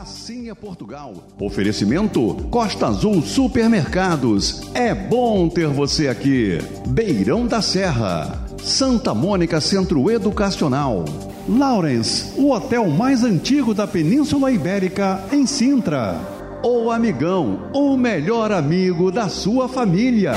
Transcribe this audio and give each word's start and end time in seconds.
Assim 0.00 0.50
é 0.50 0.54
Portugal. 0.54 1.14
Oferecimento 1.40 2.34
Costa 2.50 2.88
Azul 2.88 3.22
Supermercados. 3.22 4.60
É 4.74 4.94
bom 4.94 5.48
ter 5.48 5.68
você 5.68 6.08
aqui. 6.08 6.58
Beirão 6.88 7.46
da 7.46 7.62
Serra. 7.62 8.44
Santa 8.62 9.14
Mônica 9.14 9.58
Centro 9.58 10.10
Educacional. 10.10 11.06
Lawrence, 11.48 12.38
o 12.38 12.50
hotel 12.50 12.86
mais 12.90 13.24
antigo 13.24 13.72
da 13.72 13.86
Península 13.86 14.52
Ibérica, 14.52 15.24
em 15.32 15.46
Sintra. 15.46 16.20
O 16.62 16.90
Amigão, 16.90 17.70
o 17.72 17.96
melhor 17.96 18.52
amigo 18.52 19.10
da 19.10 19.30
sua 19.30 19.66
família. 19.66 20.34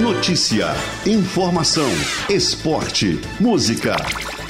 Notícia, 0.00 0.68
informação, 1.04 1.90
esporte, 2.30 3.20
música. 3.40 3.96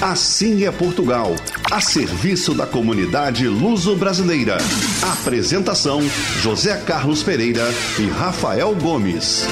Assim 0.00 0.64
é 0.64 0.70
Portugal, 0.70 1.34
a 1.70 1.80
serviço 1.80 2.54
da 2.54 2.66
comunidade 2.66 3.46
luso-brasileira. 3.46 4.56
Apresentação: 5.02 6.00
José 6.40 6.76
Carlos 6.86 7.22
Pereira 7.22 7.64
e 7.98 8.06
Rafael 8.06 8.74
Gomes. 8.74 9.46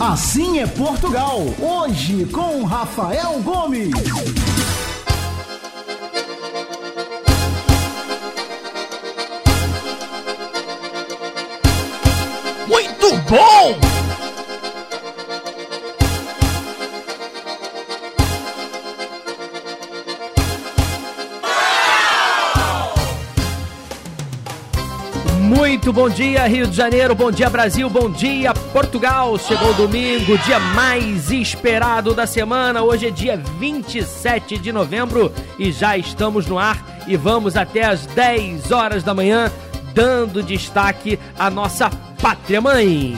Assim 0.00 0.58
é 0.58 0.66
Portugal, 0.66 1.42
hoje 1.60 2.24
com 2.26 2.64
Rafael 2.64 3.40
Gomes. 3.42 3.90
Muito 25.88 26.00
bom 26.02 26.10
dia, 26.10 26.46
Rio 26.46 26.66
de 26.66 26.76
Janeiro, 26.76 27.14
bom 27.14 27.30
dia, 27.30 27.48
Brasil, 27.48 27.88
bom 27.88 28.10
dia, 28.10 28.52
Portugal. 28.52 29.38
Chegou 29.38 29.72
domingo, 29.72 30.36
dia 30.36 30.60
mais 30.60 31.30
esperado 31.30 32.12
da 32.12 32.26
semana. 32.26 32.82
Hoje 32.82 33.06
é 33.06 33.10
dia 33.10 33.38
27 33.58 34.58
de 34.58 34.70
novembro 34.70 35.32
e 35.58 35.72
já 35.72 35.96
estamos 35.96 36.46
no 36.46 36.58
ar 36.58 36.76
e 37.06 37.16
vamos 37.16 37.56
até 37.56 37.86
as 37.86 38.04
10 38.04 38.70
horas 38.70 39.02
da 39.02 39.14
manhã, 39.14 39.50
dando 39.94 40.42
destaque 40.42 41.18
à 41.38 41.48
nossa 41.48 41.88
pátria 42.20 42.60
mãe. 42.60 43.16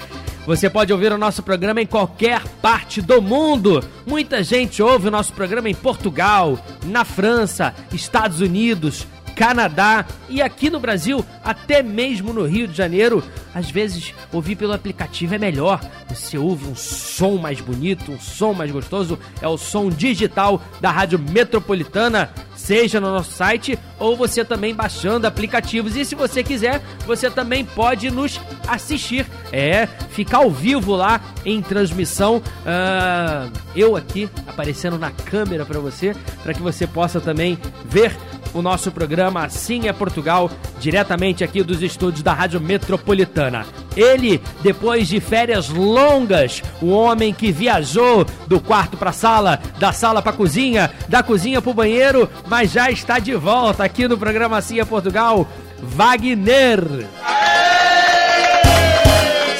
Você 0.46 0.68
pode 0.68 0.92
ouvir 0.92 1.10
o 1.10 1.16
nosso 1.16 1.42
programa 1.42 1.80
em 1.80 1.86
qualquer 1.86 2.42
parte 2.60 3.00
do 3.00 3.22
mundo. 3.22 3.82
Muita 4.06 4.42
gente 4.42 4.82
ouve 4.82 5.08
o 5.08 5.10
nosso 5.10 5.32
programa 5.32 5.70
em 5.70 5.74
Portugal, 5.74 6.58
na 6.84 7.02
França, 7.02 7.74
Estados 7.90 8.42
Unidos, 8.42 9.06
Canadá 9.34 10.04
e 10.28 10.42
aqui 10.42 10.68
no 10.68 10.78
Brasil, 10.78 11.24
até 11.42 11.82
mesmo 11.82 12.30
no 12.34 12.44
Rio 12.44 12.68
de 12.68 12.76
Janeiro. 12.76 13.24
Às 13.54 13.70
vezes, 13.70 14.12
ouvir 14.30 14.56
pelo 14.56 14.74
aplicativo 14.74 15.34
é 15.34 15.38
melhor. 15.38 15.80
Você 16.10 16.36
ouve 16.36 16.68
um 16.68 16.76
som 16.76 17.36
mais 17.38 17.60
bonito, 17.62 18.12
um 18.12 18.20
som 18.20 18.52
mais 18.52 18.70
gostoso. 18.70 19.18
É 19.40 19.48
o 19.48 19.56
som 19.56 19.88
digital 19.88 20.62
da 20.78 20.90
Rádio 20.90 21.18
Metropolitana 21.18 22.30
seja 22.64 22.98
no 22.98 23.12
nosso 23.12 23.30
site 23.32 23.78
ou 23.98 24.16
você 24.16 24.42
também 24.42 24.74
baixando 24.74 25.26
aplicativos. 25.26 25.96
E 25.96 26.04
se 26.04 26.14
você 26.14 26.42
quiser, 26.42 26.80
você 27.06 27.30
também 27.30 27.64
pode 27.64 28.10
nos 28.10 28.40
assistir. 28.66 29.26
É, 29.52 29.86
ficar 29.86 30.38
ao 30.38 30.50
vivo 30.50 30.96
lá 30.96 31.20
em 31.44 31.60
transmissão. 31.60 32.38
Uh, 32.38 33.52
eu 33.76 33.96
aqui 33.96 34.28
aparecendo 34.46 34.98
na 34.98 35.10
câmera 35.10 35.66
para 35.66 35.78
você, 35.78 36.16
para 36.42 36.54
que 36.54 36.62
você 36.62 36.86
possa 36.86 37.20
também 37.20 37.58
ver 37.84 38.16
o 38.54 38.62
nosso 38.62 38.90
programa 38.90 39.44
Assim 39.44 39.88
é 39.88 39.92
Portugal, 39.92 40.50
diretamente 40.80 41.44
aqui 41.44 41.62
dos 41.62 41.82
estúdios 41.82 42.22
da 42.22 42.32
Rádio 42.32 42.60
Metropolitana. 42.60 43.66
Ele, 43.96 44.40
depois 44.62 45.08
de 45.08 45.20
férias 45.20 45.68
longas, 45.68 46.62
o 46.80 46.88
homem 46.88 47.32
que 47.32 47.52
viajou 47.52 48.26
do 48.46 48.60
quarto 48.60 48.96
para 48.96 49.10
a 49.10 49.12
sala, 49.12 49.60
da 49.78 49.92
sala 49.92 50.20
para 50.20 50.32
a 50.32 50.36
cozinha, 50.36 50.90
da 51.08 51.22
cozinha 51.22 51.62
para 51.62 51.70
o 51.70 51.74
banheiro, 51.74 52.28
mas 52.46 52.72
já 52.72 52.90
está 52.90 53.18
de 53.18 53.34
volta 53.34 53.84
aqui 53.84 54.08
no 54.08 54.18
programa 54.18 54.58
Assim 54.58 54.80
é 54.80 54.84
Portugal, 54.84 55.46
Wagner. 55.82 56.80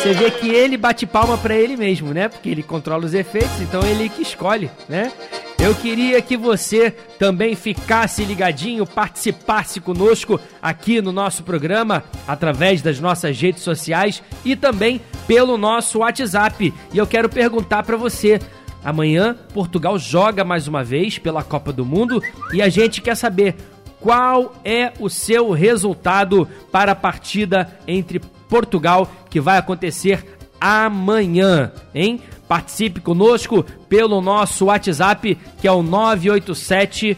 Você 0.05 0.13
vê 0.13 0.31
que 0.31 0.51
ele 0.51 0.77
bate 0.77 1.07
palma 1.07 1.39
para 1.39 1.55
ele 1.55 1.77
mesmo, 1.77 2.13
né? 2.13 2.29
Porque 2.29 2.51
ele 2.51 2.63
controla 2.63 3.07
os 3.07 3.15
efeitos, 3.15 3.61
então 3.61 3.83
ele 3.83 4.11
que 4.11 4.21
escolhe, 4.21 4.71
né? 4.87 5.11
Eu 5.59 5.75
queria 5.75 6.21
que 6.21 6.37
você 6.37 6.91
também 7.19 7.55
ficasse 7.55 8.25
ligadinho, 8.25 8.87
participasse 8.87 9.81
conosco 9.81 10.39
aqui 10.61 11.01
no 11.01 11.13
nosso 11.13 11.43
programa, 11.43 12.05
através 12.27 12.83
das 12.83 13.01
nossas 13.01 13.41
redes 13.41 13.63
sociais 13.63 14.23
e 14.45 14.57
também 14.57 15.01
pelo 15.27 15.57
nosso 15.57 16.01
WhatsApp. 16.01 16.73
E 16.93 16.99
eu 16.99 17.07
quero 17.07 17.29
perguntar 17.29 17.83
para 17.83 17.97
você. 17.97 18.39
Amanhã, 18.85 19.35
Portugal 19.55 19.99
joga 19.99 20.45
mais 20.45 20.69
uma 20.69 20.85
vez 20.85 21.17
pela 21.19 21.43
Copa 21.43 21.73
do 21.73 21.87
Mundo 21.87 22.23
e 22.53 22.61
a 22.61 22.69
gente 22.69 23.01
quer 23.01 23.15
saber 23.15 23.57
qual 23.99 24.55
é 24.63 24.93
o 25.01 25.09
seu 25.09 25.51
resultado 25.53 26.47
para 26.71 26.93
a 26.93 26.97
partida 26.97 27.79
entre 27.89 28.21
Portugal 28.51 29.11
que 29.31 29.41
vai 29.41 29.57
acontecer 29.57 30.37
amanhã, 30.61 31.73
hein? 31.95 32.21
Participe 32.49 33.01
conosco 33.01 33.65
pelo 33.89 34.21
nosso 34.21 34.67
WhatsApp, 34.67 35.39
que 35.61 35.67
é 35.67 35.73
o 35.73 35.83
987 35.83 37.17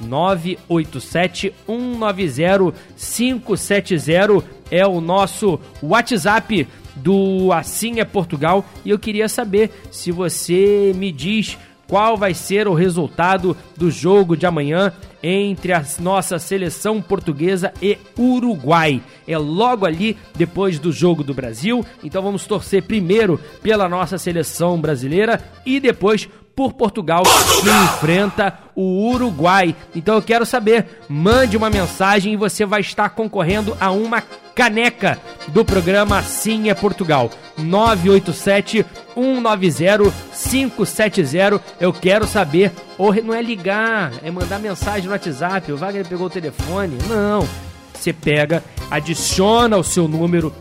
987 0.00 1.54
190 1.66 2.74
570 2.96 4.44
é 4.70 4.86
o 4.86 5.00
nosso 5.00 5.60
WhatsApp 5.82 6.66
do 6.96 7.52
Assim 7.52 8.00
é 8.00 8.04
Portugal. 8.04 8.64
E 8.84 8.90
eu 8.90 8.98
queria 8.98 9.28
saber 9.28 9.70
se 9.90 10.10
você 10.10 10.92
me 10.96 11.12
diz 11.12 11.58
qual 11.92 12.16
vai 12.16 12.32
ser 12.32 12.66
o 12.66 12.72
resultado 12.72 13.54
do 13.76 13.90
jogo 13.90 14.34
de 14.34 14.46
amanhã 14.46 14.94
entre 15.22 15.74
a 15.74 15.84
nossa 15.98 16.38
seleção 16.38 17.02
portuguesa 17.02 17.70
e 17.82 17.98
Uruguai. 18.18 19.02
É 19.28 19.36
logo 19.36 19.84
ali 19.84 20.16
depois 20.34 20.78
do 20.78 20.90
jogo 20.90 21.22
do 21.22 21.34
Brasil, 21.34 21.84
então 22.02 22.22
vamos 22.22 22.46
torcer 22.46 22.84
primeiro 22.84 23.38
pela 23.62 23.90
nossa 23.90 24.16
seleção 24.16 24.80
brasileira 24.80 25.38
e 25.66 25.78
depois 25.78 26.26
por 26.56 26.72
Portugal, 26.72 27.24
Portugal, 27.24 27.60
que 27.62 27.84
enfrenta 27.84 28.58
o 28.74 29.10
Uruguai. 29.10 29.76
Então 29.94 30.14
eu 30.14 30.22
quero 30.22 30.46
saber, 30.46 30.86
mande 31.10 31.58
uma 31.58 31.68
mensagem 31.68 32.32
e 32.32 32.38
você 32.38 32.64
vai 32.64 32.80
estar 32.80 33.10
concorrendo 33.10 33.76
a 33.78 33.90
uma 33.90 34.22
caneca 34.54 35.18
do 35.48 35.64
programa 35.64 36.22
Sim 36.22 36.68
é 36.68 36.74
Portugal. 36.74 37.30
987 37.58 38.84
190 39.14 40.12
570. 40.32 41.62
Eu 41.80 41.92
quero 41.92 42.26
saber, 42.26 42.72
ou 42.96 43.14
não 43.22 43.34
é 43.34 43.42
ligar, 43.42 44.12
é 44.22 44.30
mandar 44.30 44.58
mensagem 44.58 45.04
no 45.04 45.12
WhatsApp. 45.12 45.70
O 45.72 45.76
Wagner 45.76 46.06
pegou 46.06 46.26
o 46.26 46.30
telefone. 46.30 46.98
Não. 47.08 47.46
Você 47.92 48.12
pega, 48.12 48.64
adiciona 48.90 49.76
o 49.76 49.84
seu 49.84 50.08
número 50.08 50.52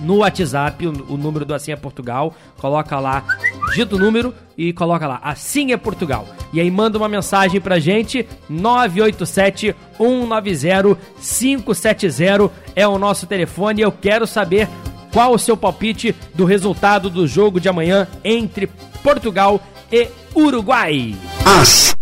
no 0.00 0.18
WhatsApp, 0.18 0.86
o, 0.86 0.90
o 1.14 1.16
número 1.16 1.44
do 1.44 1.54
Assim 1.54 1.72
é 1.72 1.76
Portugal, 1.76 2.34
coloca 2.58 2.98
lá, 2.98 3.24
digita 3.68 3.96
o 3.96 3.98
número 3.98 4.34
e 4.56 4.72
coloca 4.72 5.06
lá, 5.06 5.20
Assim 5.22 5.72
é 5.72 5.76
Portugal. 5.76 6.26
E 6.52 6.60
aí 6.60 6.70
manda 6.70 6.98
uma 6.98 7.08
mensagem 7.08 7.60
pra 7.60 7.78
gente, 7.78 8.26
987 8.48 9.74
190 9.96 10.98
570 11.18 12.50
é 12.76 12.86
o 12.86 12.98
nosso 12.98 13.26
telefone. 13.26 13.80
Eu 13.80 13.92
quero 13.92 14.26
saber 14.26 14.68
qual 15.12 15.34
o 15.34 15.38
seu 15.38 15.56
palpite 15.56 16.14
do 16.34 16.44
resultado 16.44 17.08
do 17.08 17.26
jogo 17.26 17.60
de 17.60 17.68
amanhã 17.68 18.08
entre 18.24 18.68
Portugal 19.02 19.60
e 19.90 20.08
Uruguai. 20.34 21.14
As 21.44 21.94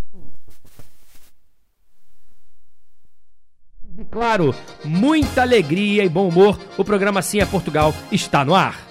claro, 4.10 4.54
muita 4.84 5.42
alegria 5.42 6.04
e 6.04 6.08
bom 6.08 6.28
humor. 6.28 6.58
O 6.76 6.84
programa 6.84 7.22
Sim 7.22 7.40
é 7.40 7.46
Portugal 7.46 7.94
está 8.10 8.44
no 8.44 8.54
ar. 8.54 8.90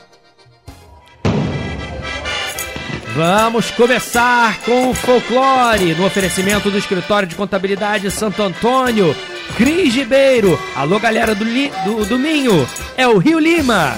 Vamos 3.15 3.71
começar 3.71 4.61
com 4.61 4.91
o 4.91 4.93
folclore 4.93 5.93
no 5.95 6.05
oferecimento 6.05 6.69
do 6.69 6.77
Escritório 6.77 7.27
de 7.27 7.35
Contabilidade 7.35 8.09
Santo 8.11 8.41
Antônio. 8.41 9.15
Cris 9.57 9.93
Ribeiro. 9.93 10.59
Alô, 10.75 10.99
galera 10.99 11.35
do, 11.35 11.43
Li, 11.43 11.71
do, 11.83 12.05
do 12.05 12.19
Minho. 12.19 12.67
É 12.95 13.07
o 13.07 13.17
Rio 13.17 13.39
Lima. 13.39 13.93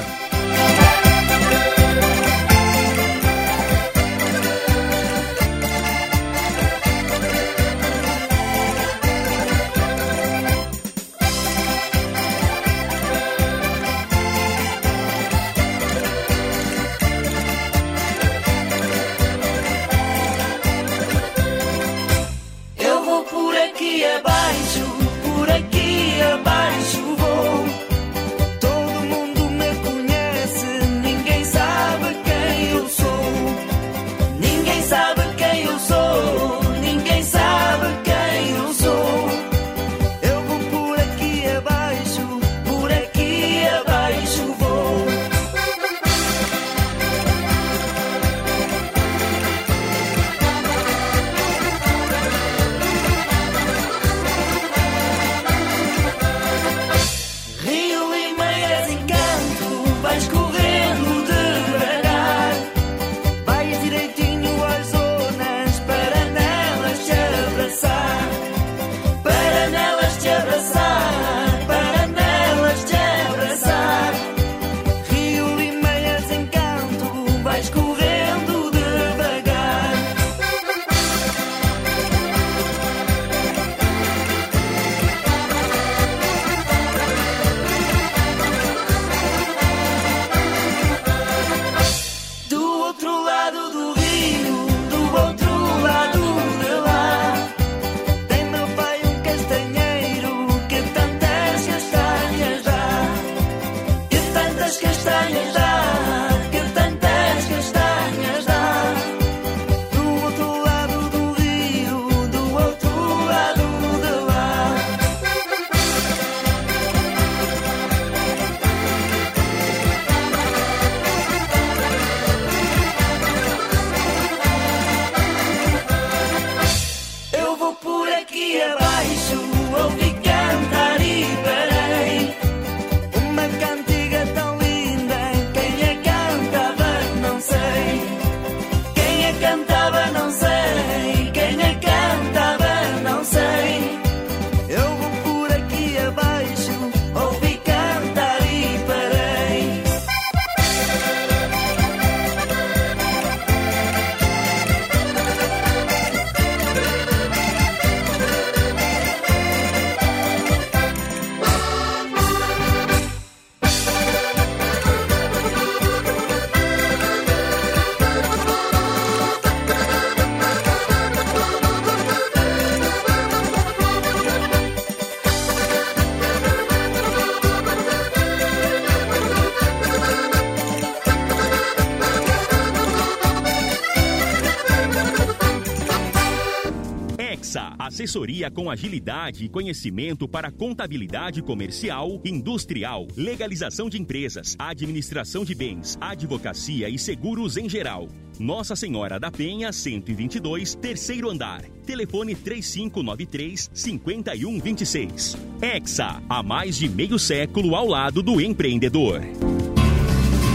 Assessoria 187.92 188.50
com 188.50 188.72
agilidade 188.72 189.44
e 189.44 189.50
conhecimento 189.50 190.26
para 190.26 190.50
contabilidade 190.50 191.42
comercial, 191.42 192.22
industrial, 192.24 193.06
legalização 193.18 193.90
de 193.90 194.02
empresas, 194.02 194.56
administração 194.58 195.44
de 195.44 195.54
bens, 195.54 195.98
advocacia 196.00 196.88
e 196.88 196.98
seguros 196.98 197.58
em 197.58 197.68
geral. 197.68 198.08
Nossa 198.40 198.78
Senhora 198.78 199.20
da 199.20 199.30
Penha, 199.30 199.74
122, 199.74 200.74
terceiro 200.76 201.30
andar. 201.30 201.64
Telefone 201.86 202.34
3593 202.34 203.70
5126. 203.74 205.38
Exa, 205.62 206.24
há 206.30 206.42
mais 206.42 206.78
de 206.78 206.88
meio 206.88 207.20
século 207.20 207.76
ao 207.76 207.88
lado 207.88 208.24
do 208.24 208.40
empreendedor. 208.40 209.20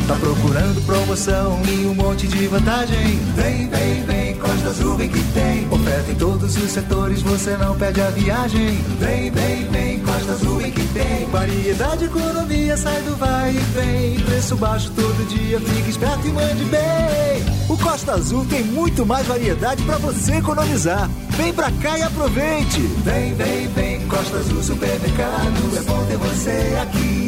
Tá 0.07 0.15
procurando 0.15 0.87
promoção 0.87 1.61
e 1.67 1.85
um 1.85 1.93
monte 1.93 2.29
de 2.29 2.47
vantagem? 2.47 3.19
Vem, 3.35 3.69
vem, 3.69 4.05
vem, 4.05 4.37
Costa 4.37 4.69
Azul 4.69 4.97
vem 4.97 5.09
que 5.09 5.21
tem. 5.33 5.69
Oferta 5.69 6.13
em 6.13 6.15
todos 6.15 6.57
os 6.57 6.71
setores, 6.71 7.23
você 7.23 7.57
não 7.57 7.77
perde 7.77 8.01
a 8.01 8.11
viagem. 8.11 8.77
Vem, 9.01 9.33
vem, 9.33 9.65
vem, 9.65 9.99
Costa 9.99 10.31
Azul 10.31 10.59
vem 10.59 10.71
que 10.71 10.87
tem. 10.95 11.27
Variedade, 11.27 12.05
economia, 12.05 12.77
sai 12.77 13.03
do 13.03 13.17
vai 13.17 13.51
e 13.51 13.59
vem. 13.59 14.21
Preço 14.21 14.55
baixo 14.55 14.93
todo 14.95 15.29
dia, 15.29 15.61
fique 15.61 15.91
esperto 15.91 16.29
e 16.29 16.31
mande 16.31 16.65
bem. 16.67 17.45
O 17.69 17.77
Costa 17.77 18.13
Azul 18.13 18.47
tem 18.47 18.63
muito 18.63 19.05
mais 19.05 19.27
variedade 19.27 19.83
para 19.83 19.99
você 19.99 20.37
economizar. 20.37 21.11
Vem 21.31 21.53
pra 21.53 21.73
cá 21.83 21.99
e 21.99 22.03
aproveite. 22.03 22.81
Vem, 23.03 23.35
vem, 23.35 23.67
vem, 23.69 24.07
Costa 24.07 24.37
Azul 24.37 24.63
Supermercado. 24.63 25.77
É 25.77 25.83
bom 25.83 26.07
ter 26.07 26.17
você 26.17 26.79
aqui. 26.81 27.26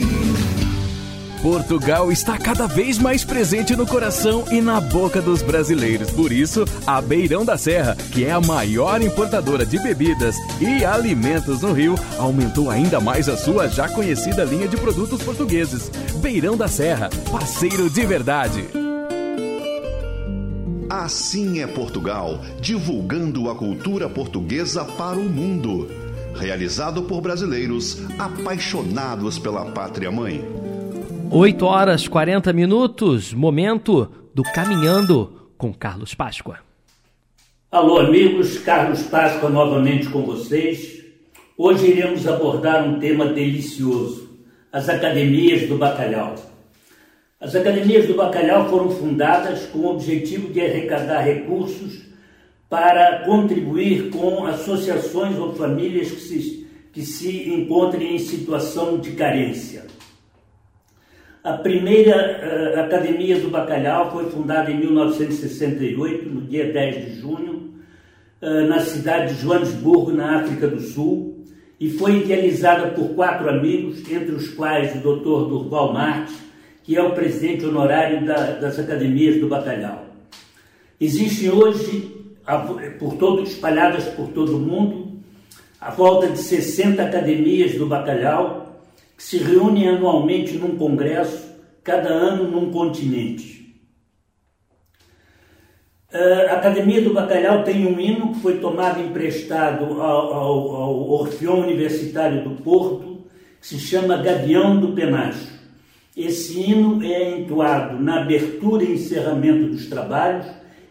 Portugal 1.42 2.10
está 2.10 2.36
cada 2.36 2.66
vez 2.66 2.98
mais 2.98 3.24
presente 3.24 3.76
no 3.76 3.86
coração 3.86 4.44
e 4.50 4.60
na 4.60 4.80
boca 4.80 5.22
dos 5.22 5.40
brasileiros. 5.40 6.10
Por 6.10 6.32
isso, 6.32 6.64
a 6.86 7.00
Beirão 7.00 7.44
da 7.44 7.56
Serra, 7.56 7.96
que 8.12 8.24
é 8.24 8.32
a 8.32 8.40
maior 8.40 9.00
importadora 9.00 9.64
de 9.64 9.78
bebidas 9.78 10.36
e 10.60 10.84
alimentos 10.84 11.62
no 11.62 11.72
Rio, 11.72 11.94
aumentou 12.18 12.68
ainda 12.68 13.00
mais 13.00 13.28
a 13.28 13.36
sua 13.36 13.68
já 13.68 13.88
conhecida 13.88 14.44
linha 14.44 14.66
de 14.66 14.76
produtos 14.76 15.22
portugueses. 15.22 15.90
Beirão 16.20 16.56
da 16.56 16.66
Serra, 16.66 17.08
parceiro 17.30 17.88
de 17.88 18.04
verdade. 18.04 18.64
Assim 20.90 21.60
é 21.60 21.66
Portugal, 21.66 22.40
divulgando 22.60 23.48
a 23.48 23.54
cultura 23.54 24.08
portuguesa 24.08 24.84
para 24.84 25.18
o 25.18 25.28
mundo. 25.28 25.88
Realizado 26.34 27.02
por 27.02 27.20
brasileiros 27.20 27.98
apaixonados 28.18 29.38
pela 29.38 29.66
pátria 29.66 30.10
mãe. 30.10 30.67
8 31.30 31.66
horas 31.66 32.08
40 32.08 32.54
minutos, 32.54 33.34
momento 33.34 34.10
do 34.34 34.42
Caminhando 34.42 35.50
com 35.58 35.74
Carlos 35.74 36.14
Páscoa. 36.14 36.60
Alô, 37.70 37.98
amigos, 37.98 38.58
Carlos 38.60 39.02
Páscoa 39.02 39.50
novamente 39.50 40.08
com 40.08 40.22
vocês. 40.22 41.04
Hoje 41.56 41.88
iremos 41.88 42.26
abordar 42.26 42.88
um 42.88 42.98
tema 42.98 43.26
delicioso: 43.26 44.30
as 44.72 44.88
academias 44.88 45.68
do 45.68 45.76
bacalhau. 45.76 46.34
As 47.38 47.54
academias 47.54 48.06
do 48.06 48.14
bacalhau 48.14 48.70
foram 48.70 48.90
fundadas 48.90 49.66
com 49.66 49.80
o 49.80 49.90
objetivo 49.90 50.50
de 50.50 50.62
arrecadar 50.62 51.20
recursos 51.20 52.06
para 52.70 53.24
contribuir 53.26 54.08
com 54.10 54.46
associações 54.46 55.36
ou 55.36 55.54
famílias 55.54 56.10
que 56.10 56.20
se, 56.20 56.66
que 56.90 57.02
se 57.02 57.50
encontrem 57.50 58.16
em 58.16 58.18
situação 58.18 58.98
de 58.98 59.12
carência. 59.12 59.97
A 61.42 61.52
primeira 61.52 62.74
uh, 62.76 62.80
Academia 62.80 63.38
do 63.38 63.48
Bacalhau 63.48 64.10
foi 64.10 64.28
fundada 64.30 64.70
em 64.70 64.78
1968, 64.78 66.28
no 66.28 66.40
dia 66.42 66.72
10 66.72 67.06
de 67.06 67.20
junho, 67.20 67.74
uh, 68.42 68.66
na 68.68 68.80
cidade 68.80 69.34
de 69.34 69.40
Joanesburgo, 69.40 70.12
na 70.12 70.40
África 70.40 70.66
do 70.66 70.80
Sul, 70.80 71.44
e 71.78 71.90
foi 71.90 72.18
idealizada 72.18 72.88
por 72.88 73.10
quatro 73.10 73.48
amigos, 73.48 74.00
entre 74.10 74.34
os 74.34 74.48
quais 74.48 74.96
o 74.96 74.98
Dr. 74.98 75.48
Durval 75.48 75.92
Marques, 75.92 76.34
que 76.82 76.96
é 76.96 77.02
o 77.02 77.12
presidente 77.12 77.64
honorário 77.64 78.26
da, 78.26 78.52
das 78.52 78.78
Academias 78.78 79.40
do 79.40 79.46
Bacalhau. 79.46 80.06
Existem 81.00 81.50
hoje, 81.50 82.16
por 82.98 83.14
todo, 83.14 83.42
espalhadas 83.44 84.04
por 84.06 84.28
todo 84.30 84.56
o 84.56 84.60
mundo, 84.60 85.08
a 85.80 85.92
volta 85.92 86.26
de 86.26 86.38
60 86.38 87.00
academias 87.00 87.74
do 87.76 87.86
bacalhau 87.86 88.67
que 89.18 89.24
se 89.24 89.38
reúnem 89.38 89.88
anualmente 89.88 90.56
num 90.56 90.76
congresso, 90.76 91.48
cada 91.82 92.08
ano 92.08 92.48
num 92.48 92.70
continente. 92.70 93.74
A 96.48 96.54
Academia 96.54 97.02
do 97.02 97.12
Bacalhau 97.12 97.64
tem 97.64 97.84
um 97.84 97.98
hino 97.98 98.32
que 98.32 98.38
foi 98.40 98.58
tomado 98.58 99.00
emprestado 99.00 100.00
ao, 100.00 100.32
ao, 100.32 100.76
ao 100.76 101.10
Orfeão 101.10 101.58
Universitário 101.58 102.44
do 102.44 102.62
Porto, 102.62 103.24
que 103.60 103.66
se 103.66 103.78
chama 103.80 104.22
Gavião 104.22 104.78
do 104.78 104.92
Penacho. 104.92 105.48
Esse 106.16 106.60
hino 106.60 107.02
é 107.02 107.40
entoado 107.40 108.00
na 108.00 108.22
abertura 108.22 108.84
e 108.84 108.94
encerramento 108.94 109.68
dos 109.68 109.88
trabalhos 109.88 110.46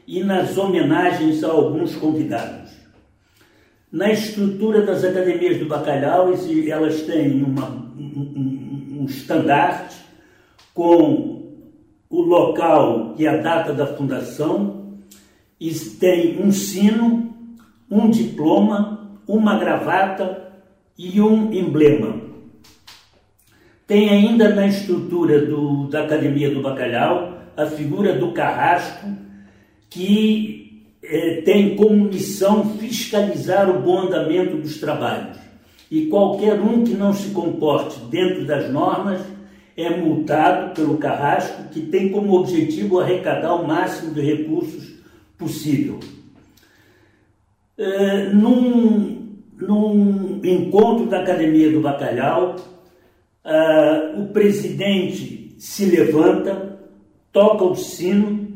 e 0.05 0.21
nas 0.21 0.57
homenagens 0.57 1.45
a 1.45 1.49
alguns 1.49 1.95
convidados. 1.95 2.71
Na 3.89 4.11
estrutura 4.11 4.81
das 4.81 5.05
academias 5.05 5.57
do 5.59 5.65
bacalhau, 5.65 6.33
elas 6.67 7.01
têm 7.03 7.41
uma, 7.41 7.86
um, 8.35 9.01
um 9.01 9.05
estandarte 9.05 9.95
com 10.73 11.37
o 12.09 12.21
local 12.21 13.15
e 13.17 13.27
a 13.27 13.37
data 13.37 13.73
da 13.73 13.85
fundação, 13.85 14.97
e 15.59 15.71
tem 15.71 16.41
um 16.41 16.51
sino, 16.51 17.35
um 17.89 18.09
diploma, 18.09 19.19
uma 19.27 19.57
gravata 19.59 20.53
e 20.97 21.19
um 21.19 21.51
emblema. 21.51 22.21
Tem 23.85 24.09
ainda 24.09 24.53
na 24.53 24.67
estrutura 24.67 25.45
do, 25.45 25.87
da 25.87 26.03
Academia 26.03 26.53
do 26.53 26.61
Bacalhau 26.61 27.37
a 27.55 27.65
figura 27.65 28.13
do 28.13 28.31
carrasco, 28.33 29.07
que 29.89 30.85
é, 31.01 31.41
tem 31.41 31.75
como 31.75 32.05
missão 32.05 32.77
fiscalizar 32.77 33.69
o 33.69 33.81
bom 33.81 34.01
andamento 34.01 34.57
dos 34.57 34.77
trabalhos. 34.77 35.46
E 35.89 36.07
qualquer 36.07 36.59
um 36.59 36.83
que 36.83 36.93
não 36.93 37.13
se 37.13 37.29
comporte 37.29 37.99
dentro 38.09 38.45
das 38.45 38.71
normas 38.71 39.21
é 39.75 39.95
multado 39.95 40.73
pelo 40.73 40.97
carrasco, 40.97 41.69
que 41.71 41.81
tem 41.81 42.09
como 42.09 42.33
objetivo 42.33 42.99
arrecadar 42.99 43.55
o 43.55 43.67
máximo 43.67 44.13
de 44.13 44.21
recursos 44.21 44.95
possível. 45.37 45.99
É, 47.77 48.29
num, 48.33 49.35
num, 49.59 50.41
encontro 50.43 51.05
da 51.05 51.21
Academia 51.21 51.71
do 51.71 51.79
Bacalhau, 51.79 52.55
uh, 53.45 54.21
o 54.21 54.27
presidente 54.29 55.55
se 55.59 55.85
levanta, 55.85 56.79
toca 57.31 57.63
o 57.63 57.75
sino 57.75 58.47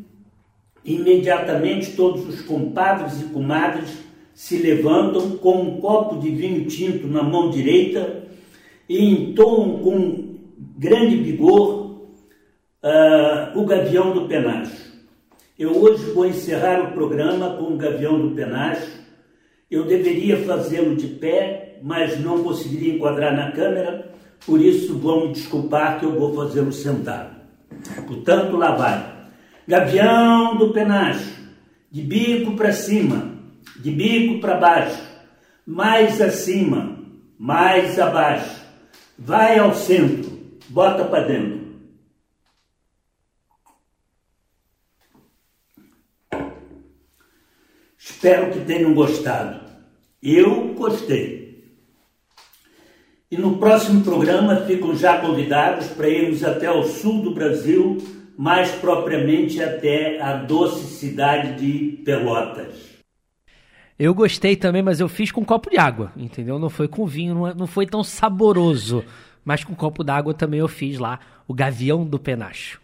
Imediatamente 0.83 1.91
todos 1.91 2.27
os 2.27 2.41
compadres 2.41 3.21
e 3.21 3.25
comadres 3.25 3.99
se 4.41 4.57
levantam 4.57 5.37
com 5.37 5.61
um 5.61 5.79
copo 5.79 6.17
de 6.17 6.31
vinho 6.31 6.65
tinto 6.65 7.07
na 7.07 7.21
mão 7.21 7.51
direita 7.51 8.23
e 8.89 9.07
entoam 9.07 9.77
com 9.77 10.35
grande 10.79 11.15
vigor 11.17 12.07
uh, 12.83 13.59
o 13.59 13.63
Gavião 13.63 14.11
do 14.13 14.27
Penacho. 14.27 14.93
Eu 15.59 15.79
hoje 15.79 16.05
vou 16.05 16.25
encerrar 16.25 16.81
o 16.81 16.91
programa 16.91 17.51
com 17.51 17.65
o 17.65 17.77
Gavião 17.77 18.19
do 18.19 18.33
Penacho. 18.33 18.89
Eu 19.69 19.85
deveria 19.85 20.43
fazê-lo 20.43 20.95
de 20.95 21.05
pé, 21.05 21.77
mas 21.83 22.19
não 22.19 22.43
conseguiria 22.43 22.95
enquadrar 22.95 23.35
na 23.35 23.51
câmera, 23.51 24.11
por 24.43 24.59
isso 24.59 24.97
vão 24.97 25.27
me 25.27 25.33
desculpar 25.33 25.99
que 25.99 26.05
eu 26.07 26.17
vou 26.17 26.33
fazê-lo 26.33 26.73
sentado. 26.73 27.35
Portanto, 28.07 28.57
lá 28.57 28.75
vai. 28.75 29.27
Gavião 29.67 30.57
do 30.57 30.73
penacho, 30.73 31.31
de 31.91 32.01
bico 32.01 32.55
para 32.55 32.73
cima, 32.73 33.30
de 33.77 33.91
bico 33.91 34.39
para 34.39 34.55
baixo, 34.55 35.01
mais 35.65 36.21
acima, 36.21 36.97
mais 37.37 37.99
abaixo. 37.99 38.61
Vai 39.17 39.59
ao 39.59 39.73
centro, 39.73 40.31
bota 40.69 41.05
para 41.05 41.27
dentro. 41.27 41.61
Espero 47.97 48.51
que 48.51 48.65
tenham 48.65 48.93
gostado. 48.93 49.61
Eu 50.21 50.73
gostei. 50.73 51.75
E 53.29 53.37
no 53.37 53.57
próximo 53.57 54.03
programa 54.03 54.65
ficam 54.67 54.95
já 54.95 55.19
convidados 55.19 55.87
para 55.87 56.09
irmos 56.09 56.43
até 56.43 56.69
o 56.69 56.83
sul 56.83 57.21
do 57.21 57.33
Brasil 57.33 57.97
mais 58.41 58.71
propriamente 58.71 59.61
até 59.61 60.19
a 60.19 60.33
doce 60.33 60.87
cidade 60.95 61.59
de 61.59 61.97
Pelotas. 62.03 62.90
Eu 64.03 64.15
gostei 64.15 64.55
também, 64.55 64.81
mas 64.81 64.99
eu 64.99 65.07
fiz 65.07 65.31
com 65.31 65.41
um 65.41 65.45
copo 65.45 65.69
de 65.69 65.77
água, 65.77 66.11
entendeu? 66.17 66.57
Não 66.57 66.71
foi 66.71 66.87
com 66.87 67.05
vinho, 67.05 67.35
não, 67.35 67.47
é, 67.47 67.67
foi 67.67 67.85
tão 67.85 68.03
saboroso. 68.03 69.03
Mas 69.45 69.63
com 69.63 69.73
um 69.73 69.75
copo 69.75 70.03
d'água 70.03 70.33
também 70.33 70.59
eu 70.59 70.67
fiz 70.67 70.97
lá 70.97 71.19
o 71.47 71.53
Gavião 71.53 72.03
do 72.03 72.17
Penacho 72.17 72.81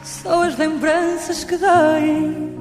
Só 0.05 0.45
as 0.45 0.57
lembranças 0.57 1.43
que 1.43 1.57
doem 1.57 2.57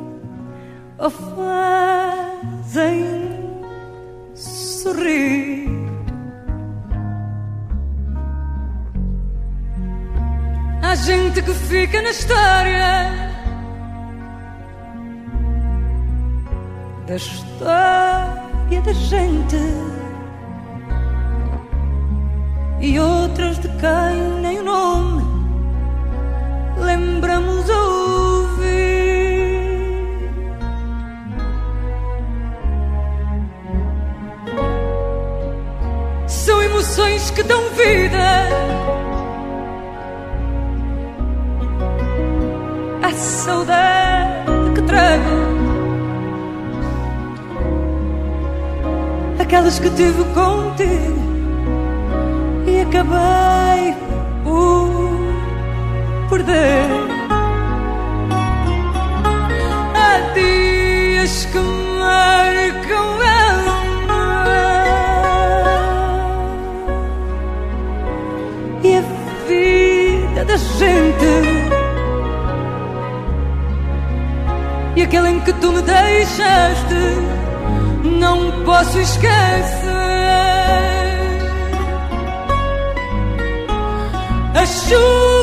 ou 0.98 1.10
fazem 1.12 3.06
sorrir. 4.34 5.70
Há 10.82 10.96
gente 10.96 11.42
que 11.42 11.54
fica 11.54 12.02
na 12.02 12.10
história 12.10 13.26
da 17.06 17.16
história 17.16 18.82
da 18.84 18.94
gente 18.94 19.95
e 22.86 23.00
outras 23.00 23.58
de 23.58 23.68
quem 23.68 24.42
nem 24.42 24.60
o 24.60 24.64
nome 24.64 25.24
lembramos 26.78 27.68
ouvir. 27.68 28.76
São 36.28 36.62
emoções 36.62 37.32
que 37.32 37.42
dão 37.42 37.62
vida 37.72 38.46
saudade 43.16 44.52
que 44.76 44.82
trago. 44.82 45.36
Aquelas 49.40 49.80
que 49.80 49.90
tive 49.92 50.24
contigo 50.34 51.35
acabei 52.96 53.94
por 54.44 56.30
perder. 56.30 56.86
Há 59.94 60.34
dias 60.34 61.46
que 61.46 61.58
marcam 62.00 63.16
e 68.84 68.98
a 68.98 69.02
vida 69.48 70.46
da 70.46 70.58
gente. 70.58 71.34
E 74.96 75.02
aquele 75.02 75.30
em 75.30 75.40
que 75.42 75.52
tu 75.54 75.74
me 75.74 75.82
deixaste, 75.82 76.96
não 78.04 78.64
posso 78.64 78.98
esquecer. 79.00 80.05
A 84.88 85.35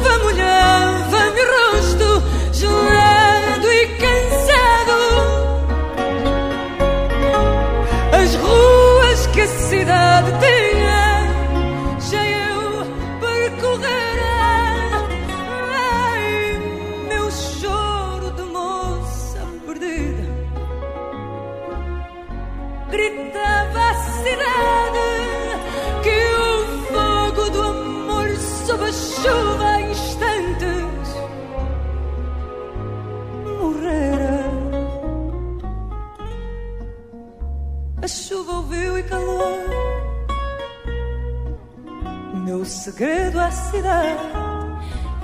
segredo 43.03 43.41
à 43.41 43.51
cidade 43.51 44.23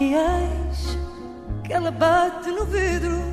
e 0.00 0.12
eis 0.12 0.98
que 1.62 1.72
ela 1.72 1.92
bate 1.92 2.50
no 2.50 2.64
vidro 2.64 3.27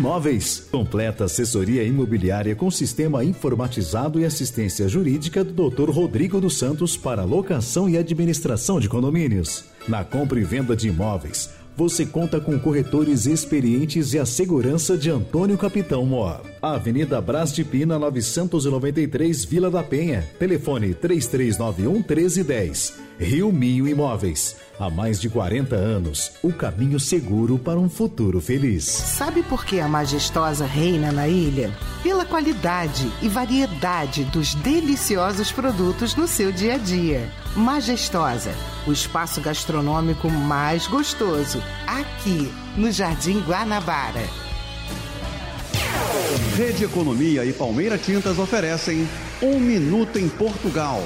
Imóveis. 0.00 0.66
Completa 0.72 1.24
assessoria 1.26 1.84
imobiliária 1.84 2.56
com 2.56 2.70
sistema 2.70 3.22
informatizado 3.22 4.18
e 4.18 4.24
assistência 4.24 4.88
jurídica 4.88 5.44
do 5.44 5.68
Dr. 5.68 5.90
Rodrigo 5.90 6.40
dos 6.40 6.56
Santos 6.56 6.96
para 6.96 7.22
locação 7.22 7.86
e 7.86 7.98
administração 7.98 8.80
de 8.80 8.88
condomínios. 8.88 9.66
Na 9.86 10.02
compra 10.02 10.40
e 10.40 10.42
venda 10.42 10.74
de 10.74 10.88
imóveis, 10.88 11.50
você 11.76 12.06
conta 12.06 12.40
com 12.40 12.58
corretores 12.58 13.26
experientes 13.26 14.14
e 14.14 14.18
a 14.18 14.24
segurança 14.24 14.96
de 14.96 15.10
Antônio 15.10 15.58
Capitão 15.58 16.06
Mor. 16.06 16.40
Avenida 16.62 17.20
Brás 17.20 17.52
de 17.52 17.62
Pina, 17.62 17.98
993, 17.98 19.44
Vila 19.44 19.70
da 19.70 19.82
Penha. 19.82 20.26
Telefone 20.38 20.94
3391 20.94 21.92
1310. 21.96 23.09
Rio 23.20 23.52
Minho 23.52 23.86
Imóveis. 23.86 24.56
Há 24.78 24.88
mais 24.88 25.20
de 25.20 25.28
40 25.28 25.76
anos, 25.76 26.32
o 26.42 26.54
caminho 26.54 26.98
seguro 26.98 27.58
para 27.58 27.78
um 27.78 27.86
futuro 27.86 28.40
feliz. 28.40 28.84
Sabe 28.84 29.42
por 29.42 29.62
que 29.62 29.78
a 29.78 29.86
majestosa 29.86 30.64
reina 30.64 31.12
na 31.12 31.28
ilha? 31.28 31.70
Pela 32.02 32.24
qualidade 32.24 33.12
e 33.20 33.28
variedade 33.28 34.24
dos 34.24 34.54
deliciosos 34.54 35.52
produtos 35.52 36.16
no 36.16 36.26
seu 36.26 36.50
dia 36.50 36.76
a 36.76 36.78
dia. 36.78 37.30
Majestosa, 37.54 38.54
o 38.86 38.92
espaço 38.92 39.38
gastronômico 39.42 40.30
mais 40.30 40.86
gostoso, 40.86 41.62
aqui 41.86 42.50
no 42.74 42.90
Jardim 42.90 43.40
Guanabara. 43.40 44.24
Rede 46.56 46.84
Economia 46.84 47.44
e 47.44 47.52
Palmeira 47.52 47.98
Tintas 47.98 48.38
oferecem 48.38 49.06
Um 49.42 49.60
Minuto 49.60 50.18
em 50.18 50.26
Portugal. 50.26 51.02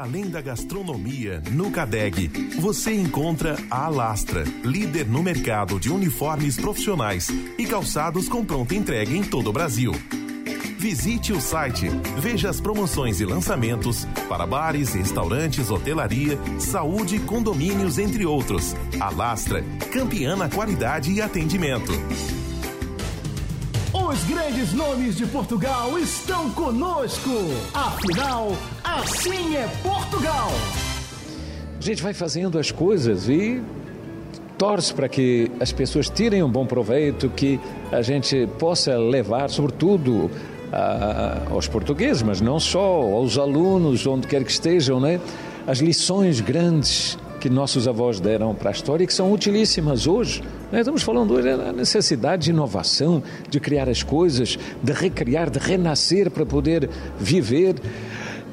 Além 0.00 0.30
da 0.30 0.40
gastronomia, 0.40 1.42
no 1.50 1.70
Cadeg, 1.70 2.28
você 2.58 2.94
encontra 2.94 3.58
a 3.70 3.84
Alastra, 3.84 4.44
líder 4.64 5.06
no 5.06 5.22
mercado 5.22 5.78
de 5.78 5.92
uniformes 5.92 6.56
profissionais 6.56 7.28
e 7.58 7.66
calçados 7.66 8.26
com 8.26 8.42
pronta 8.42 8.74
entrega 8.74 9.14
em 9.14 9.22
todo 9.22 9.50
o 9.50 9.52
Brasil. 9.52 9.92
Visite 10.78 11.34
o 11.34 11.40
site, 11.40 11.90
veja 12.18 12.48
as 12.48 12.62
promoções 12.62 13.20
e 13.20 13.26
lançamentos 13.26 14.06
para 14.26 14.46
bares, 14.46 14.94
restaurantes, 14.94 15.70
hotelaria, 15.70 16.38
saúde, 16.58 17.18
condomínios, 17.18 17.98
entre 17.98 18.24
outros. 18.24 18.74
Alastra, 18.98 19.62
campeã 19.92 20.34
na 20.34 20.48
qualidade 20.48 21.12
e 21.12 21.20
atendimento. 21.20 21.92
Os 24.10 24.24
grandes 24.24 24.72
nomes 24.72 25.16
de 25.16 25.24
Portugal 25.24 25.96
estão 25.96 26.50
conosco. 26.50 27.30
Afinal, 27.72 28.56
assim 28.82 29.54
é 29.54 29.68
Portugal. 29.84 30.48
A 31.78 31.80
gente 31.80 32.02
vai 32.02 32.12
fazendo 32.12 32.58
as 32.58 32.72
coisas 32.72 33.28
e 33.28 33.62
torce 34.58 34.92
para 34.92 35.08
que 35.08 35.48
as 35.60 35.70
pessoas 35.70 36.10
tirem 36.10 36.42
um 36.42 36.50
bom 36.50 36.66
proveito, 36.66 37.28
que 37.30 37.60
a 37.92 38.02
gente 38.02 38.48
possa 38.58 38.98
levar, 38.98 39.48
sobretudo, 39.48 40.28
a, 40.72 41.42
aos 41.48 41.68
portugueses, 41.68 42.20
mas 42.20 42.40
não 42.40 42.58
só, 42.58 42.80
aos 42.80 43.38
alunos, 43.38 44.08
onde 44.08 44.26
quer 44.26 44.42
que 44.42 44.50
estejam, 44.50 44.98
né? 44.98 45.20
as 45.68 45.78
lições 45.78 46.40
grandes 46.40 47.16
que 47.40 47.48
nossos 47.48 47.88
avós 47.88 48.20
deram 48.20 48.54
para 48.54 48.68
a 48.68 48.72
história 48.72 49.02
e 49.02 49.06
que 49.06 49.14
são 49.14 49.32
utilíssimas 49.32 50.06
hoje. 50.06 50.42
Nós 50.70 50.82
estamos 50.82 51.02
falando 51.02 51.32
hoje 51.34 51.56
da 51.56 51.72
necessidade 51.72 52.44
de 52.44 52.50
inovação, 52.50 53.22
de 53.48 53.58
criar 53.58 53.88
as 53.88 54.02
coisas, 54.02 54.58
de 54.82 54.92
recriar, 54.92 55.48
de 55.48 55.58
renascer 55.58 56.30
para 56.30 56.44
poder 56.44 56.88
viver. 57.18 57.76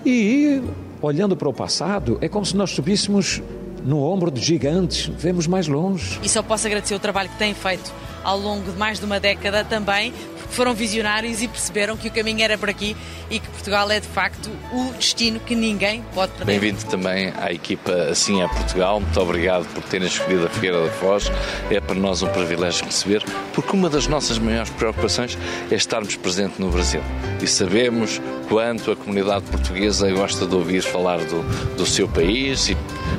E 0.06 0.62
olhando 1.02 1.36
para 1.36 1.50
o 1.50 1.54
passado, 1.54 2.18
é 2.22 2.30
como 2.30 2.46
se 2.46 2.56
nós 2.56 2.72
subíssemos 2.72 3.42
no 3.84 4.02
ombro 4.02 4.32
de 4.32 4.42
gigantes, 4.42 5.12
vemos 5.18 5.48
mais 5.48 5.68
longe. 5.68 6.20
E 6.24 6.30
só 6.30 6.42
posso 6.42 6.66
agradecer 6.66 6.96
o 6.96 7.00
trabalho 7.00 7.30
que 7.30 7.38
têm 7.38 7.54
feito 7.54 7.92
ao 8.28 8.38
longo 8.38 8.70
de 8.70 8.78
mais 8.78 9.00
de 9.00 9.06
uma 9.06 9.22
década 9.22 9.64
também, 9.64 10.12
porque 10.38 10.54
foram 10.54 10.74
visionários 10.74 11.42
e 11.42 11.48
perceberam 11.48 11.96
que 11.96 12.10
o 12.10 12.12
caminho 12.12 12.44
era 12.44 12.58
por 12.58 12.70
aqui 12.70 12.94
e 13.30 13.40
que 13.40 13.48
Portugal 13.48 13.90
é 13.90 14.02
de 14.02 14.08
facto 14.08 14.50
o 14.74 14.92
destino 14.98 15.40
que 15.40 15.56
ninguém 15.56 16.04
pode 16.14 16.34
perder. 16.34 16.60
Bem-vindo 16.60 16.84
também 16.88 17.32
à 17.38 17.54
equipa 17.54 17.94
Assim 18.12 18.42
é 18.42 18.48
Portugal. 18.50 19.00
Muito 19.00 19.18
obrigado 19.22 19.66
por 19.74 19.82
terem 19.84 20.08
escolhido 20.08 20.46
a 20.46 20.50
Figueira 20.50 20.84
da 20.84 20.92
Foz. 20.92 21.32
É 21.72 21.80
para 21.80 21.96
nós 21.96 22.22
um 22.22 22.28
privilégio 22.28 22.84
receber, 22.84 23.24
porque 23.54 23.72
uma 23.72 23.90
das 23.90 24.08
nossas 24.08 24.38
maiores 24.38 24.70
preocupações 24.72 25.38
é 25.72 25.76
estarmos 25.76 26.18
presentes 26.18 26.60
no 26.60 26.70
Brasil. 26.70 27.02
E 27.42 27.48
sabemos 27.48 28.22
quanto 28.50 28.92
a 28.92 28.96
comunidade 28.96 29.46
portuguesa 29.46 30.12
gosta 30.12 30.46
de 30.46 30.56
ouvir 30.56 30.82
falar 30.82 31.20
do, 31.20 31.44
do 31.76 31.86
seu 31.86 32.08
país 32.10 32.70
e 32.70 32.78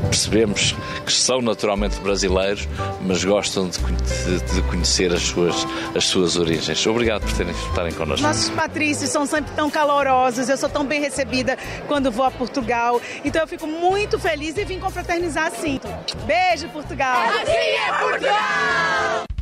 percebemos 0.09 0.75
que 1.05 1.13
são 1.13 1.41
naturalmente 1.41 1.99
brasileiros, 2.01 2.69
mas 3.03 3.25
gostam 3.25 3.69
de, 3.69 3.79
de, 3.79 4.55
de 4.55 4.63
conhecer 4.63 4.98
as 5.07 5.23
suas, 5.23 5.67
as 5.95 6.05
suas 6.05 6.37
origens. 6.37 6.87
Obrigado 6.87 7.23
por 7.23 7.33
terem, 7.33 7.53
estarem 7.53 7.93
connosco. 7.93 8.27
Nossos 8.27 8.51
patrícios 8.51 9.11
são 9.11 9.27
sempre 9.27 9.53
tão 9.55 9.71
calorosos, 9.71 10.49
eu 10.49 10.57
sou 10.57 10.69
tão 10.69 10.85
bem 10.85 11.01
recebida 11.01 11.57
quando 11.87 12.11
vou 12.11 12.25
a 12.25 12.31
Portugal, 12.31 13.01
então 13.25 13.43
eu 13.43 13.49
fico 13.49 13.67
muito 13.67 14.19
feliz 14.19 14.57
e 14.57 14.65
vim 14.65 14.79
confraternizar 14.79 15.47
assim. 15.47 15.81
Beijo, 16.27 16.69
Portugal! 16.69 17.23
Assim 17.29 17.53
é 17.53 17.93
Portugal! 18.01 19.38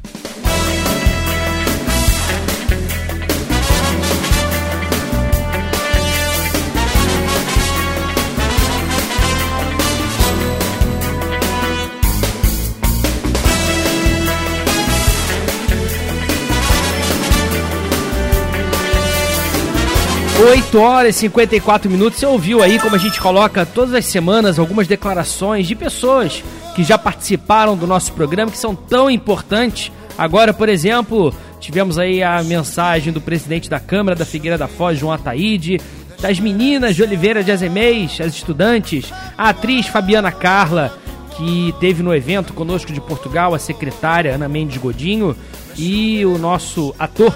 Oito 20.38 20.78
horas 20.78 21.16
e 21.16 21.20
54 21.20 21.90
minutos. 21.90 22.18
Você 22.18 22.26
ouviu 22.26 22.62
aí 22.62 22.78
como 22.78 22.94
a 22.94 22.98
gente 22.98 23.18
coloca 23.18 23.64
todas 23.64 23.94
as 23.94 24.04
semanas 24.04 24.58
algumas 24.58 24.86
declarações 24.86 25.66
de 25.66 25.74
pessoas 25.74 26.44
que 26.74 26.84
já 26.84 26.98
participaram 26.98 27.74
do 27.74 27.86
nosso 27.86 28.12
programa, 28.12 28.50
que 28.50 28.58
são 28.58 28.74
tão 28.74 29.10
importantes. 29.10 29.90
Agora, 30.18 30.52
por 30.52 30.68
exemplo, 30.68 31.34
tivemos 31.58 31.98
aí 31.98 32.22
a 32.22 32.42
mensagem 32.42 33.14
do 33.14 33.20
presidente 33.20 33.70
da 33.70 33.80
Câmara 33.80 34.14
da 34.14 34.26
Figueira 34.26 34.58
da 34.58 34.68
Foz, 34.68 34.98
João 34.98 35.12
Ataíde, 35.12 35.80
das 36.20 36.38
meninas 36.38 36.94
de 36.94 37.02
Oliveira 37.02 37.42
de 37.42 37.50
Azeméis, 37.50 38.20
as 38.20 38.34
estudantes, 38.34 39.10
a 39.38 39.48
atriz 39.48 39.86
Fabiana 39.86 40.30
Carla, 40.30 40.98
que 41.34 41.74
teve 41.80 42.02
no 42.02 42.14
evento 42.14 42.52
conosco 42.52 42.92
de 42.92 43.00
Portugal, 43.00 43.54
a 43.54 43.58
secretária 43.58 44.34
Ana 44.34 44.50
Mendes 44.50 44.76
Godinho, 44.76 45.34
e 45.78 46.26
o 46.26 46.36
nosso 46.36 46.94
ator 46.98 47.34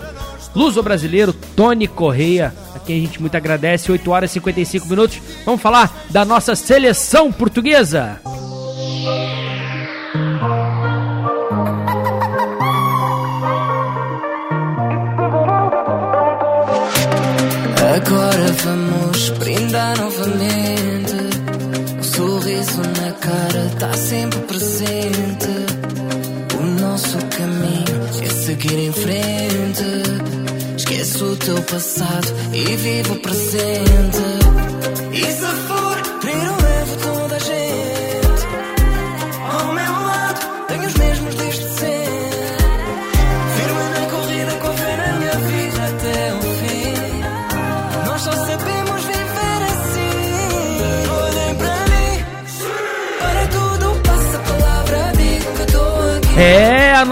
luso-brasileiro 0.55 1.33
Tony 1.33 1.87
Correia, 1.87 2.55
a 2.83 2.87
quem 2.87 2.99
a 2.99 3.07
gente 3.07 3.21
muito 3.21 3.37
agradece. 3.37 3.91
8 3.93 4.11
horas 4.11 4.31
e 4.31 4.35
55 4.35 4.87
minutos. 4.87 5.21
Vamos 5.45 5.61
falar 5.61 5.93
da 6.11 6.25
nossa 6.25 6.55
seleção 6.55 7.31
portuguesa. 7.33 8.21
Agora 17.97 18.53
vamos 18.65 19.31
brindar 19.31 19.97
novamente. 19.99 21.15
O 21.99 22.05
sorriso 22.05 22.81
na 22.81 23.13
cara 23.13 23.71
tá 23.79 23.93
sempre 23.93 24.39
presente. 24.41 25.49
O 26.59 26.63
nosso 26.81 27.19
caminho 27.37 28.25
é 28.25 28.29
seguir 28.29 28.79
em 28.79 28.93
frente. 28.93 29.50
Esquece 31.01 31.25
o 31.25 31.35
teu 31.35 31.63
passado 31.63 32.29
e 32.53 32.77
vive 32.77 33.13
o 33.13 33.17
presente. 33.21 34.19
Se 35.33 35.47
for, 35.67 35.80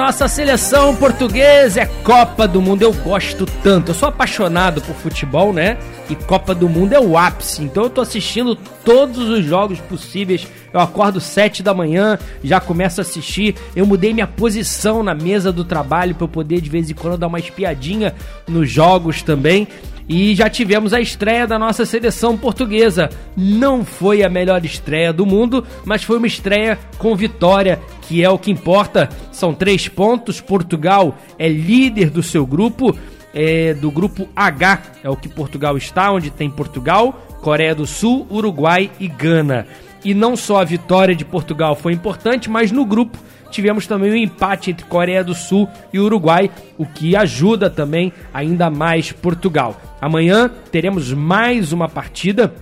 nossa 0.08 0.26
seleção 0.26 0.96
portuguesa 0.96 1.82
é 1.82 1.86
Copa 2.02 2.48
do 2.48 2.62
Mundo. 2.62 2.80
Eu 2.80 2.94
gosto 2.94 3.44
tanto. 3.62 3.90
Eu 3.90 3.94
sou 3.94 4.08
apaixonado 4.08 4.80
por 4.80 4.94
futebol, 4.94 5.52
né? 5.52 5.76
E 6.08 6.16
Copa 6.16 6.54
do 6.54 6.66
Mundo 6.66 6.94
é 6.94 6.98
o 6.98 7.18
ápice. 7.18 7.62
Então 7.62 7.82
eu 7.82 7.90
tô 7.90 8.00
assistindo 8.00 8.56
todos 8.56 9.28
os 9.28 9.44
jogos 9.44 9.78
possíveis. 9.80 10.46
Eu 10.72 10.80
acordo 10.80 11.20
sete 11.20 11.62
da 11.62 11.74
manhã, 11.74 12.18
já 12.42 12.58
começo 12.58 13.02
a 13.02 13.02
assistir. 13.02 13.54
Eu 13.76 13.84
mudei 13.84 14.14
minha 14.14 14.26
posição 14.26 15.02
na 15.02 15.14
mesa 15.14 15.52
do 15.52 15.62
trabalho 15.62 16.14
para 16.14 16.24
eu 16.24 16.28
poder 16.28 16.62
de 16.62 16.70
vez 16.70 16.88
em 16.88 16.94
quando 16.94 17.18
dar 17.18 17.26
uma 17.26 17.38
espiadinha 17.38 18.14
nos 18.48 18.70
jogos 18.70 19.20
também. 19.20 19.68
E 20.08 20.34
já 20.34 20.48
tivemos 20.48 20.94
a 20.94 21.00
estreia 21.00 21.46
da 21.46 21.58
nossa 21.58 21.84
seleção 21.84 22.36
portuguesa. 22.36 23.10
Não 23.36 23.84
foi 23.84 24.22
a 24.22 24.28
melhor 24.28 24.64
estreia 24.64 25.12
do 25.12 25.26
mundo, 25.26 25.66
mas 25.84 26.02
foi 26.02 26.16
uma 26.16 26.26
estreia 26.26 26.78
com 26.96 27.14
vitória, 27.14 27.78
que 28.02 28.24
é 28.24 28.30
o 28.30 28.38
que 28.38 28.50
importa. 28.50 29.10
São 29.30 29.52
três 29.52 29.86
pontos. 29.86 30.40
Portugal 30.40 31.18
é 31.38 31.46
líder 31.46 32.08
do 32.08 32.22
seu 32.22 32.46
grupo, 32.46 32.96
é 33.34 33.74
do 33.74 33.90
grupo 33.90 34.26
H, 34.34 34.82
é 35.04 35.10
o 35.10 35.16
que 35.16 35.28
Portugal 35.28 35.76
está, 35.76 36.10
onde 36.10 36.30
tem 36.30 36.48
Portugal, 36.48 37.12
Coreia 37.42 37.74
do 37.74 37.86
Sul, 37.86 38.26
Uruguai 38.30 38.90
e 38.98 39.08
Gana. 39.08 39.66
E 40.02 40.14
não 40.14 40.36
só 40.36 40.62
a 40.62 40.64
vitória 40.64 41.14
de 41.14 41.24
Portugal 41.24 41.76
foi 41.76 41.92
importante, 41.92 42.48
mas 42.48 42.72
no 42.72 42.86
grupo 42.86 43.18
tivemos 43.50 43.87
também 43.87 44.11
o 44.11 44.14
um 44.14 44.16
empate 44.16 44.70
entre 44.70 44.87
Coreia 44.87 45.24
do 45.24 45.34
Sul 45.34 45.68
e 45.92 45.98
Uruguai, 45.98 46.50
o 46.76 46.87
que 46.87 47.16
ajuda 47.16 47.68
também 47.68 48.12
ainda 48.32 48.70
mais 48.70 49.12
Portugal. 49.12 49.80
Amanhã 50.00 50.50
teremos 50.70 51.12
mais 51.12 51.72
uma 51.72 51.88
partida, 51.88 52.54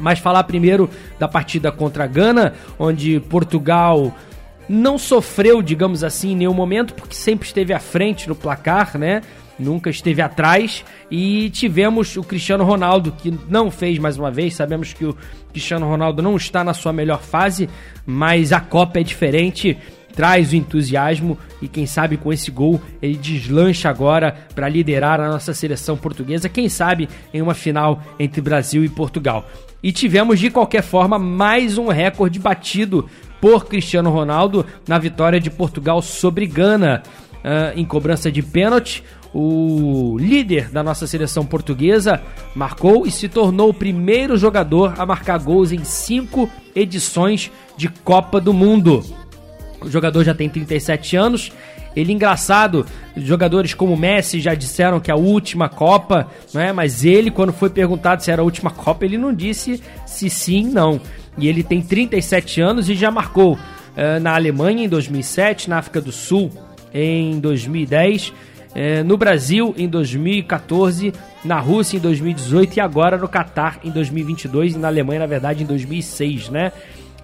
mas 0.00 0.18
falar 0.18 0.44
primeiro 0.44 0.88
da 1.18 1.28
partida 1.28 1.70
contra 1.70 2.04
a 2.04 2.06
Gana, 2.06 2.54
onde 2.78 3.20
Portugal 3.20 4.12
não 4.68 4.96
sofreu, 4.96 5.60
digamos 5.60 6.02
assim, 6.02 6.32
em 6.32 6.36
nenhum 6.36 6.54
momento, 6.54 6.94
porque 6.94 7.14
sempre 7.14 7.46
esteve 7.46 7.72
à 7.72 7.78
frente 7.78 8.28
no 8.28 8.34
placar, 8.34 8.96
né? 8.96 9.22
Nunca 9.58 9.90
esteve 9.90 10.22
atrás 10.22 10.84
e 11.10 11.50
tivemos 11.50 12.16
o 12.16 12.22
Cristiano 12.22 12.64
Ronaldo 12.64 13.12
que 13.12 13.32
não 13.48 13.70
fez 13.70 13.98
mais 13.98 14.18
uma 14.18 14.30
vez. 14.30 14.54
Sabemos 14.54 14.92
que 14.92 15.04
o 15.04 15.16
Cristiano 15.52 15.86
Ronaldo 15.86 16.22
não 16.22 16.36
está 16.36 16.64
na 16.64 16.72
sua 16.72 16.92
melhor 16.92 17.20
fase, 17.20 17.68
mas 18.04 18.52
a 18.52 18.60
Copa 18.60 18.98
é 18.98 19.02
diferente 19.02 19.76
traz 20.14 20.52
o 20.52 20.56
entusiasmo 20.56 21.38
e 21.60 21.68
quem 21.68 21.86
sabe 21.86 22.16
com 22.16 22.32
esse 22.32 22.50
gol 22.50 22.80
ele 23.00 23.16
deslancha 23.16 23.88
agora 23.88 24.34
para 24.54 24.68
liderar 24.68 25.20
a 25.20 25.28
nossa 25.28 25.54
seleção 25.54 25.96
portuguesa, 25.96 26.48
quem 26.48 26.68
sabe 26.68 27.08
em 27.32 27.40
uma 27.40 27.54
final 27.54 28.02
entre 28.18 28.40
Brasil 28.40 28.84
e 28.84 28.88
Portugal. 28.88 29.48
E 29.82 29.90
tivemos 29.90 30.38
de 30.38 30.50
qualquer 30.50 30.82
forma 30.82 31.18
mais 31.18 31.76
um 31.76 31.88
recorde 31.88 32.38
batido 32.38 33.08
por 33.40 33.66
Cristiano 33.66 34.10
Ronaldo 34.10 34.64
na 34.86 34.98
vitória 34.98 35.40
de 35.40 35.50
Portugal 35.50 36.00
sobre 36.00 36.46
Gana 36.46 37.02
uh, 37.42 37.78
em 37.78 37.84
cobrança 37.84 38.30
de 38.30 38.42
pênalti. 38.42 39.02
O 39.34 40.16
líder 40.20 40.68
da 40.68 40.82
nossa 40.82 41.06
seleção 41.06 41.44
portuguesa 41.44 42.20
marcou 42.54 43.06
e 43.06 43.10
se 43.10 43.28
tornou 43.28 43.70
o 43.70 43.74
primeiro 43.74 44.36
jogador 44.36 44.94
a 44.98 45.06
marcar 45.06 45.38
gols 45.38 45.72
em 45.72 45.84
cinco 45.84 46.48
edições 46.76 47.50
de 47.76 47.88
Copa 47.88 48.40
do 48.40 48.52
Mundo. 48.52 49.02
O 49.84 49.90
jogador 49.90 50.24
já 50.24 50.34
tem 50.34 50.48
37 50.48 51.16
anos. 51.16 51.52
Ele 51.94 52.12
engraçado, 52.12 52.86
jogadores 53.16 53.74
como 53.74 53.96
Messi 53.96 54.40
já 54.40 54.54
disseram 54.54 54.98
que 54.98 55.10
é 55.10 55.14
a 55.14 55.16
última 55.16 55.68
Copa, 55.68 56.26
né? 56.54 56.72
Mas 56.72 57.04
ele, 57.04 57.30
quando 57.30 57.52
foi 57.52 57.68
perguntado 57.68 58.22
se 58.22 58.30
era 58.30 58.40
a 58.40 58.44
última 58.44 58.70
Copa, 58.70 59.04
ele 59.04 59.18
não 59.18 59.32
disse 59.32 59.82
se 60.06 60.30
sim, 60.30 60.64
não. 60.64 61.00
E 61.36 61.48
ele 61.48 61.62
tem 61.62 61.82
37 61.82 62.60
anos 62.60 62.88
e 62.88 62.94
já 62.94 63.10
marcou 63.10 63.54
uh, 63.54 64.20
na 64.20 64.34
Alemanha 64.34 64.84
em 64.84 64.88
2007, 64.88 65.68
na 65.68 65.78
África 65.78 66.00
do 66.00 66.12
Sul 66.12 66.50
em 66.94 67.38
2010, 67.40 68.28
uh, 68.28 68.34
no 69.04 69.16
Brasil 69.16 69.74
em 69.76 69.88
2014, 69.88 71.12
na 71.44 71.58
Rússia 71.58 71.96
em 71.96 72.00
2018 72.00 72.76
e 72.76 72.80
agora 72.80 73.16
no 73.16 73.28
Catar 73.28 73.80
em 73.84 73.90
2022 73.90 74.74
e 74.74 74.78
na 74.78 74.88
Alemanha, 74.88 75.20
na 75.20 75.26
verdade, 75.26 75.62
em 75.62 75.66
2006, 75.66 76.48
né? 76.48 76.72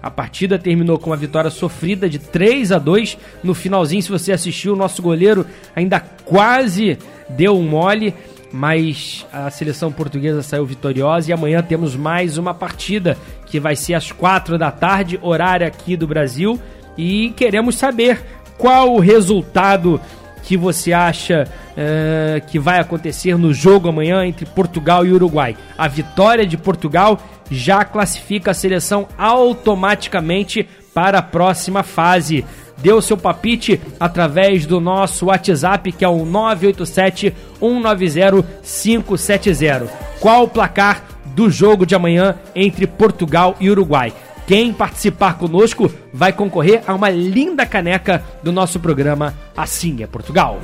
A 0.01 0.09
partida 0.09 0.57
terminou 0.57 0.97
com 0.97 1.09
uma 1.09 1.17
vitória 1.17 1.49
sofrida 1.49 2.09
de 2.09 2.19
3 2.19 2.71
a 2.71 2.79
2 2.79 3.17
no 3.43 3.53
finalzinho. 3.53 4.01
Se 4.01 4.09
você 4.09 4.31
assistiu, 4.31 4.73
o 4.73 4.77
nosso 4.77 5.01
goleiro 5.01 5.45
ainda 5.75 5.99
quase 5.99 6.97
deu 7.29 7.57
um 7.57 7.67
mole, 7.67 8.13
mas 8.51 9.25
a 9.31 9.49
seleção 9.49 9.91
portuguesa 9.91 10.41
saiu 10.41 10.65
vitoriosa 10.65 11.29
e 11.29 11.33
amanhã 11.33 11.61
temos 11.61 11.95
mais 11.95 12.37
uma 12.37 12.53
partida 12.53 13.17
que 13.45 13.59
vai 13.59 13.75
ser 13.75 13.93
às 13.93 14.11
4 14.11 14.57
da 14.57 14.71
tarde, 14.71 15.19
horário 15.21 15.67
aqui 15.67 15.95
do 15.97 16.07
Brasil, 16.07 16.59
e 16.97 17.31
queremos 17.31 17.75
saber 17.75 18.21
qual 18.57 18.93
o 18.93 18.99
resultado 18.99 19.99
que 20.43 20.57
você 20.57 20.91
acha 20.91 21.47
uh, 21.47 22.47
que 22.47 22.57
vai 22.57 22.79
acontecer 22.79 23.37
no 23.37 23.53
jogo 23.53 23.87
amanhã 23.89 24.25
entre 24.25 24.45
Portugal 24.45 25.05
e 25.05 25.11
Uruguai. 25.11 25.55
A 25.77 25.87
vitória 25.87 26.45
de 26.45 26.57
Portugal 26.57 27.19
já 27.49 27.83
classifica 27.83 28.51
a 28.51 28.53
seleção 28.53 29.07
automaticamente 29.17 30.67
para 30.93 31.19
a 31.19 31.23
próxima 31.23 31.83
fase. 31.83 32.45
Dê 32.77 32.93
o 32.93 33.01
seu 33.01 33.17
palpite 33.17 33.79
através 33.99 34.65
do 34.65 34.79
nosso 34.79 35.25
WhatsApp, 35.25 35.91
que 35.91 36.05
é 36.05 36.07
o 36.07 36.25
987 36.25 37.35
190 37.59 38.47
570. 38.63 39.87
Qual 40.19 40.43
o 40.43 40.47
placar 40.47 41.03
do 41.25 41.49
jogo 41.49 41.85
de 41.85 41.95
amanhã 41.95 42.35
entre 42.55 42.87
Portugal 42.87 43.55
e 43.59 43.69
Uruguai? 43.69 44.13
Quem 44.47 44.73
participar 44.73 45.37
conosco 45.37 45.91
vai 46.11 46.33
concorrer 46.33 46.81
a 46.87 46.95
uma 46.95 47.09
linda 47.09 47.65
caneca 47.65 48.23
do 48.41 48.51
nosso 48.51 48.79
programa 48.79 49.35
Assim 49.55 50.01
é 50.01 50.07
Portugal. 50.07 50.59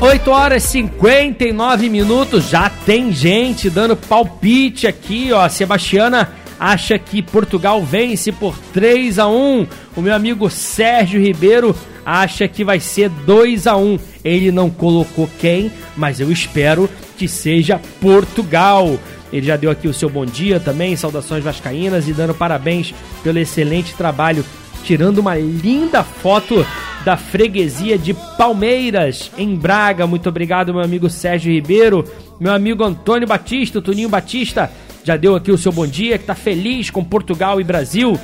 8 0.00 0.30
horas 0.30 0.64
e 0.64 0.68
59 0.68 1.88
minutos, 1.88 2.48
já 2.48 2.70
tem 2.70 3.10
gente 3.10 3.68
dando 3.68 3.96
palpite 3.96 4.86
aqui, 4.86 5.32
ó. 5.32 5.48
Sebastiana 5.48 6.30
acha 6.58 6.96
que 7.00 7.20
Portugal 7.20 7.82
vence 7.82 8.30
por 8.30 8.56
3 8.72 9.18
a 9.18 9.26
1. 9.26 9.66
O 9.96 10.00
meu 10.00 10.14
amigo 10.14 10.48
Sérgio 10.48 11.20
Ribeiro 11.20 11.74
acha 12.06 12.46
que 12.46 12.62
vai 12.62 12.78
ser 12.78 13.08
2 13.08 13.66
a 13.66 13.76
1. 13.76 13.98
Ele 14.24 14.52
não 14.52 14.70
colocou 14.70 15.28
quem, 15.40 15.70
mas 15.96 16.20
eu 16.20 16.30
espero 16.30 16.88
que 17.16 17.26
seja 17.26 17.80
Portugal. 18.00 18.96
Ele 19.32 19.46
já 19.46 19.56
deu 19.56 19.68
aqui 19.68 19.88
o 19.88 19.94
seu 19.94 20.08
bom 20.08 20.24
dia 20.24 20.60
também, 20.60 20.94
saudações 20.94 21.42
vascaínas 21.42 22.06
e 22.06 22.12
dando 22.12 22.34
parabéns 22.34 22.94
pelo 23.24 23.40
excelente 23.40 23.94
trabalho, 23.94 24.44
tirando 24.82 25.18
uma 25.18 25.36
linda 25.36 26.02
foto 26.02 26.66
da 27.04 27.16
freguesia 27.16 27.96
de 27.96 28.12
Palmeiras, 28.36 29.30
em 29.38 29.54
Braga. 29.54 30.06
Muito 30.06 30.28
obrigado, 30.28 30.74
meu 30.74 30.82
amigo 30.82 31.08
Sérgio 31.08 31.52
Ribeiro. 31.52 32.04
Meu 32.38 32.52
amigo 32.52 32.84
Antônio 32.84 33.26
Batista, 33.26 33.78
o 33.78 33.82
Toninho 33.82 34.08
Batista, 34.08 34.70
já 35.02 35.16
deu 35.16 35.34
aqui 35.34 35.50
o 35.50 35.58
seu 35.58 35.72
bom 35.72 35.86
dia, 35.86 36.18
que 36.18 36.24
tá 36.24 36.34
feliz 36.34 36.90
com 36.90 37.02
Portugal 37.02 37.60
e 37.60 37.64
Brasil. 37.64 38.18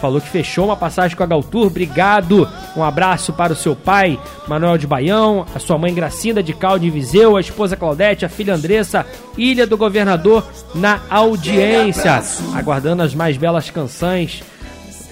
Falou 0.00 0.20
que 0.20 0.28
fechou 0.28 0.64
uma 0.64 0.76
passagem 0.76 1.16
com 1.16 1.22
a 1.22 1.26
Galtour. 1.26 1.66
Obrigado. 1.66 2.48
Um 2.76 2.82
abraço 2.82 3.32
para 3.32 3.52
o 3.52 3.56
seu 3.56 3.76
pai, 3.76 4.18
Manuel 4.48 4.76
de 4.76 4.86
Baião, 4.86 5.46
a 5.54 5.60
sua 5.60 5.78
mãe 5.78 5.94
Gracinda 5.94 6.42
de 6.42 6.52
Calde 6.52 6.90
Viseu, 6.90 7.36
a 7.36 7.40
esposa 7.40 7.76
Claudete, 7.76 8.24
a 8.24 8.28
filha 8.28 8.54
Andressa, 8.54 9.06
Ilha 9.38 9.64
do 9.64 9.76
Governador 9.76 10.44
na 10.74 11.00
audiência. 11.08 12.20
Aguardando 12.52 13.02
as 13.02 13.14
mais 13.14 13.36
belas 13.36 13.70
canções 13.70 14.42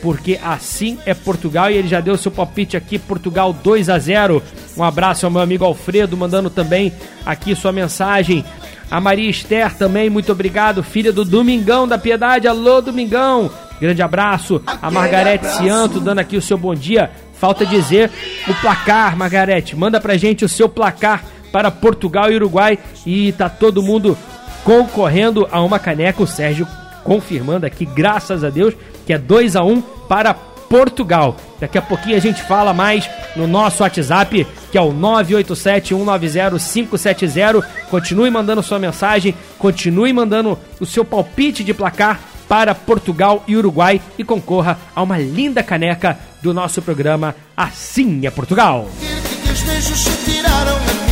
porque 0.03 0.39
assim 0.43 0.99
é 1.05 1.15
Portugal 1.15 1.71
e 1.71 1.77
ele 1.77 1.89
já 1.89 2.01
deu 2.01 2.17
seu 2.17 2.31
palpite 2.31 2.77
aqui, 2.77 2.99
Portugal 2.99 3.53
2 3.53 3.89
a 3.89 3.99
0. 3.99 4.43
Um 4.77 4.85
abraço 4.85 5.27
ao 5.27 5.33
meu 5.33 5.41
amigo 5.41 5.65
Alfredo, 5.65 6.17
mandando 6.17 6.51
também 6.51 6.93
aqui 7.25 7.55
sua 7.55 7.73
mensagem. 7.73 8.45
A 8.91 9.01
Maria 9.01 9.31
Esther 9.31 9.75
também, 9.75 10.11
muito 10.11 10.33
obrigado, 10.33 10.83
filha 10.83 11.13
do 11.13 11.25
Domingão 11.25 11.87
da 11.87 11.97
Piedade. 11.97 12.49
Alô, 12.49 12.81
Domingão! 12.81 13.51
Grande 13.81 14.03
abraço. 14.03 14.61
A 14.67 14.91
Margarete 14.91 15.47
Cianto 15.47 16.01
dando 16.01 16.19
aqui 16.19 16.37
o 16.37 16.43
seu 16.43 16.59
bom 16.59 16.75
dia. 16.75 17.11
Falta 17.33 17.65
dizer 17.65 18.11
o 18.47 18.55
placar, 18.55 19.17
Margarete. 19.17 19.75
Manda 19.75 19.99
pra 19.99 20.19
gente 20.19 20.45
o 20.45 20.49
seu 20.49 20.69
placar 20.69 21.25
para 21.51 21.71
Portugal 21.71 22.31
e 22.31 22.37
Uruguai. 22.37 22.79
E 23.07 23.33
tá 23.33 23.49
todo 23.49 23.83
mundo 23.83 24.19
concorrendo 24.65 25.49
a 25.51 25.63
uma 25.63 25.79
caneca. 25.79 26.23
O 26.23 26.27
Sérgio 26.27 26.69
confirmando 27.03 27.65
aqui, 27.65 27.87
graças 27.87 28.45
a 28.45 28.51
Deus, 28.51 28.75
que 29.11 29.15
é 29.15 29.19
2 29.19 29.57
a 29.57 29.65
1 29.65 29.81
para 30.09 30.33
Portugal. 30.33 31.37
Daqui 31.59 31.77
a 31.77 31.83
pouquinho 31.83 32.17
a 32.17 32.21
gente 32.21 32.41
fala 32.45 32.73
mais 32.73 33.11
no 33.35 33.49
nosso 33.49 33.83
WhatsApp, 33.83 34.47
que 34.71 34.79
é 34.79 34.81
o 34.81 34.93
987-190-570. 34.93 37.65
Continue 37.91 38.31
mandando 38.31 38.63
sua 38.63 38.79
mensagem, 38.79 39.35
continue 39.59 40.13
mandando 40.13 40.57
o 40.79 40.87
seu 40.87 41.05
palpite 41.05 41.65
de 41.65 41.75
placar 41.75 42.21
para 42.49 42.73
Portugal 42.73 43.43
e 43.49 43.57
Uruguai 43.57 44.01
e 44.17 44.23
concorra 44.23 44.79
a 44.95 45.03
uma 45.03 45.19
linda 45.19 45.61
caneca 45.61 46.17
do 46.41 46.55
nosso 46.55 46.81
programa 46.81 47.35
Assim 47.57 48.25
é 48.25 48.31
Portugal. 48.31 48.89
que 49.01 51.10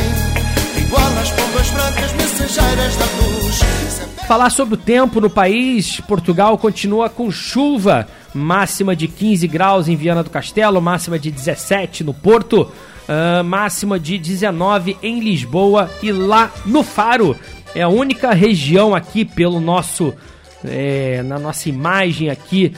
Falar 4.27 4.51
sobre 4.51 4.75
o 4.75 4.79
tempo 4.79 5.21
no 5.21 5.31
país, 5.31 6.01
Portugal 6.01 6.57
continua 6.59 7.09
com 7.09 7.31
chuva, 7.31 8.07
máxima 8.35 8.95
de 8.95 9.09
15 9.09 9.47
graus 9.49 9.89
em 9.89 9.97
Viana 9.97 10.23
do 10.23 10.31
Castelo, 10.31 10.81
máxima 10.81 11.19
de 11.19 11.31
17 11.31 12.05
no 12.05 12.13
Porto, 12.13 12.71
ah, 13.09 13.43
máxima 13.43 13.99
de 13.99 14.19
19 14.19 14.97
em 15.03 15.21
Lisboa 15.21 15.91
e 16.03 16.13
lá 16.13 16.53
no 16.67 16.83
Faro. 16.83 17.35
É 17.75 17.83
a 17.83 17.89
única 17.89 18.33
região 18.33 18.95
aqui 18.95 19.25
pelo 19.25 19.61
nosso 19.61 20.15
é, 20.65 21.23
na 21.23 21.39
nossa 21.39 21.69
imagem 21.69 22.31
aqui 22.31 22.75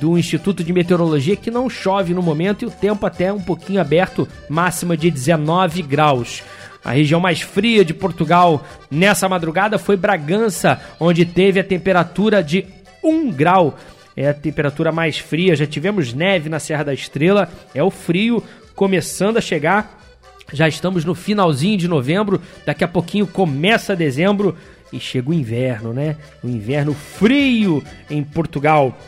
do 0.00 0.18
Instituto 0.18 0.62
de 0.62 0.72
Meteorologia 0.72 1.36
que 1.36 1.50
não 1.50 1.68
chove 1.68 2.14
no 2.14 2.22
momento 2.22 2.62
e 2.62 2.66
o 2.66 2.70
tempo 2.70 3.06
até 3.06 3.32
um 3.32 3.40
pouquinho 3.40 3.80
aberto, 3.80 4.28
máxima 4.48 4.96
de 4.96 5.10
19 5.10 5.82
graus. 5.82 6.42
A 6.84 6.92
região 6.92 7.20
mais 7.20 7.40
fria 7.40 7.84
de 7.84 7.92
Portugal 7.92 8.64
nessa 8.90 9.28
madrugada 9.28 9.78
foi 9.78 9.96
Bragança, 9.96 10.80
onde 10.98 11.24
teve 11.24 11.60
a 11.60 11.64
temperatura 11.64 12.42
de 12.42 12.64
1 13.02 13.30
grau. 13.30 13.76
É 14.16 14.28
a 14.28 14.34
temperatura 14.34 14.90
mais 14.90 15.18
fria. 15.18 15.54
Já 15.54 15.66
tivemos 15.66 16.12
neve 16.12 16.48
na 16.48 16.58
Serra 16.58 16.84
da 16.84 16.94
Estrela. 16.94 17.48
É 17.74 17.82
o 17.82 17.90
frio 17.90 18.42
começando 18.74 19.36
a 19.36 19.40
chegar. 19.40 19.96
Já 20.52 20.66
estamos 20.66 21.04
no 21.04 21.14
finalzinho 21.14 21.78
de 21.78 21.86
novembro. 21.86 22.40
Daqui 22.64 22.82
a 22.82 22.88
pouquinho 22.88 23.26
começa 23.26 23.94
dezembro 23.94 24.56
e 24.92 24.98
chega 24.98 25.30
o 25.30 25.34
inverno, 25.34 25.92
né? 25.92 26.16
O 26.42 26.48
inverno 26.48 26.94
frio 26.94 27.82
em 28.10 28.24
Portugal. 28.24 28.98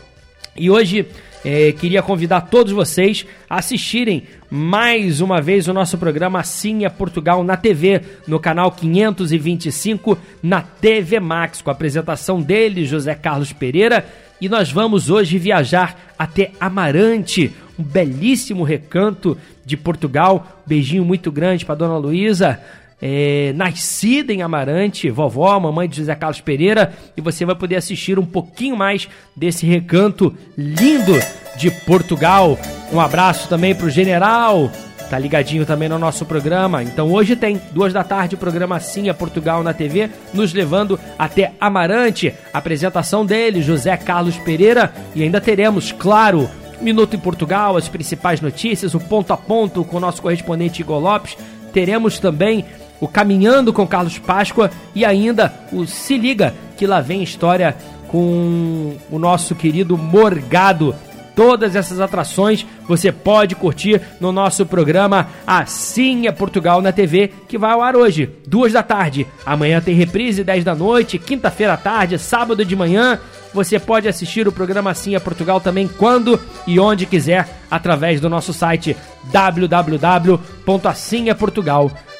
E 0.55 0.69
hoje 0.69 1.07
eh, 1.43 1.71
queria 1.73 2.01
convidar 2.01 2.41
todos 2.41 2.71
vocês 2.71 3.25
a 3.49 3.57
assistirem 3.57 4.23
mais 4.49 5.21
uma 5.21 5.41
vez 5.41 5.67
o 5.67 5.73
nosso 5.73 5.97
programa 5.97 6.39
Assim 6.39 6.85
é 6.85 6.89
Portugal 6.89 7.43
na 7.43 7.55
TV, 7.55 8.01
no 8.27 8.39
canal 8.39 8.71
525 8.71 10.17
na 10.43 10.61
TV 10.61 11.19
Max, 11.19 11.61
com 11.61 11.69
a 11.69 11.73
apresentação 11.73 12.41
dele, 12.41 12.85
José 12.85 13.15
Carlos 13.15 13.53
Pereira. 13.53 14.05
E 14.39 14.49
nós 14.49 14.71
vamos 14.71 15.09
hoje 15.09 15.37
viajar 15.37 16.13
até 16.17 16.51
Amarante, 16.59 17.53
um 17.79 17.83
belíssimo 17.83 18.63
recanto 18.63 19.37
de 19.65 19.77
Portugal. 19.77 20.63
Beijinho 20.65 21.05
muito 21.05 21.31
grande 21.31 21.65
para 21.65 21.75
Dona 21.75 21.97
Luísa 21.97 22.59
é, 23.01 23.51
nascida 23.55 24.31
em 24.31 24.41
Amarante, 24.41 25.09
vovó, 25.09 25.59
mamãe 25.59 25.89
de 25.89 25.97
José 25.97 26.13
Carlos 26.15 26.41
Pereira, 26.41 26.93
e 27.17 27.21
você 27.21 27.45
vai 27.45 27.55
poder 27.55 27.77
assistir 27.77 28.19
um 28.19 28.25
pouquinho 28.25 28.77
mais 28.77 29.07
desse 29.35 29.65
recanto 29.65 30.35
lindo 30.57 31.19
de 31.57 31.71
Portugal. 31.71 32.57
Um 32.93 32.99
abraço 32.99 33.49
também 33.49 33.73
pro 33.73 33.89
general, 33.89 34.71
tá 35.09 35.17
ligadinho 35.17 35.65
também 35.65 35.89
no 35.89 35.97
nosso 35.97 36.25
programa. 36.25 36.83
Então 36.83 37.11
hoje 37.11 37.35
tem, 37.35 37.59
duas 37.71 37.91
da 37.91 38.03
tarde, 38.03 38.35
o 38.35 38.37
programa 38.37 38.79
Sim 38.79 39.09
é 39.09 39.13
Portugal 39.13 39.63
na 39.63 39.73
TV, 39.73 40.09
nos 40.33 40.53
levando 40.53 40.99
até 41.17 41.53
Amarante. 41.59 42.33
Apresentação 42.53 43.25
dele, 43.25 43.61
José 43.61 43.97
Carlos 43.97 44.37
Pereira, 44.37 44.93
e 45.15 45.23
ainda 45.23 45.41
teremos, 45.41 45.91
claro, 45.91 46.49
Minuto 46.81 47.15
em 47.15 47.19
Portugal, 47.19 47.77
as 47.77 47.87
principais 47.87 48.41
notícias, 48.41 48.95
o 48.95 48.99
ponto 48.99 49.31
a 49.31 49.37
ponto 49.37 49.83
com 49.85 49.97
o 49.97 49.99
nosso 49.99 50.19
correspondente 50.19 50.81
Igor 50.81 50.99
Lopes. 50.99 51.37
Teremos 51.71 52.17
também 52.17 52.65
o 53.01 53.07
Caminhando 53.07 53.73
com 53.73 53.87
Carlos 53.87 54.19
Páscoa 54.19 54.69
e 54.95 55.03
ainda 55.03 55.51
o 55.73 55.87
Se 55.87 56.17
Liga, 56.17 56.53
que 56.77 56.87
lá 56.87 57.01
vem 57.01 57.23
história 57.23 57.75
com 58.07 58.95
o 59.09 59.17
nosso 59.17 59.55
querido 59.55 59.97
Morgado. 59.97 60.93
Todas 61.35 61.75
essas 61.77 61.99
atrações 61.99 62.65
você 62.87 63.11
pode 63.11 63.55
curtir 63.55 63.99
no 64.19 64.31
nosso 64.31 64.63
programa 64.65 65.27
Assim 65.47 66.27
é 66.27 66.31
Portugal 66.31 66.81
na 66.81 66.91
TV, 66.91 67.31
que 67.47 67.57
vai 67.57 67.71
ao 67.71 67.81
ar 67.81 67.95
hoje, 67.95 68.29
duas 68.45 68.73
da 68.73 68.83
tarde. 68.83 69.25
Amanhã 69.45 69.79
tem 69.81 69.95
reprise, 69.95 70.43
10 70.43 70.63
da 70.63 70.75
noite, 70.75 71.17
quinta-feira 71.17 71.73
à 71.73 71.77
tarde, 71.77 72.19
sábado 72.19 72.63
de 72.65 72.75
manhã. 72.75 73.17
Você 73.53 73.79
pode 73.79 74.07
assistir 74.07 74.47
o 74.47 74.51
programa 74.51 74.91
Assim 74.91 75.15
é 75.15 75.19
Portugal 75.19 75.59
também 75.59 75.87
quando 75.87 76.39
e 76.67 76.79
onde 76.79 77.05
quiser, 77.05 77.49
através 77.69 78.21
do 78.21 78.29
nosso 78.29 78.53
site 78.53 78.95
www.assimeportugal.com. 79.31 82.10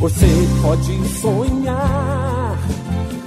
Você 0.00 0.26
pode 0.60 1.08
sonhar 1.20 2.58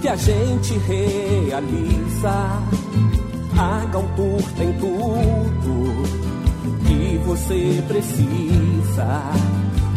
que 0.02 0.10
a 0.10 0.16
gente 0.18 0.78
realiza. 0.80 2.62
A 3.58 3.86
Galtour 3.86 4.42
tem 4.58 4.74
tudo 4.74 6.04
que 6.86 7.18
você 7.26 7.82
precisa. 7.88 9.22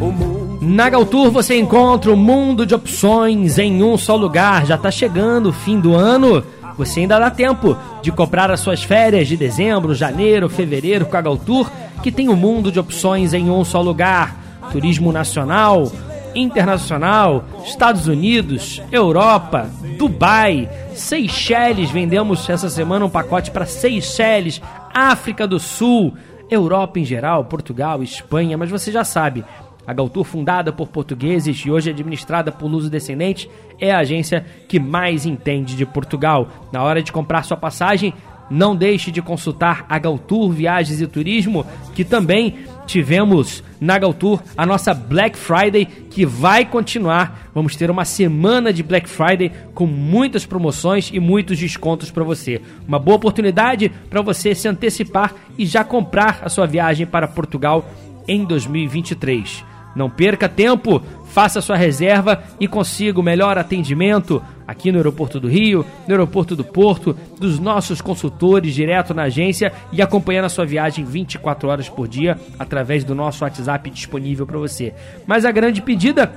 O 0.01 0.13
mundo 0.13 0.59
Na 0.61 0.89
Galtour 0.89 1.31
você 1.31 1.59
encontra 1.59 2.13
um 2.13 2.17
mundo 2.17 2.65
de 2.65 2.75
opções 2.75 3.59
em 3.59 3.83
um 3.83 3.99
só 3.99 4.15
lugar. 4.15 4.65
Já 4.65 4.77
está 4.77 4.93
chegando 4.93 5.49
o 5.49 5.53
fim 5.53 5.81
do 5.81 5.95
ano. 5.95 6.45
Você 6.77 7.01
ainda 7.01 7.19
dá 7.19 7.31
tempo 7.31 7.77
de 8.03 8.11
comprar 8.11 8.51
as 8.51 8.61
suas 8.61 8.83
férias 8.83 9.29
de 9.29 9.37
dezembro, 9.37 9.95
janeiro, 9.95 10.49
fevereiro 10.49 11.07
com 11.07 11.17
a 11.17 11.21
Galtour, 11.21 11.71
que 12.03 12.11
tem 12.11 12.29
um 12.29 12.37
mundo 12.37 12.73
de 12.73 12.81
opções 12.81 13.33
em 13.33 13.51
um 13.51 13.65
só 13.65 13.81
lugar. 13.81 14.37
Turismo 14.73 15.13
nacional, 15.13 15.91
internacional, 16.35 17.45
Estados 17.65 18.09
Unidos, 18.09 18.83
Europa, 18.91 19.69
Dubai, 19.99 20.69
Seychelles. 20.95 21.91
Vendemos 21.91 22.49
essa 22.49 22.69
semana 22.69 23.05
um 23.05 23.11
pacote 23.11 23.51
para 23.51 23.67
Seychelles, 23.67 24.61
África 24.93 25.47
do 25.47 25.61
Sul, 25.61 26.15
Europa 26.51 26.99
em 26.99 27.05
geral, 27.05 27.45
Portugal, 27.45 28.03
Espanha, 28.03 28.57
mas 28.59 28.71
você 28.71 28.91
já 28.91 29.05
sabe. 29.05 29.45
A 29.87 29.93
Galtour, 29.93 30.25
fundada 30.25 30.73
por 30.73 30.89
portugueses 30.89 31.59
e 31.59 31.71
hoje 31.71 31.91
administrada 31.91 32.51
por 32.51 32.67
luso-descendentes, 32.69 33.49
é 33.81 33.91
a 33.91 33.99
agência 33.99 34.45
que 34.69 34.79
mais 34.79 35.27
entende 35.27 35.77
de 35.77 35.85
Portugal. 35.85 36.49
Na 36.73 36.83
hora 36.83 37.03
de 37.03 37.13
comprar 37.13 37.43
sua 37.43 37.57
passagem, 37.57 38.15
não 38.51 38.77
deixe 38.77 39.11
de 39.11 39.23
consultar 39.23 39.87
a 39.89 39.99
Galtour 39.99 40.51
Viagens 40.51 41.01
e 41.01 41.07
Turismo, 41.07 41.65
que 41.95 42.05
também 42.05 42.57
tivemos 42.87 43.63
na 43.81 43.99
Galtour 43.99 44.43
a 44.57 44.67
nossa 44.67 44.93
Black 44.93 45.37
Friday, 45.37 45.87
que 45.87 46.27
vai 46.27 46.65
continuar. 46.65 47.51
Vamos 47.55 47.77
ter 47.77 47.91
uma 47.91 48.05
semana 48.05 48.73
de 48.73 48.83
Black 48.83 49.09
Friday 49.09 49.51
com 49.75 49.87
muitas 49.87 50.45
promoções 50.45 51.11
e 51.13 51.19
muitos 51.19 51.59
descontos 51.59 52.11
para 52.11 52.25
você. 52.25 52.61
Uma 52.87 52.99
boa 52.99 53.17
oportunidade 53.17 53.91
para 54.11 54.23
você 54.23 54.55
se 54.55 54.69
antecipar 54.69 55.35
e 55.57 55.65
já 55.65 55.83
comprar 55.83 56.41
a 56.43 56.49
sua 56.49 56.67
viagem 56.67 57.07
para 57.07 57.29
Portugal 57.29 57.89
em 58.29 58.45
2023. 58.45 59.74
Não 59.95 60.11
perca 60.11 60.49
tempo, 60.49 61.03
faça 61.27 61.61
sua 61.61 61.77
reserva 61.77 62.43
e 62.61 62.69
consiga 62.69 63.21
o 63.21 63.23
melhor 63.23 63.59
atendimento 63.59 64.43
aqui 64.67 64.91
no 64.91 64.99
Aeroporto 64.99 65.39
do 65.39 65.49
Rio, 65.49 65.85
no 66.07 66.15
Aeroporto 66.15 66.57
do 66.57 66.65
Porto, 66.65 67.17
dos 67.39 67.59
nossos 67.59 68.01
consultores 68.01 68.75
direto 68.75 69.13
na 69.15 69.25
agência 69.25 69.73
e 69.93 70.01
acompanhando 70.01 70.47
a 70.47 70.49
sua 70.49 70.65
viagem 70.65 71.05
24 71.05 71.69
horas 71.69 71.89
por 71.89 72.09
dia 72.09 72.39
através 72.59 73.05
do 73.05 73.15
nosso 73.15 73.45
WhatsApp 73.45 73.91
disponível 73.91 74.47
para 74.47 74.59
você. 74.59 74.95
Mas 75.27 75.45
a 75.45 75.53
grande 75.53 75.83
pedida 75.83 76.33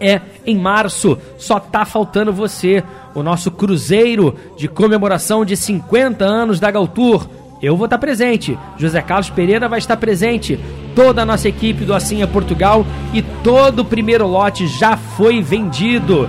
é 0.00 0.20
em 0.46 0.58
março. 0.58 1.18
Só 1.38 1.58
tá 1.58 1.84
faltando 1.84 2.32
você. 2.32 2.82
O 3.14 3.22
nosso 3.22 3.50
cruzeiro 3.50 4.36
de 4.56 4.68
comemoração 4.68 5.44
de 5.44 5.56
50 5.56 6.24
anos 6.24 6.58
da 6.58 6.70
Galtour. 6.70 7.28
Eu 7.64 7.78
vou 7.78 7.86
estar 7.86 7.96
presente. 7.96 8.58
José 8.76 9.00
Carlos 9.00 9.30
Pereira 9.30 9.70
vai 9.70 9.78
estar 9.78 9.96
presente. 9.96 10.60
Toda 10.94 11.22
a 11.22 11.24
nossa 11.24 11.48
equipe 11.48 11.82
do 11.82 11.94
Assim 11.94 12.22
é 12.22 12.26
Portugal 12.26 12.84
e 13.14 13.22
todo 13.22 13.78
o 13.78 13.84
primeiro 13.86 14.26
lote 14.26 14.66
já 14.66 14.98
foi 14.98 15.40
vendido. 15.40 16.28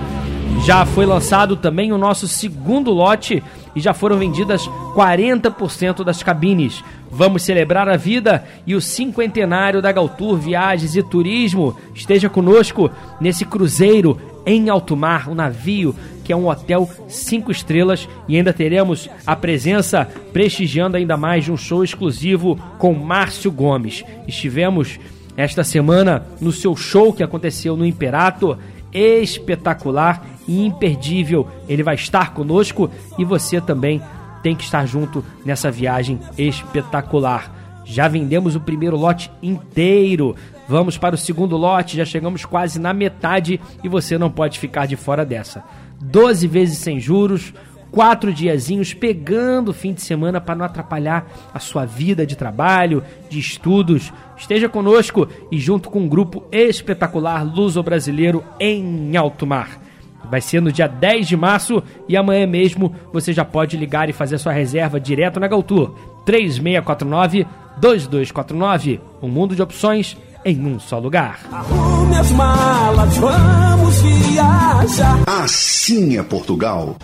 Já 0.64 0.86
foi 0.86 1.04
lançado 1.04 1.54
também 1.54 1.92
o 1.92 1.98
nosso 1.98 2.26
segundo 2.26 2.90
lote 2.90 3.44
e 3.76 3.80
já 3.80 3.92
foram 3.92 4.18
vendidas 4.18 4.66
40% 4.94 6.02
das 6.02 6.22
cabines. 6.22 6.82
Vamos 7.10 7.42
celebrar 7.42 7.88
a 7.88 7.96
vida 7.96 8.42
e 8.66 8.74
o 8.74 8.80
cinquentenário 8.80 9.82
da 9.82 9.92
Galtour 9.92 10.36
Viagens 10.36 10.96
e 10.96 11.02
Turismo. 11.02 11.76
Esteja 11.94 12.30
conosco 12.30 12.90
nesse 13.20 13.44
cruzeiro 13.44 14.18
em 14.46 14.70
alto 14.70 14.96
mar, 14.96 15.28
um 15.28 15.34
navio 15.34 15.94
que 16.24 16.32
é 16.32 16.36
um 16.36 16.48
hotel 16.48 16.90
cinco 17.06 17.52
estrelas 17.52 18.08
e 18.26 18.36
ainda 18.36 18.52
teremos 18.52 19.08
a 19.24 19.36
presença 19.36 20.08
prestigiando 20.32 20.96
ainda 20.96 21.16
mais 21.16 21.44
de 21.44 21.52
um 21.52 21.56
show 21.56 21.84
exclusivo 21.84 22.58
com 22.78 22.92
Márcio 22.94 23.52
Gomes. 23.52 24.04
Estivemos 24.26 24.98
esta 25.36 25.62
semana 25.62 26.26
no 26.40 26.50
seu 26.50 26.74
show 26.74 27.12
que 27.12 27.22
aconteceu 27.22 27.76
no 27.76 27.86
Imperato. 27.86 28.58
Espetacular 28.92 30.26
e 30.46 30.64
imperdível. 30.64 31.48
Ele 31.68 31.82
vai 31.82 31.94
estar 31.94 32.32
conosco 32.32 32.90
e 33.18 33.24
você 33.24 33.60
também 33.60 34.02
tem 34.42 34.54
que 34.54 34.64
estar 34.64 34.86
junto 34.86 35.24
nessa 35.44 35.70
viagem 35.70 36.20
espetacular. 36.38 37.82
Já 37.84 38.08
vendemos 38.08 38.56
o 38.56 38.60
primeiro 38.60 38.96
lote 38.96 39.30
inteiro. 39.42 40.34
Vamos 40.68 40.98
para 40.98 41.14
o 41.14 41.18
segundo 41.18 41.56
lote, 41.56 41.96
já 41.96 42.04
chegamos 42.04 42.44
quase 42.44 42.80
na 42.80 42.92
metade 42.92 43.60
e 43.82 43.88
você 43.88 44.18
não 44.18 44.30
pode 44.30 44.58
ficar 44.58 44.86
de 44.86 44.96
fora 44.96 45.24
dessa. 45.24 45.62
12 46.00 46.46
vezes 46.48 46.78
sem 46.78 46.98
juros, 46.98 47.54
quatro 47.90 48.32
diazinhos 48.32 48.92
pegando 48.92 49.70
o 49.70 49.74
fim 49.74 49.94
de 49.94 50.02
semana 50.02 50.40
para 50.40 50.54
não 50.54 50.64
atrapalhar 50.64 51.26
a 51.54 51.58
sua 51.58 51.84
vida 51.84 52.26
de 52.26 52.36
trabalho, 52.36 53.02
de 53.30 53.38
estudos. 53.38 54.12
Esteja 54.36 54.68
conosco 54.68 55.28
e 55.50 55.58
junto 55.58 55.88
com 55.88 56.00
um 56.00 56.08
grupo 56.08 56.44
espetacular 56.50 57.44
luso-brasileiro 57.44 58.44
em 58.58 59.16
alto 59.16 59.46
mar. 59.46 59.85
Vai 60.30 60.40
ser 60.40 60.60
no 60.60 60.72
dia 60.72 60.88
10 60.88 61.28
de 61.28 61.36
março 61.36 61.82
e 62.08 62.16
amanhã 62.16 62.46
mesmo 62.46 62.94
você 63.12 63.32
já 63.32 63.44
pode 63.44 63.76
ligar 63.76 64.08
e 64.08 64.12
fazer 64.12 64.38
sua 64.38 64.52
reserva 64.52 65.00
direto 65.00 65.38
na 65.38 65.48
Galtour. 65.48 65.94
3649 66.24 67.46
2249. 67.78 69.00
Um 69.22 69.28
mundo 69.28 69.54
de 69.54 69.62
opções 69.62 70.16
em 70.44 70.64
um 70.64 70.78
só 70.78 70.98
lugar. 70.98 71.40
Arrume 71.52 72.16
as 72.16 72.30
malas, 72.32 73.16
vamos 73.16 74.02
viajar. 74.02 75.22
Assim 75.26 76.18
é 76.18 76.22
Portugal. 76.22 76.96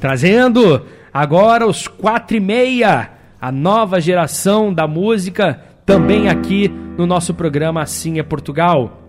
Trazendo 0.00 0.82
agora 1.12 1.66
os 1.66 1.86
quatro 1.86 2.36
e 2.36 2.40
meia, 2.40 3.10
a 3.40 3.52
nova 3.52 4.00
geração 4.00 4.72
da 4.72 4.86
música, 4.86 5.60
também 5.84 6.28
aqui 6.28 6.68
no 6.96 7.06
nosso 7.06 7.32
programa 7.34 7.82
Assim 7.82 8.18
é 8.18 8.22
Portugal. 8.22 9.02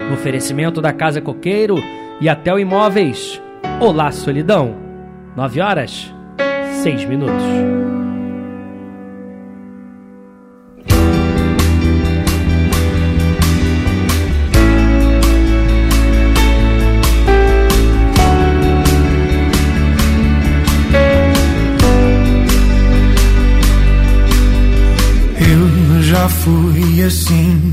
No 0.00 0.14
oferecimento 0.14 0.80
da 0.80 0.92
Casa 0.92 1.20
Coqueiro 1.20 1.76
e 2.20 2.28
até 2.28 2.52
o 2.52 2.58
Imóveis. 2.58 3.40
Olá, 3.80 4.10
solidão. 4.10 4.76
9 5.36 5.60
horas, 5.60 6.14
6 6.82 7.04
minutos. 7.06 7.44
Eu 25.36 26.02
já 26.02 26.28
fui 26.28 27.02
assim, 27.02 27.63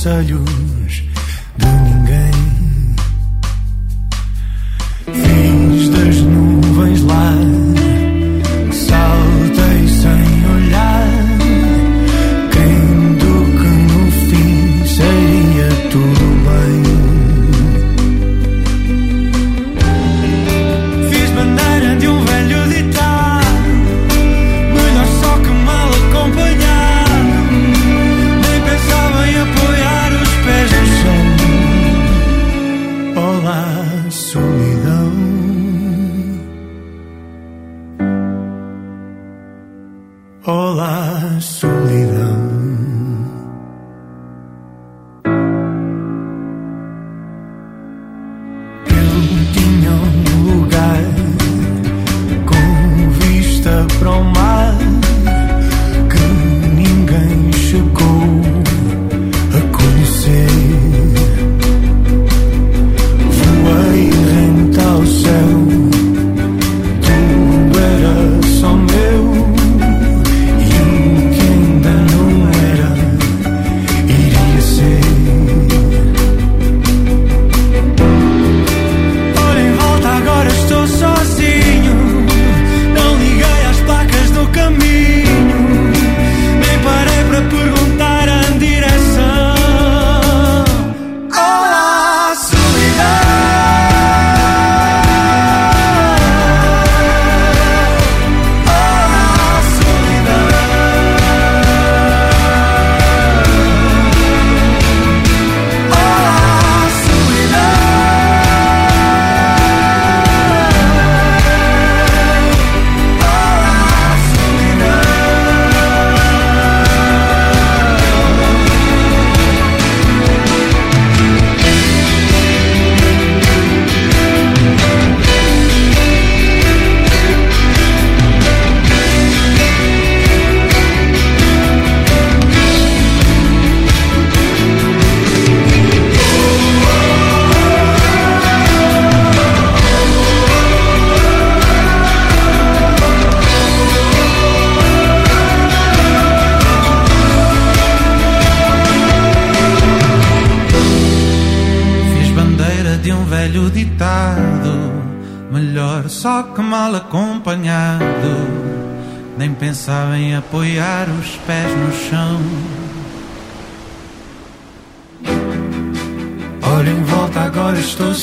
desayuno. 0.00 0.69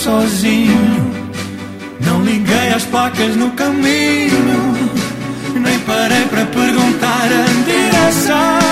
Sozinho. 0.07 1.11
Não 1.99 2.23
liguei 2.23 2.69
às 2.73 2.85
placas 2.85 3.35
no 3.35 3.49
caminho 3.51 4.73
Nem 5.55 5.79
parei 5.79 6.23
para 6.27 6.45
perguntar 6.45 7.25
a 7.25 7.45
direção 7.65 8.66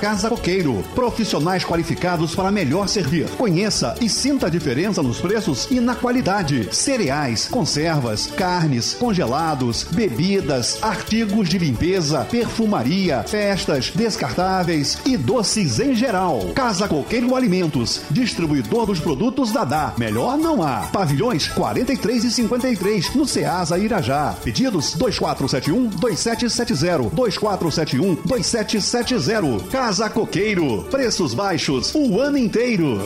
Casa 0.00 0.30
Coqueiro. 0.30 0.82
Profissionais 0.94 1.62
qualificados 1.62 2.34
para 2.34 2.50
melhor 2.50 2.88
servir. 2.88 3.28
Conheça 3.32 3.94
e 4.00 4.08
sinta 4.08 4.46
a 4.46 4.50
diferença 4.50 5.02
nos 5.02 5.20
preços 5.20 5.68
e 5.70 5.78
na 5.78 5.94
qualidade. 5.94 6.74
Cereais, 6.74 7.46
conservas, 7.48 8.26
carnes, 8.28 8.94
congelados, 8.94 9.84
bebidas, 9.84 10.78
artigos 10.82 11.50
de 11.50 11.58
limpeza, 11.58 12.26
perfumaria, 12.30 13.22
festas, 13.24 13.92
descartáveis 13.94 14.98
e 15.04 15.18
doces 15.18 15.78
em 15.78 15.94
geral. 15.94 16.50
Casa 16.54 16.88
Coqueiro 16.88 17.36
Alimentos, 17.36 18.00
distribuidor 18.10 18.86
dos 18.86 19.00
produtos 19.00 19.52
Dadá. 19.52 19.92
Melhor 19.98 20.38
não 20.38 20.62
há. 20.62 20.88
Pavilhões 20.90 21.46
43 21.48 22.24
e 22.24 22.30
53 22.30 23.14
no 23.14 23.26
Ceasa 23.26 23.76
Irajá. 23.78 24.34
Pedidos 24.42 24.94
2471 24.94 25.88
2770 25.88 27.14
2471 27.14 28.14
2770. 28.24 29.68
Casa 29.70 29.89
Coqueiro. 29.90 30.84
Preços 30.84 31.34
baixos 31.34 31.92
o 31.96 32.20
ano 32.20 32.38
inteiro. 32.38 33.00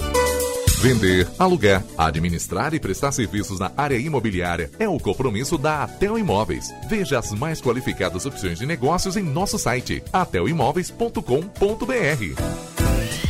Vender, 0.82 1.26
alugar, 1.38 1.82
administrar 1.96 2.74
e 2.74 2.78
prestar 2.78 3.10
serviços 3.10 3.58
na 3.58 3.72
área 3.74 3.96
imobiliária 3.96 4.70
é 4.78 4.86
o 4.86 5.00
compromisso 5.00 5.56
da 5.56 5.84
Atel 5.84 6.18
Imóveis. 6.18 6.74
Veja 6.86 7.18
as 7.18 7.32
mais 7.32 7.62
qualificadas 7.62 8.26
opções 8.26 8.58
de 8.58 8.66
negócios 8.66 9.16
em 9.16 9.22
nosso 9.22 9.58
site 9.58 10.04
atelimóveis.com.br. 10.12 12.74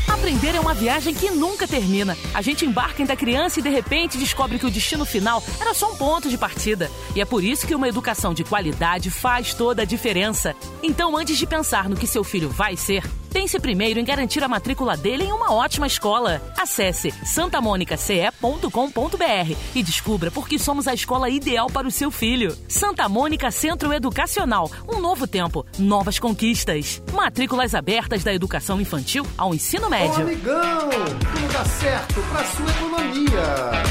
Aprender 0.09 0.57
é 0.57 0.61
uma 0.61 0.75
viagem 0.75 1.15
que 1.15 1.31
nunca 1.31 1.69
termina. 1.69 2.17
A 2.35 2.43
gente 2.43 2.67
embarca 2.67 3.03
em 3.03 3.07
da 3.07 3.15
criança 3.15 3.61
e 3.61 3.63
de 3.63 3.69
repente 3.69 4.19
descobre 4.19 4.59
que 4.59 4.67
o 4.67 4.71
destino 4.71 5.05
final 5.05 5.41
era 5.61 5.73
só 5.75 5.93
um 5.93 5.97
ponto 5.97 6.29
de 6.29 6.37
partida. 6.37 6.91
E 7.15 7.21
é 7.21 7.25
por 7.25 7.45
isso 7.45 7.67
que 7.67 7.75
uma 7.75 7.89
educação 7.89 8.35
de 8.35 8.43
qualidade 8.43 9.11
faz 9.11 9.55
toda 9.55 9.83
a 9.83 9.85
diferença. 9.85 10.57
Então, 10.83 11.17
antes 11.17 11.39
de 11.39 11.47
pensar 11.47 11.89
no 11.89 11.97
que 11.97 12.07
seu 12.07 12.25
filho 12.25 12.49
vai 12.49 12.77
ser, 12.77 13.05
pense 13.35 13.59
primeiro 13.59 13.99
em 13.99 14.05
garantir 14.05 14.45
a 14.45 14.49
matrícula 14.49 14.97
dele 14.97 15.24
em 15.24 15.32
uma 15.32 15.53
ótima 15.53 15.89
escola. 15.89 16.41
Acesse 16.57 17.11
santamonicace.com.br 17.11 19.57
e 19.74 19.82
descubra 19.82 20.30
por 20.30 20.49
que 20.49 20.57
somos 20.57 20.87
a 20.87 20.95
escola 20.95 21.28
ideal 21.28 21.66
para 21.66 21.89
o 21.89 21.91
seu 21.91 22.12
filho. 22.12 22.57
Santa 22.68 23.09
Mônica 23.09 23.51
Centro 23.51 23.93
Educacional. 23.93 24.70
Um 24.89 25.01
novo 25.01 25.26
tempo, 25.26 25.66
novas 25.76 26.20
conquistas. 26.20 27.03
Matrículas 27.12 27.74
abertas 27.74 28.22
da 28.22 28.32
educação 28.32 28.80
infantil 28.80 29.26
ao 29.37 29.53
ensino 29.53 29.89
Ô, 29.89 29.91
médio. 29.91 30.22
amigão, 30.22 30.89
tudo 30.89 31.53
dá 31.53 31.64
certo 31.64 32.22
pra 32.30 32.45
sua 32.45 32.70
economia. 32.70 33.43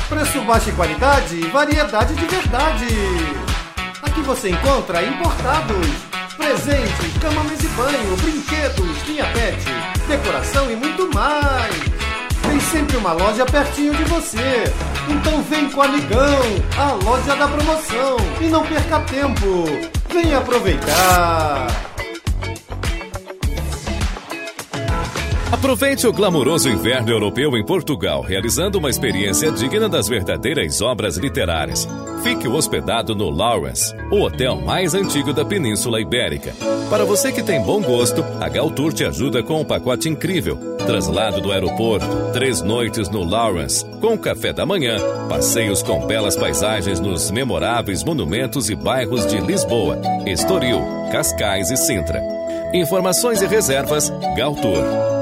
Preço 0.07 0.41
baixo 0.43 0.69
e 0.69 0.71
qualidade, 0.71 1.41
variedade 1.49 2.15
de 2.15 2.25
verdade. 2.25 2.87
Aqui 4.01 4.21
você 4.21 4.51
encontra 4.51 5.03
importados. 5.03 6.12
Presentes, 6.43 7.17
cama, 7.21 7.41
mesa 7.45 7.63
e 7.65 7.69
banho, 7.69 8.17
brinquedos, 8.17 9.07
linha 9.07 9.25
pet, 9.27 9.63
decoração 10.09 10.69
e 10.69 10.75
muito 10.75 11.09
mais. 11.15 11.73
Tem 12.41 12.59
sempre 12.59 12.97
uma 12.97 13.13
loja 13.13 13.45
pertinho 13.45 13.95
de 13.95 14.03
você. 14.03 14.65
Então 15.07 15.41
vem 15.43 15.69
com 15.69 15.79
o 15.79 15.83
Amigão, 15.83 16.41
a 16.77 16.91
loja 17.05 17.33
da 17.37 17.47
promoção. 17.47 18.17
E 18.41 18.45
não 18.47 18.61
perca 18.65 18.99
tempo. 18.99 19.63
Vem 20.11 20.35
aproveitar. 20.35 21.92
Aproveite 25.54 26.08
o 26.08 26.12
glamouroso 26.12 26.68
inverno 26.68 27.12
europeu 27.12 27.56
em 27.56 27.64
Portugal, 27.64 28.24
realizando 28.24 28.80
uma 28.80 28.89
experiência 28.89 29.51
digna 29.51 29.88
das 29.88 30.08
verdadeiras 30.08 30.82
obras 30.82 31.16
literárias. 31.16 31.88
Fique 32.24 32.47
hospedado 32.47 33.14
no 33.14 33.30
Lawrence, 33.30 33.95
o 34.12 34.24
hotel 34.24 34.56
mais 34.56 34.95
antigo 34.95 35.32
da 35.32 35.45
Península 35.45 36.01
Ibérica. 36.01 36.56
Para 36.89 37.06
você 37.06 37.32
que 37.32 37.43
tem 37.43 37.62
bom 37.62 37.84
gosto, 37.84 38.26
a 38.41 38.49
Galtour 38.49 38.93
te 38.93 39.06
ajuda 39.06 39.43
com 39.43 39.62
um 39.62 39.64
pacote 39.64 40.10
incrível. 40.10 40.58
Traslado 40.88 41.39
do 41.39 41.51
aeroporto, 41.51 42.08
três 42.34 42.60
noites 42.60 43.08
no 43.10 43.24
Lawrence, 43.24 43.86
com 44.01 44.18
café 44.18 44.51
da 44.51 44.66
manhã, 44.66 44.97
passeios 45.30 45.84
com 45.84 46.08
belas 46.08 46.36
paisagens 46.36 46.99
nos 46.99 47.30
memoráveis 47.30 48.04
monumentos 48.04 48.72
e 48.72 48.76
bairros 48.76 49.28
de 49.28 49.38
Lisboa, 49.38 50.01
Estoril, 50.26 50.82
Cascais 51.12 51.70
e 51.70 51.78
Sintra. 51.78 52.24
Informações 52.74 53.39
e 53.43 53.45
reservas, 53.45 54.12
Galtour. 54.36 55.12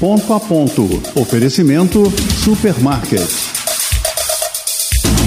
Ponto 0.00 0.32
a 0.32 0.40
ponto. 0.40 0.88
Oferecimento 1.12 2.10
Supermarket. 2.10 3.59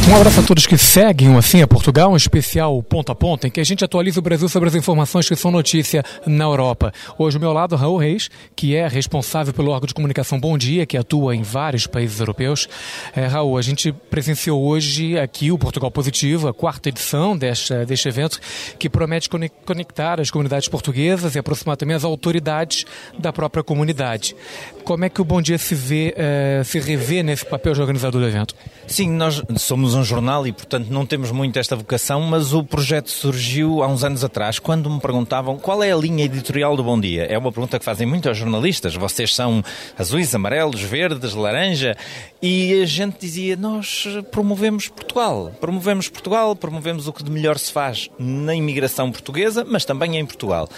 Um 0.05 0.15
abraço 0.17 0.41
a 0.41 0.43
todos 0.43 0.67
que 0.67 0.77
seguem 0.77 1.29
o 1.33 1.37
Assim 1.37 1.61
é 1.61 1.65
Portugal, 1.65 2.11
um 2.11 2.15
especial 2.15 2.83
ponto 2.83 3.11
a 3.11 3.15
ponto, 3.15 3.47
em 3.47 3.49
que 3.49 3.59
a 3.59 3.63
gente 3.63 3.85
atualiza 3.85 4.19
o 4.19 4.21
Brasil 4.21 4.47
sobre 4.49 4.67
as 4.67 4.75
informações 4.75 5.27
que 5.27 5.35
são 5.35 5.49
notícia 5.49 6.03
na 6.27 6.43
Europa. 6.43 6.93
Hoje, 7.17 7.37
ao 7.37 7.41
meu 7.41 7.53
lado, 7.53 7.75
Raul 7.77 7.97
Reis, 7.97 8.29
que 8.55 8.75
é 8.75 8.85
responsável 8.87 9.53
pelo 9.53 9.71
órgão 9.71 9.87
de 9.87 9.93
comunicação 9.93 10.39
Bom 10.39 10.57
Dia, 10.57 10.85
que 10.85 10.97
atua 10.97 11.33
em 11.35 11.41
vários 11.41 11.87
países 11.87 12.19
europeus. 12.19 12.67
É, 13.15 13.25
Raul, 13.25 13.57
a 13.57 13.61
gente 13.61 13.91
presenciou 13.91 14.61
hoje 14.63 15.17
aqui 15.17 15.51
o 15.51 15.57
Portugal 15.57 15.89
Positivo, 15.89 16.49
a 16.49 16.53
quarta 16.53 16.89
edição 16.89 17.35
deste, 17.35 17.73
deste 17.85 18.07
evento, 18.07 18.39
que 18.77 18.89
promete 18.89 19.29
cone- 19.29 19.49
conectar 19.65 20.19
as 20.19 20.29
comunidades 20.29 20.67
portuguesas 20.67 21.33
e 21.33 21.39
aproximar 21.39 21.77
também 21.77 21.95
as 21.95 22.03
autoridades 22.03 22.85
da 23.17 23.31
própria 23.31 23.63
comunidade. 23.63 24.35
Como 24.83 25.05
é 25.05 25.09
que 25.09 25.21
o 25.21 25.25
Bom 25.25 25.41
Dia 25.41 25.57
se 25.57 25.73
vê, 25.73 26.13
eh, 26.15 26.61
se 26.65 26.77
revê 26.77 27.23
nesse 27.23 27.45
papel 27.45 27.73
de 27.73 27.79
organizador 27.79 28.19
do 28.21 28.27
evento? 28.27 28.53
Sim, 28.85 29.09
nós 29.11 29.41
somos 29.57 29.93
um 29.93 30.02
jornal 30.03 30.45
e, 30.45 30.51
portanto, 30.51 30.89
não 30.89 31.05
temos 31.05 31.31
muito 31.31 31.57
esta 31.57 31.75
vocação, 31.75 32.21
mas 32.21 32.53
o 32.53 32.63
projeto 32.63 33.09
surgiu 33.09 33.83
há 33.83 33.87
uns 33.87 34.03
anos 34.03 34.23
atrás, 34.23 34.59
quando 34.59 34.89
me 34.89 34.99
perguntavam 34.99 35.57
qual 35.57 35.83
é 35.83 35.91
a 35.91 35.95
linha 35.95 36.25
editorial 36.25 36.75
do 36.75 36.83
Bom 36.83 36.99
Dia. 36.99 37.25
É 37.25 37.37
uma 37.37 37.51
pergunta 37.51 37.79
que 37.79 37.85
fazem 37.85 38.07
muito 38.07 38.27
aos 38.27 38.37
jornalistas. 38.37 38.95
Vocês 38.95 39.33
são 39.33 39.63
azuis, 39.97 40.33
amarelos, 40.33 40.81
verdes, 40.81 41.33
laranja? 41.33 41.95
E 42.41 42.81
a 42.81 42.85
gente 42.85 43.17
dizia, 43.19 43.55
nós 43.55 44.05
promovemos 44.31 44.87
Portugal. 44.87 45.51
Promovemos 45.59 46.09
Portugal, 46.09 46.55
promovemos 46.55 47.07
o 47.07 47.13
que 47.13 47.23
de 47.23 47.31
melhor 47.31 47.57
se 47.57 47.71
faz 47.71 48.09
na 48.19 48.53
imigração 48.53 49.11
portuguesa, 49.11 49.65
mas 49.67 49.85
também 49.85 50.17
em 50.17 50.25
Portugal. 50.25 50.69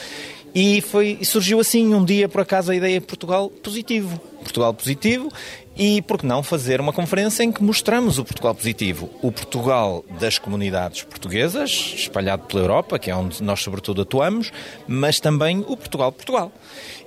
E 0.54 0.80
foi, 0.80 1.20
surgiu 1.22 1.60
assim 1.60 1.94
um 1.94 2.06
dia, 2.06 2.30
por 2.30 2.40
acaso, 2.40 2.72
a 2.72 2.76
ideia 2.76 3.02
Portugal 3.02 3.50
positivo. 3.50 4.18
Portugal 4.42 4.74
positivo 4.74 5.30
e, 5.78 6.02
por 6.02 6.18
que 6.18 6.26
não, 6.26 6.42
fazer 6.42 6.80
uma 6.80 6.94
conferência 6.94 7.44
em 7.44 7.52
que 7.52 7.62
mostramos 7.62 8.18
o 8.18 8.26
Portugal 8.26 8.56
positivo. 8.56 9.10
O 9.22 9.32
Portugal 9.32 10.06
das 10.20 10.40
comunidades 10.40 11.04
portuguesas, 11.04 11.94
espalhado 11.96 12.44
pela 12.44 12.64
Europa, 12.64 12.98
que 12.98 13.12
é 13.12 13.16
onde 13.16 13.44
nós 13.44 13.62
sobretudo 13.62 14.02
atuamos, 14.02 14.52
mas 14.88 15.20
também 15.20 15.60
o 15.60 15.76
Portugal 15.76 16.12
Portugal. 16.12 16.52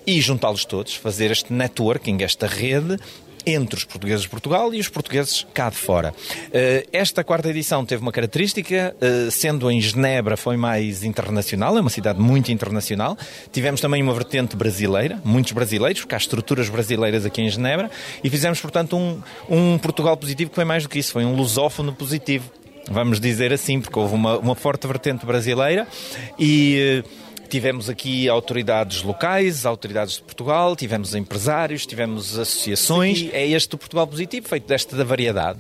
E 0.07 0.21
juntá-los 0.21 0.64
todos, 0.64 0.95
fazer 0.95 1.31
este 1.31 1.53
networking, 1.53 2.19
esta 2.23 2.47
rede 2.47 2.99
entre 3.49 3.78
os 3.78 3.84
portugueses 3.84 4.22
de 4.22 4.28
Portugal 4.28 4.72
e 4.74 4.80
os 4.80 4.88
portugueses 4.88 5.46
cá 5.55 5.70
de 5.70 5.76
fora. 5.76 6.14
Eh, 6.53 6.86
Esta 6.92 7.24
quarta 7.24 7.49
edição 7.49 7.84
teve 7.84 8.03
uma 8.03 8.12
característica, 8.12 8.94
eh, 9.01 9.28
sendo 9.30 9.70
em 9.70 9.80
Genebra 9.80 10.36
foi 10.36 10.57
mais 10.57 11.03
internacional, 11.05 11.76
é 11.76 11.80
uma 11.80 11.90
cidade 11.90 12.20
muito 12.20 12.51
internacional. 12.53 13.16
Tivemos 13.53 13.80
também 13.80 14.03
uma 14.03 14.12
vertente 14.14 14.57
brasileira, 14.57 15.20
muitos 15.24 15.53
brasileiros, 15.53 16.01
porque 16.01 16.14
há 16.14 16.18
estruturas 16.18 16.68
brasileiras 16.68 17.24
aqui 17.24 17.42
em 17.42 17.49
Genebra, 17.49 17.90
e 18.22 18.28
fizemos, 18.30 18.61
portanto, 18.61 18.96
um, 18.96 19.20
um 19.49 19.78
Portugal 19.78 20.16
positivo 20.16 20.51
que 20.51 20.57
foi 20.57 20.64
mais 20.64 20.82
do 20.82 20.88
que 20.88 20.99
isso, 20.99 21.12
foi 21.12 21.24
um 21.24 21.34
lusófono 21.34 21.92
positivo. 21.92 22.51
Vamos 22.90 23.20
dizer 23.20 23.53
assim, 23.53 23.80
porque 23.82 23.99
houve 23.99 24.14
uma, 24.14 24.38
uma 24.38 24.55
forte 24.55 24.86
vertente 24.86 25.26
brasileira 25.26 25.86
e 26.38 27.03
eh, 27.05 27.28
Tivemos 27.49 27.88
aqui 27.88 28.28
autoridades 28.28 29.03
locais, 29.03 29.64
autoridades 29.64 30.16
de 30.16 30.22
Portugal, 30.22 30.76
tivemos 30.76 31.14
empresários, 31.14 31.86
tivemos 31.86 32.38
associações. 32.38 33.28
É 33.32 33.46
este 33.46 33.74
o 33.74 33.78
Portugal 33.78 34.07
positivo, 34.07 34.46
feito 34.46 34.66
desta 34.66 34.94
da 34.96 35.05
variedade. 35.05 35.59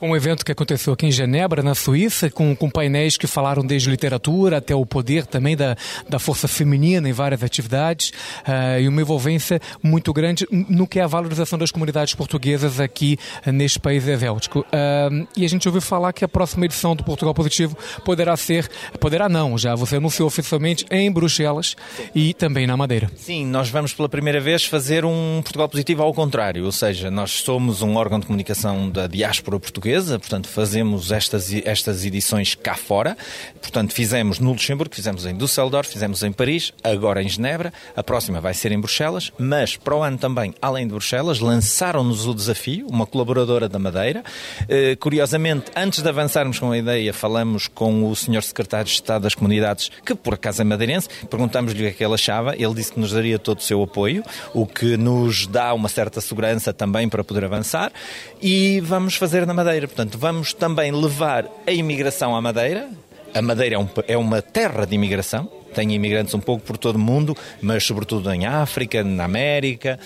Um 0.00 0.14
evento 0.14 0.44
que 0.44 0.52
aconteceu 0.52 0.92
aqui 0.92 1.06
em 1.06 1.12
Genebra, 1.12 1.62
na 1.62 1.74
Suíça, 1.74 2.30
com, 2.30 2.54
com 2.54 2.70
painéis 2.70 3.16
que 3.16 3.26
falaram 3.26 3.64
desde 3.64 3.90
literatura 3.90 4.58
até 4.58 4.74
o 4.74 4.86
poder 4.86 5.26
também 5.26 5.56
da, 5.56 5.76
da 6.08 6.18
força 6.18 6.46
feminina 6.46 7.08
em 7.08 7.12
várias 7.12 7.42
atividades 7.42 8.12
ah, 8.44 8.78
e 8.78 8.86
uma 8.88 9.00
envolvência 9.00 9.60
muito 9.82 10.12
grande 10.12 10.46
no 10.50 10.86
que 10.86 11.00
é 11.00 11.02
a 11.02 11.06
valorização 11.06 11.58
das 11.58 11.70
comunidades 11.70 12.14
portuguesas 12.14 12.80
aqui 12.80 13.18
ah, 13.44 13.52
neste 13.52 13.78
país 13.78 14.06
helvético. 14.06 14.64
Ah, 14.72 15.08
e 15.36 15.44
a 15.44 15.48
gente 15.48 15.66
ouviu 15.66 15.80
falar 15.80 16.12
que 16.12 16.24
a 16.24 16.28
próxima 16.28 16.64
edição 16.64 16.94
do 16.94 17.04
Portugal 17.04 17.34
Positivo 17.34 17.76
poderá 18.04 18.36
ser, 18.36 18.68
poderá 19.00 19.28
não, 19.28 19.58
já 19.58 19.74
você 19.74 19.96
anunciou 19.96 20.28
oficialmente 20.28 20.86
em 20.90 21.10
Bruxelas 21.10 21.76
e 22.14 22.34
também 22.34 22.66
na 22.66 22.76
Madeira. 22.76 23.10
Sim, 23.16 23.46
nós 23.46 23.68
vamos 23.68 23.92
pela 23.92 24.08
primeira 24.08 24.40
vez 24.40 24.64
fazer 24.64 25.04
um 25.04 25.40
Portugal 25.42 25.68
positivo 25.68 26.02
ao 26.02 26.14
contrário, 26.14 26.64
ou 26.64 26.72
seja, 26.72 27.10
nós 27.10 27.32
somos 27.32 27.82
um 27.82 27.96
órgão 27.96 28.20
de 28.20 28.26
comunicação 28.26 28.88
da 28.90 29.06
diáspora 29.06 29.47
portuguesa, 29.56 30.18
portanto 30.18 30.48
fazemos 30.48 31.12
estas, 31.12 31.52
estas 31.64 32.04
edições 32.04 32.54
cá 32.54 32.74
fora. 32.74 33.16
Portanto, 33.60 33.92
fizemos 33.92 34.38
no 34.38 34.52
Luxemburgo, 34.52 34.94
fizemos 34.94 35.24
em 35.26 35.36
Düsseldorf, 35.36 35.90
fizemos 35.90 36.22
em 36.22 36.32
Paris, 36.32 36.72
agora 36.82 37.22
em 37.22 37.28
Genebra, 37.28 37.72
a 37.94 38.02
próxima 38.02 38.40
vai 38.40 38.54
ser 38.54 38.72
em 38.72 38.80
Bruxelas, 38.80 39.32
mas 39.38 39.76
para 39.76 39.94
o 39.94 40.02
ano 40.02 40.18
também, 40.18 40.54
além 40.60 40.86
de 40.86 40.92
Bruxelas, 40.92 41.38
lançaram-nos 41.38 42.26
o 42.26 42.34
desafio, 42.34 42.86
uma 42.88 43.06
colaboradora 43.06 43.68
da 43.68 43.78
Madeira. 43.78 44.24
Eh, 44.68 44.96
curiosamente, 44.96 45.70
antes 45.76 46.02
de 46.02 46.08
avançarmos 46.08 46.58
com 46.58 46.72
a 46.72 46.78
ideia, 46.78 47.12
falamos 47.12 47.68
com 47.68 48.10
o 48.10 48.16
Sr. 48.16 48.42
Secretário 48.42 48.86
de 48.86 48.92
Estado 48.92 49.22
das 49.22 49.34
Comunidades, 49.34 49.90
que 50.04 50.14
por 50.14 50.34
acaso 50.34 50.62
é 50.62 50.64
madeirense, 50.64 51.08
perguntámos-lhe 51.30 51.78
o 51.78 51.82
que 51.82 51.88
é 51.88 51.92
que 51.92 52.04
ele 52.04 52.14
achava, 52.14 52.54
ele 52.56 52.74
disse 52.74 52.92
que 52.92 53.00
nos 53.00 53.12
daria 53.12 53.38
todo 53.38 53.58
o 53.58 53.62
seu 53.62 53.82
apoio, 53.82 54.22
o 54.54 54.66
que 54.66 54.96
nos 54.96 55.46
dá 55.46 55.72
uma 55.74 55.88
certa 55.88 56.20
segurança 56.20 56.72
também 56.72 57.08
para 57.08 57.22
poder 57.22 57.44
avançar, 57.44 57.92
e 58.40 58.80
vamos 58.80 59.16
fazer 59.16 59.37
na 59.46 59.54
Madeira. 59.54 59.86
Portanto, 59.86 60.18
vamos 60.18 60.52
também 60.52 60.92
levar 60.92 61.46
a 61.66 61.72
imigração 61.72 62.34
à 62.34 62.40
Madeira. 62.40 62.88
A 63.34 63.42
Madeira 63.42 63.74
é, 63.74 63.78
um, 63.78 63.88
é 64.06 64.16
uma 64.16 64.40
terra 64.40 64.86
de 64.86 64.94
imigração, 64.94 65.50
tem 65.74 65.92
imigrantes 65.94 66.34
um 66.34 66.40
pouco 66.40 66.64
por 66.64 66.78
todo 66.78 66.96
o 66.96 66.98
mundo, 66.98 67.36
mas 67.60 67.84
sobretudo 67.84 68.32
em 68.32 68.46
África, 68.46 69.04
na 69.04 69.24
América, 69.24 69.98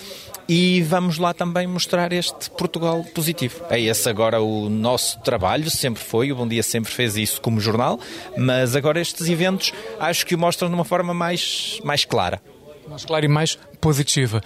e 0.47 0.81
vamos 0.81 1.17
lá 1.17 1.33
também 1.33 1.65
mostrar 1.65 2.11
este 2.11 2.49
Portugal 2.51 3.03
positivo. 3.13 3.63
É 3.69 3.79
esse 3.79 4.09
agora 4.09 4.41
o 4.41 4.69
nosso 4.69 5.19
trabalho, 5.21 5.69
sempre 5.69 6.03
foi, 6.03 6.31
o 6.31 6.35
Bom 6.35 6.47
Dia 6.47 6.63
sempre 6.63 6.91
fez 6.91 7.15
isso 7.15 7.41
como 7.41 7.61
jornal, 7.61 7.99
mas 8.37 8.75
agora 8.75 8.99
estes 8.99 9.29
eventos 9.29 9.71
acho 9.99 10.25
que 10.25 10.35
o 10.35 10.37
mostram 10.37 10.67
de 10.67 10.75
uma 10.75 10.85
forma 10.85 11.13
mais, 11.13 11.79
mais 11.83 12.03
clara. 12.03 12.41
Mais 12.93 13.05
clara 13.05 13.25
e 13.25 13.27
mais 13.27 13.57
positiva. 13.81 14.39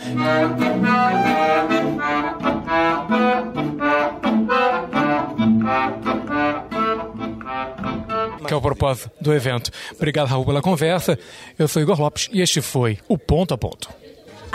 Que 8.47 8.53
é 8.53 8.55
o 8.55 8.61
propósito 8.61 9.11
do 9.19 9.33
evento. 9.33 9.69
Obrigado, 9.93 10.27
Raul, 10.27 10.45
pela 10.45 10.61
conversa. 10.61 11.19
Eu 11.59 11.67
sou 11.67 11.81
Igor 11.81 11.99
Lopes 11.99 12.29
e 12.31 12.39
este 12.39 12.61
foi 12.61 12.97
o 13.09 13.17
Ponto 13.17 13.53
a 13.53 13.57
Ponto. 13.57 13.89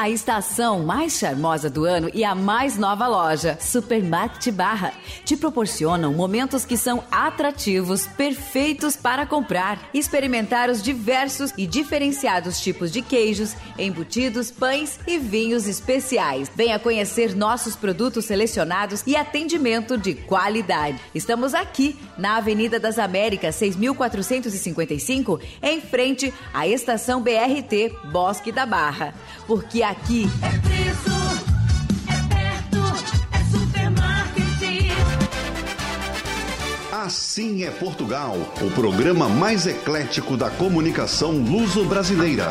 A 0.03 0.11
estação 0.11 0.81
mais 0.81 1.17
charmosa 1.17 1.71
do 1.71 1.85
ano 1.85 2.11
e 2.13 2.25
a 2.25 2.35
mais 2.35 2.77
nova 2.77 3.07
loja, 3.07 3.57
Supermarket 3.61 4.53
Barra, 4.53 4.93
te 5.25 5.37
proporcionam 5.37 6.13
momentos 6.13 6.65
que 6.65 6.77
são 6.77 7.05
atrativos, 7.09 8.05
perfeitos 8.05 8.97
para 8.97 9.25
comprar. 9.25 9.79
Experimentar 9.95 10.69
os 10.69 10.83
diversos 10.83 11.53
e 11.57 11.69
diferenciados 11.69 12.61
tipos 12.61 12.91
de 12.91 13.01
queijos, 13.01 13.55
embutidos, 13.79 14.51
pães 14.51 14.99
e 15.07 15.19
vinhos 15.19 15.69
especiais. 15.69 16.51
Venha 16.53 16.81
conhecer 16.81 17.37
nossos 17.37 17.77
produtos 17.77 18.25
selecionados 18.25 19.05
e 19.07 19.15
atendimento 19.15 19.97
de 19.97 20.15
qualidade. 20.15 20.99
Estamos 21.15 21.55
aqui 21.55 21.97
na 22.19 22.39
Avenida 22.39 22.81
das 22.81 22.99
Américas, 22.99 23.55
6455, 23.55 25.39
em 25.63 25.81
frente 25.81 26.35
à 26.53 26.67
estação 26.67 27.23
BRT 27.23 27.95
Bosque 28.11 28.51
da 28.51 28.67
Barra. 28.67 29.15
Porque 29.47 29.92
aqui 29.93 30.29
É 30.43 30.49
preço, 30.59 31.11
é 32.09 32.35
perto, 32.35 33.05
é 33.33 33.45
supermarket. 33.57 34.93
Assim 37.05 37.65
é 37.65 37.71
Portugal, 37.71 38.37
o 38.61 38.71
programa 38.71 39.29
mais 39.29 39.67
eclético 39.67 40.37
da 40.37 40.51
comunicação 40.51 41.33
luso-brasileira. 41.33 42.49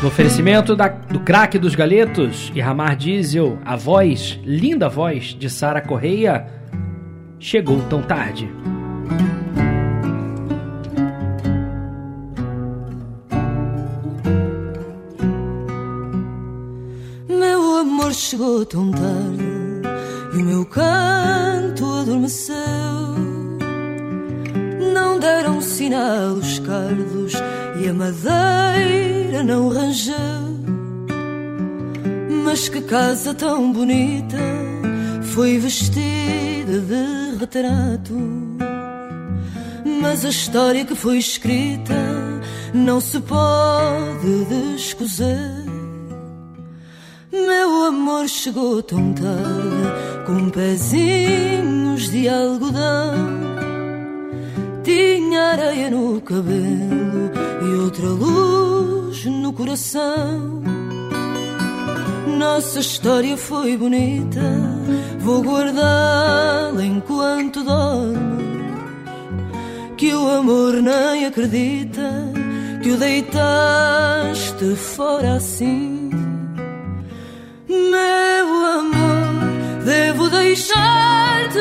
No 0.00 0.08
oferecimento 0.08 0.74
da- 0.74 0.88
do 0.88 1.20
craque 1.20 1.58
dos 1.58 1.74
galetos 1.74 2.50
e 2.54 2.60
Ramar 2.60 2.96
Diesel, 2.96 3.58
a 3.64 3.76
voz, 3.76 4.38
linda 4.44 4.88
voz 4.88 5.26
de 5.38 5.48
Sara 5.48 5.80
Correia, 5.80 6.46
chegou 7.38 7.80
tão 7.88 8.02
tarde. 8.02 8.50
Chegou 18.42 18.66
tão 18.66 18.90
tarde 18.90 19.44
e 20.34 20.42
o 20.42 20.44
meu 20.44 20.66
canto 20.66 21.84
adormeceu. 22.00 22.56
Não 24.92 25.20
deram 25.20 25.60
sinal 25.60 26.32
os 26.32 26.58
cardos 26.58 27.34
e 27.80 27.88
a 27.88 27.94
madeira 27.94 29.44
não 29.44 29.68
rangeu. 29.68 30.16
Mas 32.44 32.68
que 32.68 32.80
casa 32.80 33.32
tão 33.32 33.72
bonita 33.72 34.38
foi 35.34 35.58
vestida 35.58 36.80
de 36.80 37.38
retrato. 37.38 38.14
Mas 40.00 40.24
a 40.24 40.30
história 40.30 40.84
que 40.84 40.96
foi 40.96 41.18
escrita 41.18 41.94
não 42.74 43.00
se 43.00 43.20
pode 43.20 44.44
descozer. 44.46 45.61
Meu 47.32 47.86
amor 47.86 48.28
chegou 48.28 48.82
tão 48.82 49.14
tarde 49.14 50.26
com 50.26 50.50
pezinhos 50.50 52.10
de 52.10 52.28
algodão. 52.28 53.14
Tinha 54.84 55.42
areia 55.52 55.90
no 55.90 56.20
cabelo 56.20 57.30
e 57.62 57.74
outra 57.80 58.06
luz 58.06 59.24
no 59.24 59.50
coração. 59.50 60.62
Nossa 62.36 62.80
história 62.80 63.34
foi 63.38 63.78
bonita, 63.78 64.42
vou 65.18 65.40
guardá-la 65.42 66.84
enquanto 66.84 67.64
dorme. 67.64 68.42
Que 69.96 70.12
o 70.14 70.28
amor 70.28 70.74
nem 70.74 71.24
acredita 71.24 72.30
que 72.82 72.90
o 72.90 72.98
deitaste 72.98 74.76
fora 74.76 75.36
assim. 75.36 75.91
Meu 77.72 78.66
amor, 78.66 79.82
devo 79.82 80.28
deixar-te 80.28 81.58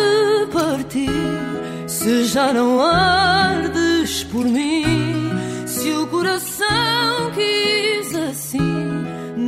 partir 0.51 1.09
se 1.87 2.25
já 2.25 2.51
não 2.51 2.81
ardes 2.81 4.25
por 4.25 4.43
mim. 4.43 5.31
Se 5.65 5.89
o 5.93 6.05
coração 6.07 7.31
quis 7.33 8.13
assim, 8.13 9.05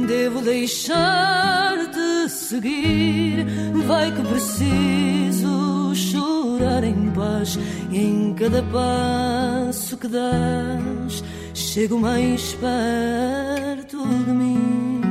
devo 0.07 0.39
deixar-te 0.39 2.29
seguir. 2.29 3.45
Vai 3.85 4.09
que 4.13 4.21
preciso 4.21 5.93
chorar 5.93 6.85
em 6.85 7.11
paz 7.11 7.59
em 7.91 8.33
cada 8.35 8.63
passo 8.63 9.97
que 9.97 10.07
dás, 10.07 11.21
chego 11.53 11.99
mais 11.99 12.53
perto 12.53 13.97
de 14.25 14.31
mim. 14.31 15.02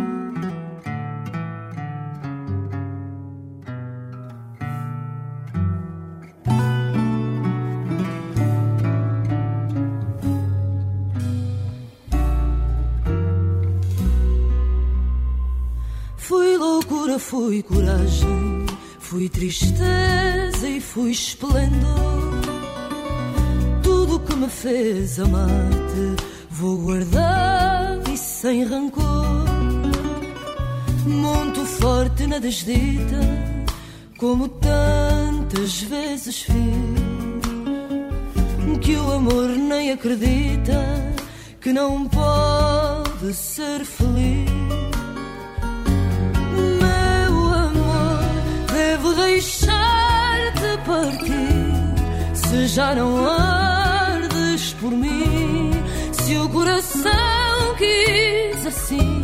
Loucura, 16.62 17.18
fui 17.18 17.60
coragem, 17.62 18.66
fui 19.00 19.28
tristeza 19.28 20.68
e 20.68 20.80
fui 20.80 21.10
esplendor. 21.10 22.40
Tudo 23.82 24.20
que 24.20 24.36
me 24.36 24.48
fez 24.48 25.18
amar-te, 25.18 26.24
vou 26.50 26.78
guardar 26.78 27.98
e 28.08 28.16
sem 28.16 28.64
rancor. 28.64 29.44
Monto 31.04 31.64
forte 31.66 32.28
na 32.28 32.38
desdita, 32.38 33.20
como 34.16 34.48
tantas 34.48 35.82
vezes 35.82 36.42
fiz. 36.42 37.42
Que 38.80 38.96
o 38.96 39.12
amor 39.12 39.48
nem 39.48 39.92
acredita, 39.92 40.80
que 41.60 41.72
não 41.72 42.08
pode 42.08 43.34
ser 43.34 43.84
feliz. 43.84 44.61
Meu 46.80 47.54
amor, 47.54 48.20
devo 48.72 49.14
deixar-te 49.14 50.78
partir 50.86 51.72
se 52.34 52.66
já 52.68 52.94
não 52.94 53.26
ardes 53.26 54.74
por 54.74 54.90
mim. 54.90 55.70
Se 56.12 56.36
o 56.36 56.48
coração 56.48 57.74
quis 57.78 58.66
assim, 58.66 59.22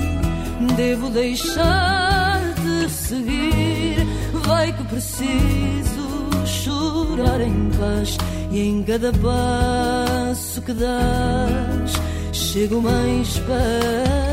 devo 0.76 1.11
deixar-te 1.11 2.91
seguir. 2.91 4.07
Vai 4.47 4.72
que 4.72 4.85
preciso 4.85 6.29
chorar 6.47 7.41
em 7.41 7.70
paz 7.79 8.16
e 8.51 8.61
em 8.61 8.83
cada 8.83 9.12
passo 9.12 10.62
que 10.62 10.72
dás, 10.72 11.93
chego 12.33 12.81
mais 12.81 13.39
perto 13.41 14.28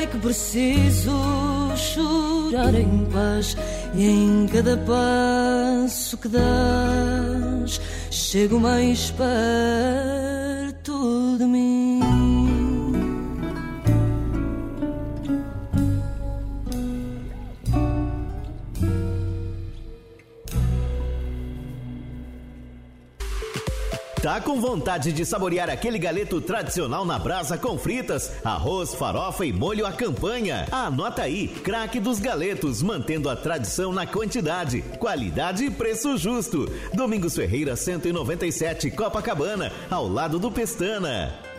sei 0.00 0.06
que 0.06 0.18
preciso 0.18 1.12
chorar 1.76 2.74
em 2.74 3.04
paz 3.12 3.54
e 3.94 4.06
em 4.06 4.46
cada 4.46 4.78
passo 4.78 6.16
que 6.16 6.28
dás 6.28 7.78
chego 8.10 8.58
mais 8.58 9.10
perto 9.10 10.19
com 24.50 24.60
vontade 24.60 25.12
de 25.12 25.24
saborear 25.24 25.70
aquele 25.70 25.96
galeto 25.96 26.40
tradicional 26.40 27.04
na 27.04 27.20
brasa 27.20 27.56
com 27.56 27.78
fritas, 27.78 28.32
arroz, 28.44 28.92
farofa 28.92 29.46
e 29.46 29.52
molho 29.52 29.86
à 29.86 29.92
campanha? 29.92 30.66
Anota 30.72 31.22
aí, 31.22 31.46
craque 31.46 32.00
dos 32.00 32.18
galetos, 32.18 32.82
mantendo 32.82 33.30
a 33.30 33.36
tradição 33.36 33.92
na 33.92 34.04
quantidade, 34.08 34.82
qualidade 34.98 35.66
e 35.66 35.70
preço 35.70 36.18
justo. 36.18 36.68
Domingos 36.92 37.36
Ferreira 37.36 37.76
197, 37.76 38.90
Copacabana, 38.90 39.70
ao 39.88 40.08
lado 40.08 40.36
do 40.40 40.50
Pestana. 40.50 41.49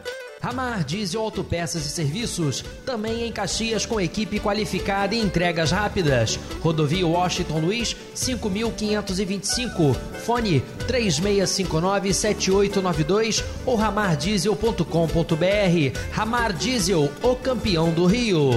Ramar 0.42 0.84
Diesel 0.84 1.22
Autopeças 1.22 1.86
e 1.86 1.89
Serviços, 1.89 2.66
também 2.84 3.28
em 3.28 3.32
Caxias 3.32 3.86
com 3.86 4.02
equipe 4.02 4.39
qualificada 4.39 5.14
e 5.14 5.22
entregas 5.22 5.70
rápidas. 5.72 6.39
Rodovia 6.62 7.06
Washington 7.06 7.60
Luiz, 7.60 7.96
5525. 8.16 9.94
Fone 10.26 10.64
36597892 10.88 13.44
ou 13.68 13.76
ramardiesel.com.br. 13.76 16.00
Ramar 16.12 16.54
Diesel, 16.54 17.08
o 17.22 17.36
campeão 17.36 17.92
do 17.92 18.08
Rio. 18.08 18.50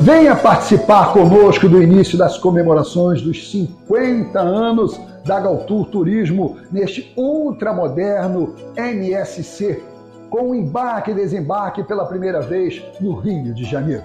Venha 0.00 0.34
participar 0.34 1.12
conosco 1.12 1.68
do 1.68 1.80
início 1.80 2.18
das 2.18 2.36
comemorações 2.36 3.22
dos 3.22 3.48
50 3.48 4.40
anos 4.40 5.00
da 5.24 5.38
Galtur 5.38 5.86
Turismo 5.86 6.56
neste 6.72 7.12
ultramoderno 7.16 8.56
MSC 8.76 9.93
com 10.34 10.50
o 10.50 10.54
embarque 10.56 11.12
e 11.12 11.14
desembarque 11.14 11.84
pela 11.84 12.06
primeira 12.06 12.40
vez 12.40 12.82
no 13.00 13.14
Rio 13.14 13.54
de 13.54 13.64
Janeiro. 13.64 14.02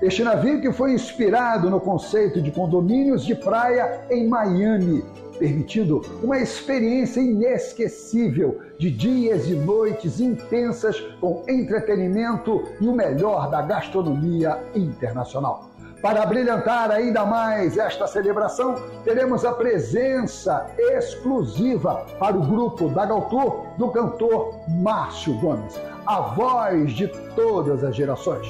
Este 0.00 0.24
navio 0.24 0.58
que 0.58 0.72
foi 0.72 0.94
inspirado 0.94 1.68
no 1.68 1.78
conceito 1.78 2.40
de 2.40 2.50
condomínios 2.50 3.26
de 3.26 3.34
praia 3.34 4.00
em 4.08 4.26
Miami, 4.26 5.04
permitindo 5.38 6.00
uma 6.22 6.38
experiência 6.38 7.20
inesquecível 7.20 8.58
de 8.78 8.90
dias 8.90 9.48
e 9.50 9.54
noites 9.54 10.18
intensas 10.18 10.98
com 11.20 11.44
entretenimento 11.46 12.64
e 12.80 12.88
o 12.88 12.94
melhor 12.94 13.50
da 13.50 13.60
gastronomia 13.60 14.58
internacional. 14.74 15.75
Para 16.02 16.26
brilhantar 16.26 16.90
ainda 16.90 17.24
mais 17.24 17.78
esta 17.78 18.06
celebração, 18.06 18.74
teremos 19.02 19.42
a 19.44 19.52
presença 19.52 20.66
exclusiva 20.78 22.04
para 22.18 22.36
o 22.36 22.42
grupo 22.42 22.90
da 22.90 23.06
Galtur 23.06 23.64
do 23.78 23.88
cantor 23.88 24.60
Márcio 24.68 25.32
Gomes, 25.40 25.80
a 26.06 26.20
voz 26.20 26.92
de 26.92 27.08
todas 27.34 27.82
as 27.82 27.96
gerações. 27.96 28.46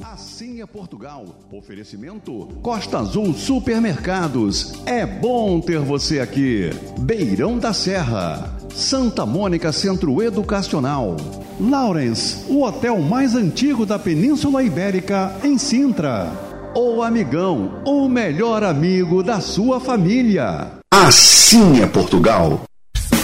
Assim 0.04 0.62
é 0.62 0.66
Portugal. 0.66 1.26
Oferecimento 1.52 2.48
Costa 2.62 3.00
Azul 3.00 3.34
Supermercados. 3.34 4.74
É 4.86 5.06
bom 5.06 5.60
ter 5.60 5.80
você 5.80 6.20
aqui. 6.20 6.70
Beirão 7.00 7.58
da 7.58 7.74
Serra. 7.74 8.56
Santa 8.72 9.26
Mônica 9.26 9.72
Centro 9.72 10.22
Educacional. 10.22 11.18
Lawrence, 11.60 12.46
o 12.52 12.64
hotel 12.64 13.00
mais 13.00 13.36
antigo 13.36 13.86
da 13.86 13.98
Península 13.98 14.64
Ibérica, 14.64 15.36
em 15.44 15.58
Sintra. 15.58 16.32
O 16.76 17.02
Amigão, 17.02 17.82
o 17.84 18.08
melhor 18.08 18.64
amigo 18.64 19.24
da 19.24 19.42
sua 19.42 19.80
família. 19.80 20.68
Assim 20.94 21.82
é 21.82 21.88
Portugal. 21.88 22.62
São 22.96 23.20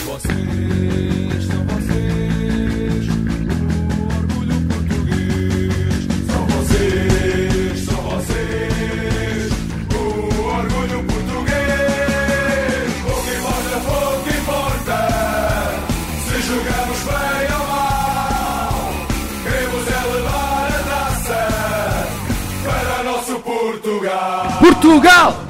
Portugal. 24.86 25.44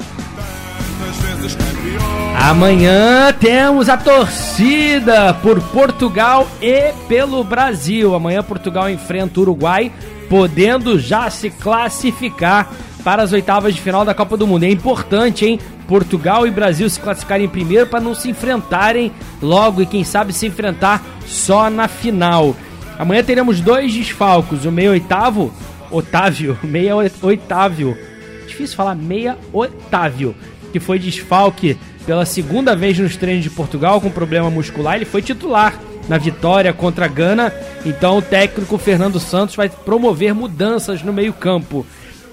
Amanhã 2.40 3.34
temos 3.38 3.86
a 3.90 3.96
torcida 3.98 5.34
por 5.34 5.60
Portugal 5.60 6.48
e 6.60 6.94
pelo 7.06 7.44
Brasil. 7.44 8.14
Amanhã 8.14 8.42
Portugal 8.42 8.88
enfrenta 8.88 9.38
o 9.38 9.42
Uruguai, 9.42 9.92
podendo 10.30 10.98
já 10.98 11.28
se 11.28 11.50
classificar 11.50 12.70
para 13.04 13.22
as 13.22 13.32
oitavas 13.32 13.74
de 13.74 13.80
final 13.82 14.06
da 14.06 14.14
Copa 14.14 14.38
do 14.38 14.46
Mundo. 14.46 14.64
É 14.64 14.70
importante, 14.70 15.44
hein? 15.44 15.60
Portugal 15.86 16.46
e 16.46 16.50
Brasil 16.50 16.88
se 16.88 16.98
classificarem 16.98 17.46
primeiro 17.46 17.86
para 17.86 18.00
não 18.00 18.14
se 18.14 18.30
enfrentarem 18.30 19.12
logo 19.42 19.82
e 19.82 19.86
quem 19.86 20.02
sabe 20.02 20.32
se 20.32 20.46
enfrentar 20.46 21.04
só 21.26 21.68
na 21.68 21.88
final. 21.88 22.56
Amanhã 22.98 23.22
teremos 23.22 23.60
dois 23.60 23.92
desfalcos, 23.92 24.64
o 24.64 24.72
meio 24.72 24.92
oitavo, 24.92 25.52
Otávio, 25.90 26.58
meia 26.64 26.94
oitávio. 26.96 28.05
Difícil 28.46 28.76
falar 28.76 28.94
meia 28.94 29.36
Otávio, 29.52 30.34
que 30.72 30.80
foi 30.80 30.98
desfalque 30.98 31.76
pela 32.06 32.24
segunda 32.24 32.76
vez 32.76 32.98
nos 32.98 33.16
treinos 33.16 33.42
de 33.42 33.50
Portugal 33.50 34.00
com 34.00 34.10
problema 34.10 34.50
muscular. 34.50 34.96
Ele 34.96 35.04
foi 35.04 35.22
titular 35.22 35.78
na 36.08 36.18
vitória 36.18 36.72
contra 36.72 37.06
a 37.06 37.08
Gana. 37.08 37.52
Então 37.84 38.18
o 38.18 38.22
técnico 38.22 38.78
Fernando 38.78 39.18
Santos 39.18 39.56
vai 39.56 39.68
promover 39.68 40.34
mudanças 40.34 41.02
no 41.02 41.12
meio-campo. 41.12 41.84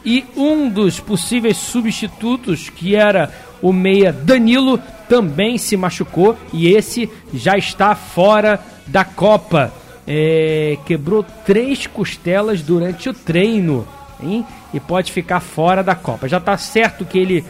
E 0.06 0.26
um 0.36 0.70
dos 0.70 1.00
possíveis 1.00 1.58
substitutos, 1.58 2.70
que 2.70 2.96
era 2.96 3.32
o 3.62 3.72
meia 3.72 4.12
Danilo, 4.12 4.80
também 5.08 5.58
se 5.58 5.78
machucou 5.78 6.38
e 6.52 6.68
esse 6.68 7.10
já 7.34 7.58
está 7.58 7.96
fora 7.96 8.60
da 8.86 9.06
Copa. 9.06 9.74
É, 10.06 10.78
quebrou 10.86 11.24
três 11.46 11.88
costelas 11.88 12.62
durante 12.62 13.08
o 13.08 13.14
treino 13.14 13.88
hein? 14.22 14.46
E 14.74 14.80
pode 14.80 15.12
ficar 15.12 15.40
fora 15.40 15.84
da 15.84 15.96
Copa. 15.96 16.28
Já 16.28 16.38
está 16.38 16.58
certo 16.58 17.06
que 17.06 17.18
ele 17.18 17.46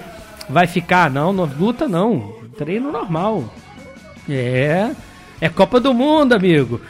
vai 0.49 0.67
ficar, 0.67 1.09
não, 1.09 1.31
não 1.31 1.45
luta 1.45 1.87
não, 1.87 2.33
treino 2.57 2.91
normal. 2.91 3.53
É, 4.29 4.91
é 5.39 5.49
Copa 5.49 5.79
do 5.79 5.93
Mundo, 5.93 6.33
amigo. 6.33 6.81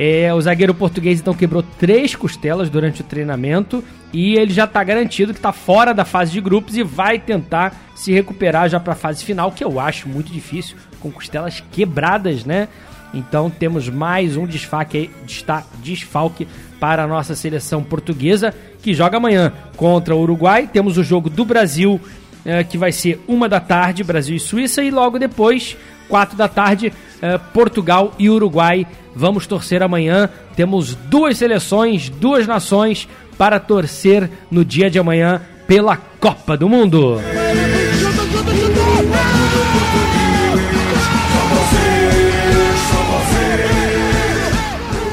É, 0.00 0.32
o 0.32 0.40
zagueiro 0.40 0.72
português 0.72 1.18
então 1.18 1.34
quebrou 1.34 1.60
três 1.60 2.14
costelas 2.14 2.70
durante 2.70 3.00
o 3.00 3.04
treinamento 3.04 3.82
e 4.12 4.36
ele 4.36 4.52
já 4.52 4.62
está 4.62 4.84
garantido 4.84 5.32
que 5.32 5.40
está 5.40 5.50
fora 5.50 5.92
da 5.92 6.04
fase 6.04 6.30
de 6.30 6.40
grupos 6.40 6.76
e 6.76 6.84
vai 6.84 7.18
tentar 7.18 7.74
se 7.96 8.12
recuperar 8.12 8.68
já 8.68 8.78
para 8.78 8.92
a 8.92 8.96
fase 8.96 9.24
final, 9.24 9.50
que 9.50 9.64
eu 9.64 9.80
acho 9.80 10.08
muito 10.08 10.32
difícil, 10.32 10.76
com 11.00 11.10
costelas 11.10 11.64
quebradas, 11.72 12.44
né? 12.44 12.68
Então 13.12 13.50
temos 13.50 13.88
mais 13.88 14.36
um 14.36 14.46
desfalque, 14.46 15.10
desfalque 15.82 16.46
para 16.80 17.04
a 17.04 17.06
nossa 17.06 17.34
seleção 17.34 17.82
portuguesa, 17.82 18.54
que 18.82 18.94
joga 18.94 19.16
amanhã 19.16 19.52
contra 19.76 20.14
o 20.14 20.20
Uruguai. 20.20 20.68
Temos 20.72 20.96
o 20.98 21.04
jogo 21.04 21.28
do 21.28 21.44
Brasil, 21.44 22.00
eh, 22.44 22.64
que 22.64 22.78
vai 22.78 22.92
ser 22.92 23.20
uma 23.26 23.48
da 23.48 23.60
tarde, 23.60 24.04
Brasil 24.04 24.36
e 24.36 24.40
Suíça, 24.40 24.82
e 24.82 24.90
logo 24.90 25.18
depois, 25.18 25.76
quatro 26.08 26.36
da 26.36 26.48
tarde, 26.48 26.92
eh, 27.20 27.38
Portugal 27.52 28.14
e 28.18 28.30
Uruguai. 28.30 28.86
Vamos 29.14 29.46
torcer 29.46 29.82
amanhã. 29.82 30.28
Temos 30.54 30.94
duas 30.94 31.38
seleções, 31.38 32.08
duas 32.08 32.46
nações 32.46 33.08
para 33.36 33.60
torcer 33.60 34.30
no 34.50 34.64
dia 34.64 34.90
de 34.90 34.98
amanhã 34.98 35.40
pela 35.66 35.96
Copa 35.96 36.56
do 36.56 36.68
Mundo. 36.68 37.20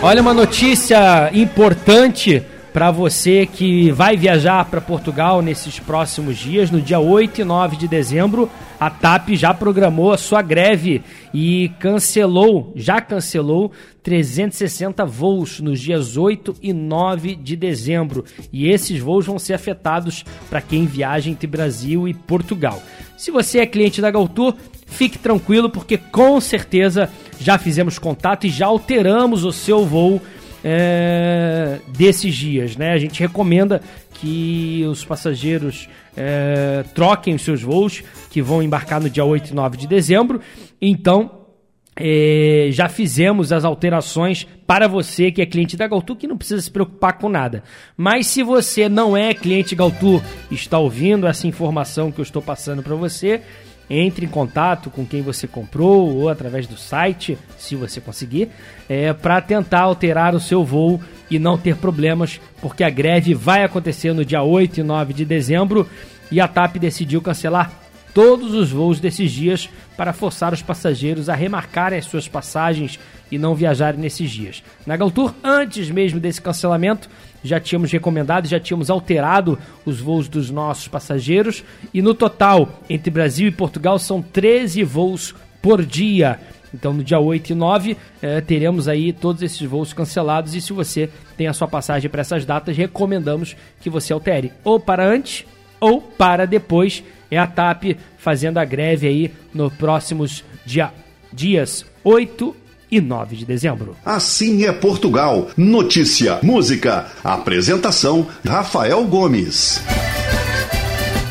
Olha 0.05 0.21
uma 0.21 0.35
notícia 0.35 1.31
importante 1.33 2.43
para 2.71 2.91
você 2.91 3.47
que 3.47 3.89
vai 3.89 4.15
viajar 4.15 4.63
para 4.65 4.79
Portugal 4.79 5.41
nesses 5.41 5.79
próximos 5.79 6.37
dias, 6.37 6.69
no 6.69 6.79
dia 6.79 6.99
8 6.99 7.41
e 7.41 7.43
9 7.43 7.75
de 7.75 7.87
dezembro. 7.87 8.47
a 8.79 8.87
TAP 8.87 9.29
já 9.29 9.51
programou 9.51 10.13
a 10.13 10.17
sua 10.17 10.43
greve 10.43 11.01
e 11.33 11.71
cancelou, 11.79 12.71
já 12.75 13.01
cancelou 13.01 13.71
360 14.03 15.03
voos 15.07 15.59
nos 15.59 15.79
dias 15.79 16.17
8 16.17 16.55
e 16.61 16.71
9 16.71 17.35
de 17.35 17.55
dezembro. 17.55 18.23
E 18.53 18.69
esses 18.69 18.99
voos 18.99 19.25
vão 19.25 19.39
ser 19.39 19.55
afetados 19.55 20.23
para 20.51 20.61
quem 20.61 20.85
viaja 20.85 21.31
entre 21.31 21.47
Brasil 21.47 22.07
e 22.07 22.13
Portugal. 22.13 22.79
Se 23.17 23.31
você 23.31 23.57
é 23.57 23.65
cliente 23.65 24.01
da 24.01 24.11
Galtour, 24.11 24.53
fique 24.95 25.19
tranquilo 25.19 25.69
porque 25.69 25.97
com 25.97 26.39
certeza 26.39 27.09
já 27.39 27.57
fizemos 27.57 27.99
contato 27.99 28.47
e 28.47 28.49
já 28.49 28.65
alteramos 28.65 29.43
o 29.43 29.51
seu 29.51 29.85
voo 29.85 30.21
é, 30.63 31.79
desses 31.89 32.33
dias, 32.33 32.75
né? 32.75 32.93
A 32.93 32.97
gente 32.97 33.19
recomenda 33.19 33.81
que 34.13 34.83
os 34.89 35.05
passageiros 35.05 35.87
é, 36.17 36.83
troquem 36.95 37.35
os 37.35 37.43
seus 37.43 37.61
voos, 37.61 38.03
que 38.31 38.41
vão 38.41 38.63
embarcar 38.63 38.99
no 38.99 39.09
dia 39.09 39.23
8 39.23 39.51
e 39.51 39.53
9 39.53 39.77
de 39.77 39.87
dezembro. 39.87 40.41
Então, 40.81 41.45
é, 41.95 42.69
já 42.71 42.89
fizemos 42.89 43.51
as 43.51 43.63
alterações 43.63 44.47
para 44.65 44.87
você 44.87 45.31
que 45.31 45.41
é 45.41 45.45
cliente 45.45 45.77
da 45.77 45.87
Galtour, 45.87 46.15
que 46.15 46.27
não 46.27 46.37
precisa 46.37 46.61
se 46.61 46.71
preocupar 46.71 47.17
com 47.17 47.29
nada. 47.29 47.63
Mas 47.95 48.27
se 48.27 48.43
você 48.43 48.89
não 48.89 49.15
é 49.15 49.33
cliente 49.33 49.75
Galtour, 49.75 50.21
está 50.49 50.79
ouvindo 50.79 51.27
essa 51.27 51.47
informação 51.47 52.11
que 52.11 52.19
eu 52.19 52.23
estou 52.23 52.41
passando 52.41 52.81
para 52.81 52.95
você, 52.95 53.41
entre 53.89 54.25
em 54.25 54.29
contato 54.29 54.89
com 54.89 55.05
quem 55.05 55.21
você 55.21 55.47
comprou 55.47 56.15
ou 56.15 56.29
através 56.29 56.67
do 56.67 56.77
site, 56.77 57.37
se 57.57 57.75
você 57.75 58.01
conseguir, 58.01 58.49
é, 58.89 59.13
para 59.13 59.41
tentar 59.41 59.81
alterar 59.81 60.33
o 60.33 60.39
seu 60.39 60.63
voo 60.63 60.99
e 61.29 61.39
não 61.39 61.57
ter 61.57 61.75
problemas, 61.77 62.39
porque 62.61 62.83
a 62.83 62.89
greve 62.89 63.33
vai 63.33 63.63
acontecer 63.63 64.13
no 64.13 64.25
dia 64.25 64.41
8 64.41 64.79
e 64.79 64.83
9 64.83 65.13
de 65.13 65.25
dezembro 65.25 65.87
e 66.31 66.41
a 66.41 66.47
TAP 66.47 66.77
decidiu 66.77 67.21
cancelar 67.21 67.71
todos 68.13 68.53
os 68.53 68.71
voos 68.71 69.01
desses 69.01 69.29
dias 69.29 69.69
para 69.97 70.13
forçar 70.13 70.53
os 70.53 70.61
passageiros 70.61 71.27
a 71.27 71.35
remarcarem 71.35 71.99
as 71.99 72.05
suas 72.05 72.29
passagens 72.29 72.97
e 73.29 73.37
não 73.37 73.53
viajarem 73.53 73.99
nesses 73.99 74.31
dias. 74.31 74.63
Na 74.85 74.95
Galtour, 74.95 75.33
antes 75.43 75.89
mesmo 75.89 76.17
desse 76.17 76.41
cancelamento, 76.41 77.09
já 77.45 77.59
tínhamos 77.59 77.91
recomendado, 77.91 78.47
já 78.47 78.59
tínhamos 78.59 78.89
alterado 78.89 79.57
os 79.85 79.99
voos 79.99 80.27
dos 80.27 80.49
nossos 80.49 80.87
passageiros 80.87 81.63
e 81.93 82.01
no 82.01 82.13
total, 82.13 82.81
entre 82.89 83.11
Brasil 83.11 83.47
e 83.47 83.51
Portugal, 83.51 83.99
são 83.99 84.21
13 84.21 84.83
voos 84.83 85.35
por 85.61 85.85
dia. 85.85 86.39
Então, 86.73 86.91
no 86.91 87.03
dia 87.03 87.19
8 87.19 87.51
e 87.51 87.55
9, 87.55 87.97
eh, 88.21 88.41
teremos 88.41 88.87
aí 88.87 89.13
todos 89.13 89.41
esses 89.41 89.61
voos 89.61 89.93
cancelados. 89.93 90.53
E 90.53 90.61
se 90.61 90.73
você 90.73 91.09
tem 91.37 91.47
a 91.47 91.53
sua 91.53 91.69
passagem 91.69 92.09
para 92.09 92.19
essas 92.19 92.45
datas, 92.45 92.75
recomendamos 92.75 93.55
que 93.79 93.89
você 93.89 94.11
altere 94.11 94.51
ou 94.63 94.77
para 94.77 95.07
antes 95.07 95.45
ou 95.79 96.01
para 96.01 96.45
depois. 96.45 97.01
É 97.31 97.37
a 97.37 97.47
TAP 97.47 97.97
fazendo 98.17 98.57
a 98.57 98.65
greve 98.65 99.07
aí 99.07 99.33
nos 99.53 99.73
próximos 99.73 100.43
dia, 100.65 100.91
dias 101.31 101.85
8 102.03 102.64
e 102.91 103.01
9 103.01 103.35
de 103.35 103.45
dezembro. 103.45 103.95
Assim 104.05 104.65
é 104.65 104.71
Portugal. 104.71 105.49
Notícia, 105.57 106.39
música, 106.41 107.07
apresentação 107.23 108.27
Rafael 108.45 109.03
Gomes. 109.05 109.81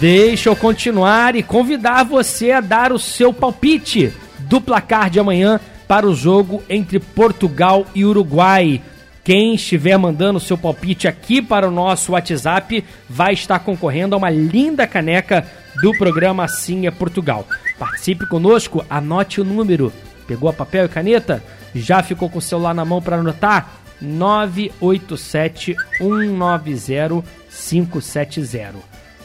Deixa 0.01 0.49
eu 0.49 0.57
continuar 0.57 1.35
e 1.37 1.43
convidar 1.43 2.05
você 2.05 2.51
a 2.51 2.61
dar 2.61 2.93
o 2.93 2.99
seu 2.99 3.33
palpite 3.33 4.13
do 4.41 4.61
placar 4.61 5.09
de 5.09 5.19
amanhã 5.19 5.61
para 5.87 6.07
o 6.07 6.15
jogo 6.15 6.63
entre 6.69 6.99
Portugal 6.99 7.87
e 7.95 8.05
Uruguai. 8.05 8.83
Quem 9.23 9.55
estiver 9.55 9.97
mandando 9.97 10.39
seu 10.39 10.59
palpite 10.59 11.09
aqui 11.09 11.41
para 11.41 11.67
o 11.67 11.71
nosso 11.71 12.13
WhatsApp 12.13 12.85
vai 13.09 13.33
estar 13.33 13.59
concorrendo 13.61 14.15
a 14.15 14.19
uma 14.19 14.29
linda 14.29 14.87
caneca 14.87 15.47
do 15.81 15.97
programa 15.97 16.45
Assim 16.45 16.87
é 16.87 16.91
Portugal. 16.91 17.47
Participe 17.79 18.27
conosco, 18.27 18.85
anote 18.91 19.41
o 19.41 19.45
número. 19.45 19.93
Pegou 20.27 20.49
papel 20.53 20.87
e 20.87 20.89
caneta? 20.89 21.43
Já 21.75 22.03
ficou 22.03 22.29
com 22.29 22.39
o 22.39 22.43
celular 22.43 22.75
na 22.75 22.85
mão 22.85 23.03
para 23.03 23.17
anotar? 23.17 23.71
987 24.01 25.77
190 25.99 27.25
570. 27.49 28.75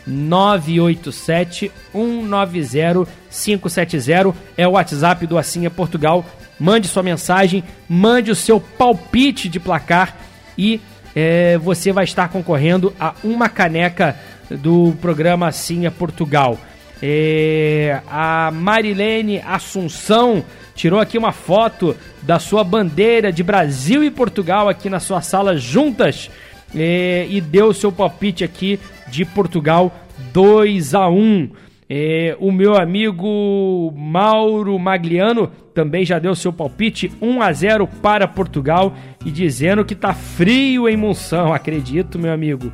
987 0.08 1.72
190 1.94 3.08
570 3.30 4.36
é 4.58 4.68
o 4.68 4.72
WhatsApp 4.72 5.28
do 5.28 5.38
é 5.38 5.70
Portugal. 5.70 6.26
Mande 6.60 6.88
sua 6.88 7.04
mensagem, 7.04 7.64
mande 7.88 8.32
o 8.32 8.36
seu 8.36 8.60
palpite 8.60 9.48
de 9.48 9.60
placar 9.60 10.18
e 10.58 10.82
é, 11.16 11.58
você 11.58 11.92
vai 11.92 12.04
estar 12.04 12.28
concorrendo 12.30 12.94
a 13.00 13.14
uma 13.24 13.48
caneca 13.48 14.16
do 14.50 14.94
programa 15.00 15.52
é 15.52 15.90
Portugal. 15.90 16.58
É, 17.02 18.02
a 18.10 18.52
Marilene 18.52 19.42
Assunção 19.46 20.44
tirou 20.80 20.98
aqui 20.98 21.18
uma 21.18 21.34
foto 21.34 21.94
da 22.22 22.40
sua 22.40 22.64
bandeira 22.64 23.34
de 23.34 23.44
Brasil 23.44 24.02
e 24.02 24.10
Portugal 24.10 24.70
aqui 24.70 24.90
na 24.90 25.02
sua 25.02 25.20
sala 25.20 25.58
juntas 25.58 26.32
é, 26.74 27.28
e 27.30 27.42
deu 27.42 27.74
seu 27.74 27.92
palpite 27.92 28.46
aqui 28.46 28.80
de 29.10 29.26
Portugal 29.26 29.94
2 30.32 30.96
a 30.96 31.10
1. 31.10 31.50
É, 31.90 32.38
o 32.40 32.50
meu 32.50 32.78
amigo 32.78 33.94
Mauro 33.94 34.80
Magliano 34.80 35.52
também 35.74 36.06
já 36.06 36.18
deu 36.18 36.34
seu 36.34 36.54
palpite 36.54 37.12
1 37.22 37.42
a 37.42 37.52
0 37.52 37.86
para 38.02 38.26
Portugal 38.26 38.96
e 39.26 39.32
dizendo 39.32 39.84
que 39.84 39.96
tá 39.96 40.14
frio 40.14 40.88
em 40.88 40.96
Monção, 40.96 41.54
acredito, 41.54 42.18
meu 42.18 42.32
amigo. 42.32 42.72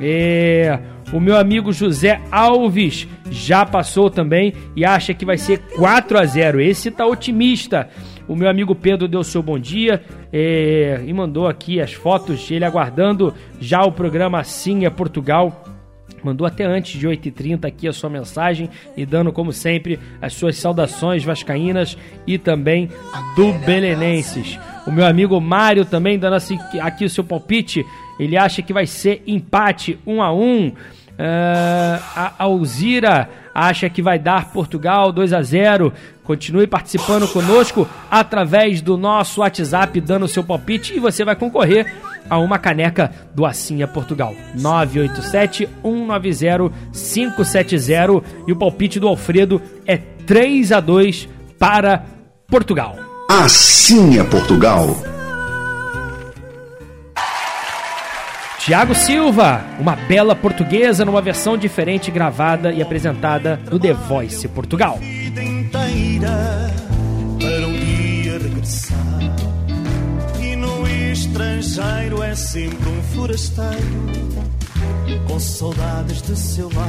É, 0.00 0.80
o 1.14 1.20
meu 1.20 1.36
amigo 1.38 1.72
José 1.72 2.20
Alves 2.28 3.06
já 3.30 3.64
passou 3.64 4.10
também 4.10 4.52
e 4.74 4.84
acha 4.84 5.14
que 5.14 5.24
vai 5.24 5.38
ser 5.38 5.58
4 5.76 6.18
a 6.18 6.24
0. 6.24 6.60
Esse 6.60 6.90
tá 6.90 7.06
otimista. 7.06 7.88
O 8.26 8.34
meu 8.34 8.50
amigo 8.50 8.74
Pedro 8.74 9.06
deu 9.06 9.22
seu 9.22 9.40
bom 9.40 9.56
dia 9.56 10.02
é, 10.32 11.00
e 11.06 11.12
mandou 11.12 11.46
aqui 11.46 11.80
as 11.80 11.92
fotos, 11.92 12.50
ele 12.50 12.64
aguardando 12.64 13.32
já 13.60 13.84
o 13.84 13.92
programa 13.92 14.40
Assim 14.40 14.86
é 14.86 14.90
Portugal. 14.90 15.64
Mandou 16.20 16.44
até 16.44 16.64
antes 16.64 16.98
de 16.98 17.06
8h30 17.06 17.64
aqui 17.64 17.86
a 17.86 17.92
sua 17.92 18.10
mensagem 18.10 18.68
e 18.96 19.06
dando, 19.06 19.30
como 19.30 19.52
sempre, 19.52 20.00
as 20.20 20.32
suas 20.32 20.56
saudações 20.56 21.22
vascaínas 21.22 21.96
e 22.26 22.38
também 22.38 22.88
do 23.36 23.52
Belenenses. 23.64 24.58
O 24.84 24.90
meu 24.90 25.06
amigo 25.06 25.40
Mário 25.40 25.84
também 25.84 26.18
dando 26.18 26.34
assim, 26.34 26.58
aqui 26.80 27.04
o 27.04 27.10
seu 27.10 27.22
palpite. 27.22 27.86
Ele 28.18 28.36
acha 28.36 28.62
que 28.62 28.72
vai 28.72 28.86
ser 28.86 29.22
empate 29.26 29.98
1 30.04 30.22
a 30.22 30.32
1 30.32 30.72
Uh, 31.14 32.02
a 32.16 32.34
Alzira 32.38 33.28
acha 33.54 33.88
que 33.88 34.02
vai 34.02 34.18
dar 34.18 34.50
Portugal 34.50 35.12
2 35.12 35.32
a 35.32 35.42
0. 35.42 35.92
Continue 36.24 36.66
participando 36.66 37.28
conosco 37.28 37.88
através 38.10 38.80
do 38.80 38.96
nosso 38.96 39.40
WhatsApp, 39.40 40.00
dando 40.00 40.26
seu 40.26 40.42
palpite 40.42 40.94
e 40.94 40.98
você 40.98 41.24
vai 41.24 41.36
concorrer 41.36 41.92
a 42.28 42.38
uma 42.38 42.58
caneca 42.58 43.12
do 43.34 43.46
é 43.46 43.86
Portugal. 43.86 44.34
987 44.54 45.68
190 45.82 46.72
570 46.92 48.22
e 48.48 48.52
o 48.52 48.56
palpite 48.56 48.98
do 48.98 49.06
Alfredo 49.06 49.60
é 49.86 49.96
3 49.96 50.72
a 50.72 50.80
2 50.80 51.28
para 51.58 52.04
Portugal. 52.48 52.96
É 54.18 54.24
Portugal. 54.24 55.13
Tiago 58.64 58.94
Silva, 58.94 59.62
uma 59.78 59.94
bela 59.94 60.34
portuguesa 60.34 61.04
numa 61.04 61.20
versão 61.20 61.54
diferente 61.54 62.10
gravada 62.10 62.72
e 62.72 62.80
apresentada 62.80 63.60
no 63.70 63.78
The 63.78 63.92
Voice 63.92 64.48
Portugal. 64.48 64.98
para 67.38 67.66
um 67.66 67.72
dia 67.74 68.38
regressar. 68.38 68.96
E 70.40 70.56
no 70.56 70.88
estrangeiro 70.88 72.22
é 72.22 72.34
sempre 72.34 72.88
um 72.88 73.02
forasteiro 73.02 74.14
com 75.28 75.38
saudades 75.38 76.22
de 76.22 76.34
seu 76.34 76.70
lar. 76.74 76.88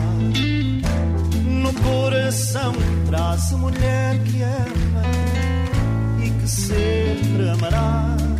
No 1.43 1.73
coração 1.73 2.71
traz 3.07 3.51
a 3.51 3.57
mulher 3.57 4.17
que 4.23 4.41
ama 4.41 5.03
e 6.23 6.29
que 6.29 6.47
sempre 6.47 7.49
amará. 7.49 8.34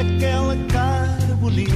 Aquela 0.00 0.56
cara 0.72 1.36
bonita, 1.36 1.74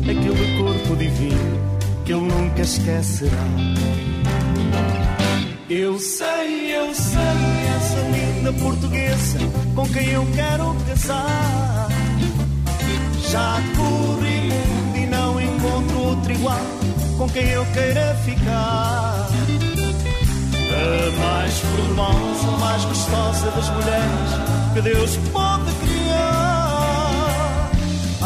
aquele 0.00 0.56
corpo 0.56 0.96
divino 0.96 1.68
que 2.02 2.12
ele 2.12 2.22
nunca 2.22 2.62
esquecerá. 2.62 3.44
Eu 5.68 5.98
sei, 5.98 6.74
eu 6.74 6.94
sei, 6.94 7.20
essa 7.76 8.00
linda 8.08 8.52
portuguesa 8.54 9.38
com 9.74 9.86
quem 9.86 10.08
eu 10.08 10.26
quero 10.34 10.74
casar. 10.88 11.88
Já 13.30 13.62
corri 13.76 14.50
e 15.02 15.06
não 15.06 15.38
encontro 15.38 15.98
outro 16.04 16.32
igual 16.32 16.66
com 17.18 17.28
quem 17.28 17.50
eu 17.50 17.66
queira 17.66 18.14
ficar. 18.24 19.28
A 20.72 21.20
mais 21.20 21.58
formosa, 21.58 22.50
mais 22.60 22.84
gostosa 22.86 23.50
das 23.50 23.68
mulheres 23.68 24.72
que 24.72 24.80
Deus 24.80 25.16
pode 25.34 25.70
criar. 25.74 25.87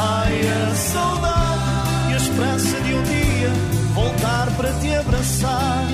Ai, 0.05 0.41
a 0.49 0.75
saudade 0.75 2.11
e 2.11 2.13
a 2.13 2.17
esperança 2.17 2.81
de 2.81 2.95
um 2.95 3.03
dia 3.05 3.51
voltar 3.95 4.57
para 4.57 4.73
te 4.81 4.95
abraçar. 4.95 5.87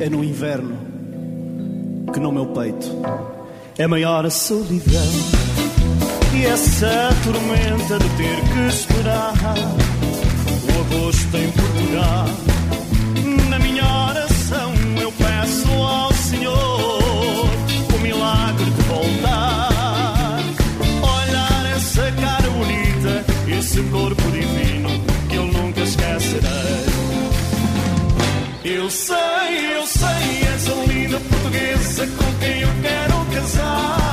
É 0.00 0.08
no 0.10 0.24
inverno 0.24 0.76
que 2.12 2.18
no 2.18 2.32
meu 2.32 2.46
peito 2.46 2.88
é 3.78 3.86
maior 3.86 4.26
a 4.26 4.30
solidão 4.30 5.12
e 6.34 6.46
essa 6.46 7.10
tormenta 7.22 7.98
de 7.98 8.08
ter 8.16 8.40
que 8.52 8.60
esperar 8.68 9.34
o 10.66 10.80
agosto 10.80 11.36
em 11.36 11.50
Portugal 11.52 12.47
Eu 28.88 28.92
sei, 28.92 29.76
eu 29.76 29.86
sei, 29.86 30.48
és 30.50 30.66
a 30.66 30.74
linda 30.86 31.20
portuguesa 31.20 32.06
com 32.06 32.38
quem 32.38 32.60
eu 32.62 32.70
quero 32.80 33.26
casar. 33.34 34.07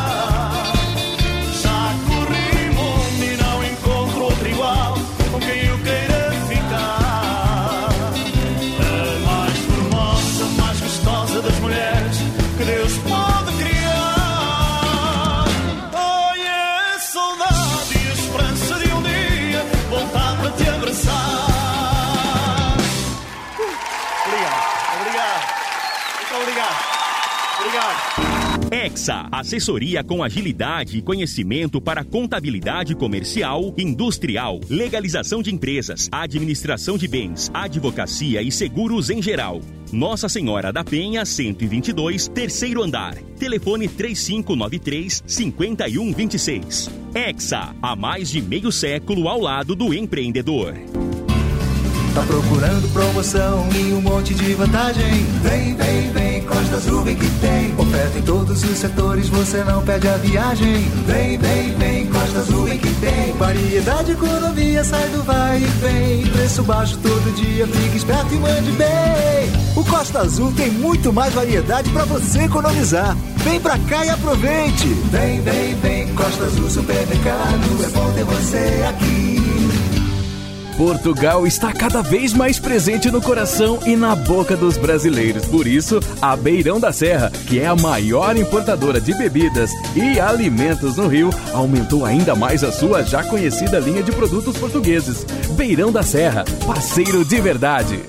Exa, 29.05 29.27
assessoria 29.31 30.03
com 30.03 30.23
agilidade 30.23 30.97
e 30.97 31.01
conhecimento 31.01 31.79
para 31.79 32.03
contabilidade 32.03 32.95
comercial, 32.95 33.71
industrial, 33.77 34.59
legalização 34.67 35.43
de 35.43 35.53
empresas, 35.53 36.09
administração 36.11 36.97
de 36.97 37.07
bens, 37.07 37.51
advocacia 37.53 38.41
e 38.41 38.51
seguros 38.51 39.11
em 39.11 39.21
geral. 39.21 39.61
Nossa 39.91 40.27
Senhora 40.27 40.73
da 40.73 40.83
Penha, 40.83 41.23
122, 41.23 42.29
terceiro 42.29 42.81
andar. 42.81 43.13
Telefone 43.37 43.87
3593 43.87 45.23
5126. 45.27 46.89
Exa, 47.13 47.75
há 47.79 47.95
mais 47.95 48.31
de 48.31 48.41
meio 48.41 48.71
século 48.71 49.29
ao 49.29 49.39
lado 49.39 49.75
do 49.75 49.93
empreendedor. 49.93 50.73
Tá 52.15 52.21
procurando 52.21 52.87
promoção 52.93 53.67
e 53.75 53.91
um 53.91 53.99
monte 53.99 54.33
de 54.33 54.53
vantagem? 54.53 55.25
Vem, 55.43 55.75
vem, 55.75 56.11
vem, 56.13 56.41
Costa 56.43 56.77
Azul 56.77 57.01
vem 57.01 57.13
que 57.13 57.29
tem. 57.41 57.75
Oferta 57.77 58.17
em 58.17 58.21
todos 58.21 58.63
os 58.63 58.77
setores, 58.77 59.27
você 59.27 59.61
não 59.65 59.83
perde 59.83 60.07
a 60.07 60.15
viagem. 60.15 60.79
Vem, 61.05 61.37
vem, 61.37 61.75
vem, 61.75 62.07
Costa 62.07 62.39
Azul 62.39 62.63
vem 62.63 62.77
que 62.77 62.93
tem. 63.01 63.33
Variedade, 63.33 64.13
economia, 64.13 64.81
sai 64.85 65.09
do 65.09 65.23
vai 65.23 65.57
e 65.57 65.65
vem. 65.65 66.27
Preço 66.27 66.63
baixo 66.63 66.97
todo 67.03 67.35
dia, 67.35 67.67
fique 67.67 67.97
esperto 67.97 68.33
e 68.33 68.37
mande 68.37 68.71
bem. 68.71 69.51
O 69.75 69.83
Costa 69.83 70.19
Azul 70.19 70.53
tem 70.53 70.71
muito 70.71 71.11
mais 71.11 71.33
variedade 71.33 71.89
para 71.89 72.05
você 72.05 72.43
economizar. 72.43 73.13
Vem 73.43 73.59
pra 73.59 73.77
cá 73.77 74.05
e 74.05 74.09
aproveite. 74.09 74.87
Vem, 75.11 75.41
vem, 75.41 75.75
vem, 75.75 76.07
Costa 76.13 76.45
Azul 76.45 76.69
Supermercado. 76.69 77.83
É 77.83 77.89
bom 77.89 78.13
ter 78.13 78.23
você 78.23 78.85
aqui. 78.87 79.34
Portugal 80.77 81.47
está 81.47 81.71
cada 81.71 82.01
vez 82.01 82.33
mais 82.33 82.59
presente 82.59 83.09
no 83.09 83.21
coração 83.21 83.79
e 83.85 83.95
na 83.95 84.13
boca 84.13 84.57
dos 84.57 84.77
brasileiros. 84.77 85.45
Por 85.45 85.65
isso, 85.65 86.01
a 86.21 86.35
Beirão 86.35 86.81
da 86.81 86.91
Serra, 86.91 87.31
que 87.47 87.59
é 87.59 87.65
a 87.65 87.75
maior 87.75 88.35
importadora 88.35 88.99
de 88.99 89.17
bebidas 89.17 89.71
e 89.95 90.19
alimentos 90.19 90.97
no 90.97 91.07
Rio, 91.07 91.29
aumentou 91.53 92.05
ainda 92.05 92.35
mais 92.35 92.61
a 92.61 92.73
sua 92.73 93.03
já 93.03 93.23
conhecida 93.23 93.79
linha 93.79 94.03
de 94.03 94.11
produtos 94.11 94.57
portugueses. 94.57 95.23
Beirão 95.55 95.93
da 95.93 96.03
Serra, 96.03 96.43
parceiro 96.65 97.23
de 97.23 97.39
verdade. 97.39 97.99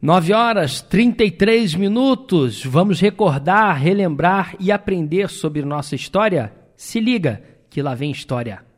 9 0.00 0.32
horas 0.32 0.80
33 0.80 1.74
minutos. 1.74 2.64
Vamos 2.64 2.98
recordar, 2.98 3.78
relembrar 3.78 4.56
e 4.58 4.72
aprender 4.72 5.28
sobre 5.28 5.62
nossa 5.62 5.94
história? 5.94 6.50
Se 6.74 6.98
liga, 6.98 7.42
que 7.68 7.82
lá 7.82 7.94
vem 7.94 8.10
história. 8.10 8.71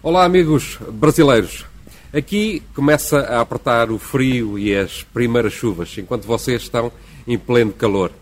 Olá, 0.00 0.24
amigos 0.24 0.78
brasileiros. 0.92 1.66
Aqui 2.12 2.62
começa 2.72 3.18
a 3.18 3.40
apertar 3.40 3.90
o 3.90 3.98
frio 3.98 4.56
e 4.56 4.72
as 4.72 5.02
primeiras 5.02 5.52
chuvas, 5.52 5.92
enquanto 5.98 6.24
vocês 6.24 6.62
estão 6.62 6.92
em 7.26 7.36
pleno 7.36 7.72
calor. 7.72 8.12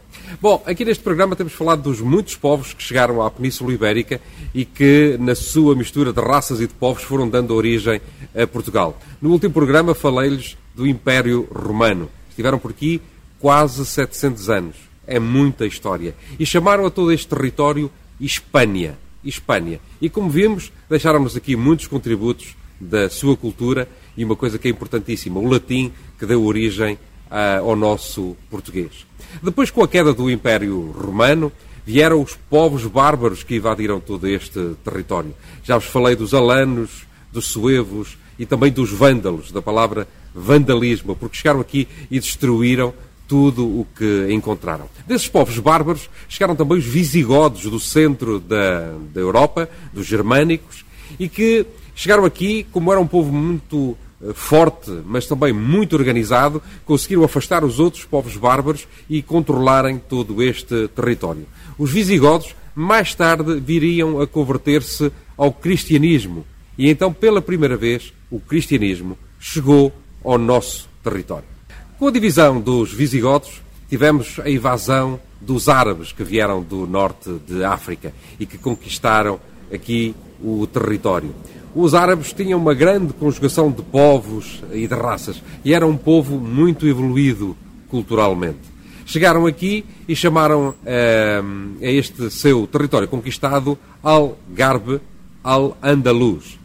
Bom, 0.40 0.62
aqui 0.64 0.86
neste 0.86 1.04
programa 1.04 1.36
temos 1.36 1.52
falado 1.52 1.82
dos 1.82 2.00
muitos 2.00 2.34
povos 2.34 2.72
que 2.72 2.82
chegaram 2.82 3.20
à 3.20 3.30
Península 3.30 3.74
Ibérica 3.74 4.22
e 4.54 4.64
que, 4.64 5.18
na 5.20 5.34
sua 5.34 5.74
mistura 5.74 6.14
de 6.14 6.20
raças 6.22 6.62
e 6.62 6.66
de 6.66 6.72
povos, 6.72 7.02
foram 7.02 7.28
dando 7.28 7.54
origem 7.54 8.00
a 8.34 8.46
Portugal. 8.46 8.98
No 9.20 9.30
último 9.30 9.52
programa 9.52 9.94
falei-lhes 9.94 10.56
do 10.74 10.86
Império 10.86 11.46
Romano. 11.52 12.08
Estiveram 12.30 12.58
por 12.58 12.70
aqui 12.70 13.02
quase 13.38 13.84
700 13.84 14.48
anos. 14.48 14.76
É 15.06 15.18
muita 15.18 15.66
história. 15.66 16.14
E 16.40 16.46
chamaram 16.46 16.86
a 16.86 16.90
todo 16.90 17.12
este 17.12 17.28
território 17.28 17.90
Hispânia. 18.18 18.96
Hispânia. 19.26 19.80
E 20.00 20.08
como 20.08 20.30
vimos, 20.30 20.72
deixaram-nos 20.88 21.36
aqui 21.36 21.56
muitos 21.56 21.86
contributos 21.86 22.56
da 22.80 23.10
sua 23.10 23.36
cultura 23.36 23.88
e 24.16 24.24
uma 24.24 24.36
coisa 24.36 24.58
que 24.58 24.68
é 24.68 24.70
importantíssima, 24.70 25.40
o 25.40 25.48
latim 25.48 25.92
que 26.18 26.26
deu 26.26 26.44
origem 26.44 26.98
ah, 27.30 27.58
ao 27.58 27.74
nosso 27.74 28.36
português. 28.50 29.06
Depois, 29.42 29.70
com 29.70 29.82
a 29.82 29.88
queda 29.88 30.14
do 30.14 30.30
Império 30.30 30.90
Romano, 30.92 31.52
vieram 31.84 32.22
os 32.22 32.34
povos 32.48 32.84
bárbaros 32.86 33.42
que 33.42 33.56
invadiram 33.56 34.00
todo 34.00 34.26
este 34.26 34.74
território. 34.84 35.34
Já 35.62 35.76
vos 35.76 35.86
falei 35.86 36.16
dos 36.16 36.34
alanos, 36.34 37.06
dos 37.32 37.46
suevos 37.46 38.16
e 38.38 38.46
também 38.46 38.72
dos 38.72 38.90
vândalos, 38.90 39.52
da 39.52 39.62
palavra 39.62 40.06
vandalismo, 40.34 41.16
porque 41.16 41.36
chegaram 41.36 41.60
aqui 41.60 41.88
e 42.10 42.20
destruíram 42.20 42.92
tudo 43.26 43.64
o 43.64 43.86
que 43.96 44.28
encontraram. 44.30 44.88
Desses 45.06 45.28
povos 45.28 45.58
bárbaros 45.58 46.08
chegaram 46.28 46.56
também 46.56 46.78
os 46.78 46.84
visigodos 46.84 47.62
do 47.62 47.80
centro 47.80 48.38
da, 48.38 48.92
da 49.12 49.20
Europa, 49.20 49.68
dos 49.92 50.06
germânicos, 50.06 50.84
e 51.18 51.28
que 51.28 51.66
chegaram 51.94 52.24
aqui, 52.24 52.66
como 52.72 52.90
era 52.92 53.00
um 53.00 53.06
povo 53.06 53.32
muito 53.32 53.96
eh, 54.22 54.32
forte, 54.34 54.90
mas 55.04 55.26
também 55.26 55.52
muito 55.52 55.96
organizado, 55.96 56.62
conseguiram 56.84 57.24
afastar 57.24 57.64
os 57.64 57.78
outros 57.78 58.04
povos 58.04 58.36
bárbaros 58.36 58.86
e 59.08 59.22
controlarem 59.22 59.98
todo 59.98 60.42
este 60.42 60.88
território. 60.88 61.46
Os 61.78 61.90
visigodos, 61.90 62.54
mais 62.74 63.14
tarde, 63.14 63.60
viriam 63.60 64.20
a 64.20 64.26
converter-se 64.26 65.12
ao 65.36 65.52
cristianismo. 65.52 66.46
E 66.78 66.90
então, 66.90 67.12
pela 67.12 67.40
primeira 67.40 67.76
vez, 67.76 68.12
o 68.30 68.38
cristianismo 68.40 69.16
chegou 69.38 69.92
ao 70.24 70.38
nosso 70.38 70.88
território. 71.02 71.55
Com 71.98 72.08
a 72.08 72.10
divisão 72.10 72.60
dos 72.60 72.92
visigodos, 72.92 73.62
tivemos 73.88 74.38
a 74.44 74.50
invasão 74.50 75.18
dos 75.40 75.66
árabes 75.66 76.12
que 76.12 76.22
vieram 76.22 76.62
do 76.62 76.86
norte 76.86 77.30
de 77.48 77.64
África 77.64 78.12
e 78.38 78.44
que 78.44 78.58
conquistaram 78.58 79.40
aqui 79.72 80.14
o 80.44 80.66
território. 80.66 81.34
Os 81.74 81.94
árabes 81.94 82.34
tinham 82.34 82.60
uma 82.60 82.74
grande 82.74 83.14
conjugação 83.14 83.70
de 83.70 83.80
povos 83.80 84.62
e 84.74 84.86
de 84.86 84.94
raças 84.94 85.42
e 85.64 85.72
era 85.72 85.86
um 85.86 85.96
povo 85.96 86.38
muito 86.38 86.86
evoluído 86.86 87.56
culturalmente. 87.88 88.60
Chegaram 89.06 89.46
aqui 89.46 89.82
e 90.06 90.14
chamaram 90.14 90.74
eh, 90.84 91.40
a 91.80 91.86
este 91.86 92.30
seu 92.30 92.66
território 92.66 93.08
conquistado 93.08 93.78
Al-Garbe 94.02 95.00
Al-Andalus. 95.42 96.58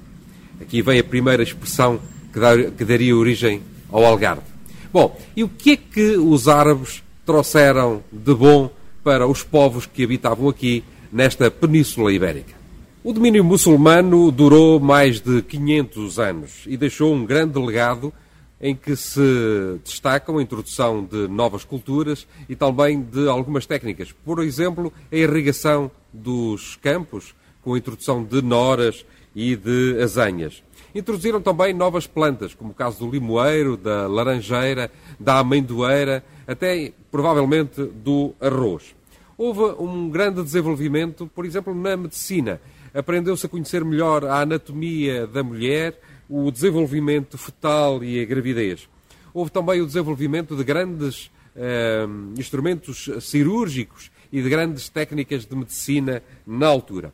Aqui 0.59 0.81
vem 0.81 0.99
a 0.99 1.03
primeira 1.05 1.41
expressão 1.41 2.01
que, 2.33 2.71
que 2.71 2.83
daria 2.83 3.15
origem 3.15 3.61
ao 3.89 4.03
Algarve. 4.03 4.50
Bom, 4.93 5.17
e 5.37 5.43
o 5.43 5.47
que 5.47 5.71
é 5.71 5.77
que 5.77 6.17
os 6.17 6.49
árabes 6.49 7.01
trouxeram 7.25 8.03
de 8.11 8.33
bom 8.33 8.69
para 9.01 9.25
os 9.25 9.41
povos 9.41 9.85
que 9.85 10.03
habitavam 10.03 10.49
aqui 10.49 10.83
nesta 11.11 11.49
Península 11.49 12.11
Ibérica? 12.11 12.53
O 13.01 13.13
domínio 13.13 13.41
muçulmano 13.41 14.29
durou 14.31 14.81
mais 14.81 15.21
de 15.21 15.41
500 15.43 16.19
anos 16.19 16.51
e 16.67 16.75
deixou 16.75 17.13
um 17.13 17.25
grande 17.25 17.57
legado 17.57 18.11
em 18.59 18.75
que 18.75 18.95
se 18.97 19.79
destacam 19.83 20.37
a 20.37 20.43
introdução 20.43 21.03
de 21.03 21.25
novas 21.27 21.63
culturas 21.63 22.27
e 22.49 22.55
também 22.55 23.01
de 23.01 23.29
algumas 23.29 23.65
técnicas. 23.65 24.11
Por 24.11 24.43
exemplo, 24.43 24.91
a 25.09 25.15
irrigação 25.15 25.89
dos 26.11 26.75
campos, 26.75 27.33
com 27.63 27.75
a 27.75 27.77
introdução 27.77 28.23
de 28.23 28.41
noras 28.41 29.05
e 29.33 29.55
de 29.55 29.99
azanhas. 30.01 30.61
Introduziram 30.93 31.41
também 31.41 31.73
novas 31.73 32.05
plantas, 32.05 32.53
como 32.53 32.71
o 32.71 32.73
caso 32.73 32.99
do 32.99 33.11
limoeiro, 33.11 33.77
da 33.77 34.07
laranjeira, 34.07 34.91
da 35.19 35.39
amendoeira, 35.39 36.23
até 36.45 36.91
provavelmente 37.09 37.81
do 37.83 38.33
arroz. 38.41 38.93
Houve 39.37 39.81
um 39.81 40.09
grande 40.09 40.43
desenvolvimento, 40.43 41.29
por 41.33 41.45
exemplo, 41.45 41.73
na 41.73 41.95
medicina. 41.95 42.61
Aprendeu-se 42.93 43.45
a 43.45 43.49
conhecer 43.49 43.83
melhor 43.85 44.25
a 44.25 44.41
anatomia 44.41 45.25
da 45.25 45.41
mulher, 45.41 45.99
o 46.29 46.51
desenvolvimento 46.51 47.37
fetal 47.37 48.03
e 48.03 48.21
a 48.21 48.25
gravidez. 48.25 48.87
Houve 49.33 49.49
também 49.49 49.81
o 49.81 49.85
desenvolvimento 49.85 50.55
de 50.55 50.63
grandes 50.63 51.31
eh, 51.55 52.05
instrumentos 52.37 53.09
cirúrgicos 53.21 54.11
e 54.31 54.41
de 54.41 54.49
grandes 54.49 54.89
técnicas 54.89 55.45
de 55.45 55.55
medicina 55.55 56.21
na 56.45 56.67
altura. 56.67 57.13